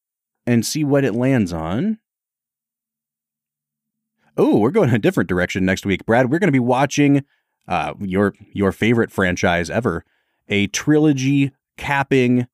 and 0.48 0.64
see 0.64 0.82
what 0.82 1.04
it 1.04 1.14
lands 1.14 1.52
on. 1.52 1.98
Oh, 4.38 4.58
we're 4.58 4.70
going 4.70 4.94
a 4.94 4.98
different 4.98 5.28
direction 5.28 5.66
next 5.66 5.84
week, 5.84 6.06
Brad. 6.06 6.30
We're 6.30 6.38
going 6.38 6.48
to 6.48 6.52
be 6.52 6.58
watching 6.58 7.22
uh, 7.68 7.92
your 8.00 8.32
your 8.54 8.72
favorite 8.72 9.12
franchise 9.12 9.68
ever, 9.68 10.04
a 10.48 10.68
trilogy 10.68 11.52
capping 11.76 12.46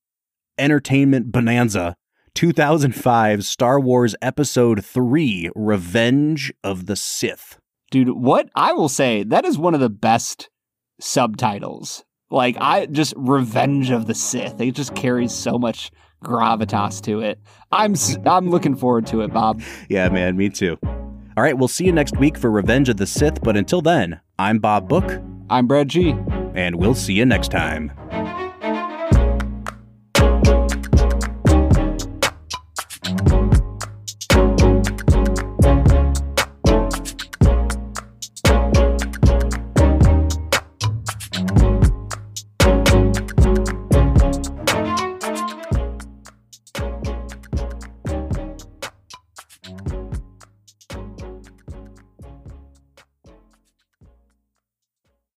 entertainment 0.59 1.31
bonanza. 1.31 1.97
2005 2.35 3.45
Star 3.45 3.79
Wars 3.79 4.17
Episode 4.21 4.85
3 4.85 5.53
Revenge 5.55 6.53
of 6.65 6.87
the 6.87 6.97
Sith. 6.97 7.61
Dude, 7.93 8.11
what 8.11 8.51
I 8.57 8.73
will 8.73 8.89
say, 8.89 9.23
that 9.23 9.45
is 9.45 9.57
one 9.57 9.73
of 9.73 9.79
the 9.79 9.89
best 9.89 10.51
subtitles. 11.01 12.05
Like 12.29 12.57
I 12.61 12.87
just 12.87 13.15
Revenge 13.17 13.91
of 13.91 14.09
the 14.09 14.17
Sith. 14.17 14.61
It 14.61 14.73
just 14.73 14.97
carries 14.97 15.33
so 15.33 15.61
much 15.61 15.93
gravitas 16.23 17.01
to 17.03 17.21
it. 17.21 17.39
I'm 17.73 17.95
I'm 18.27 18.51
looking 18.51 18.77
forward 18.77 19.07
to 19.09 19.23
it, 19.23 19.33
Bob. 19.33 19.63
Yeah, 19.89 20.09
man, 20.09 20.37
me 20.37 20.51
too. 20.51 20.79
All 21.37 21.43
right, 21.43 21.59
we'll 21.59 21.69
see 21.69 21.85
you 21.85 21.93
next 21.93 22.17
week 22.19 22.39
for 22.39 22.51
Revenge 22.51 22.89
of 22.89 22.97
the 22.97 23.07
Sith, 23.07 23.43
but 23.43 23.57
until 23.57 23.83
then, 23.83 24.21
I'm 24.39 24.59
Bob 24.59 24.89
Book. 24.89 25.21
I'm 25.51 25.67
Brad 25.67 25.89
G. 25.89 26.15
And 26.55 26.77
we'll 26.77 26.95
see 26.95 27.15
you 27.15 27.27
next 27.27 27.51
time. 27.51 27.91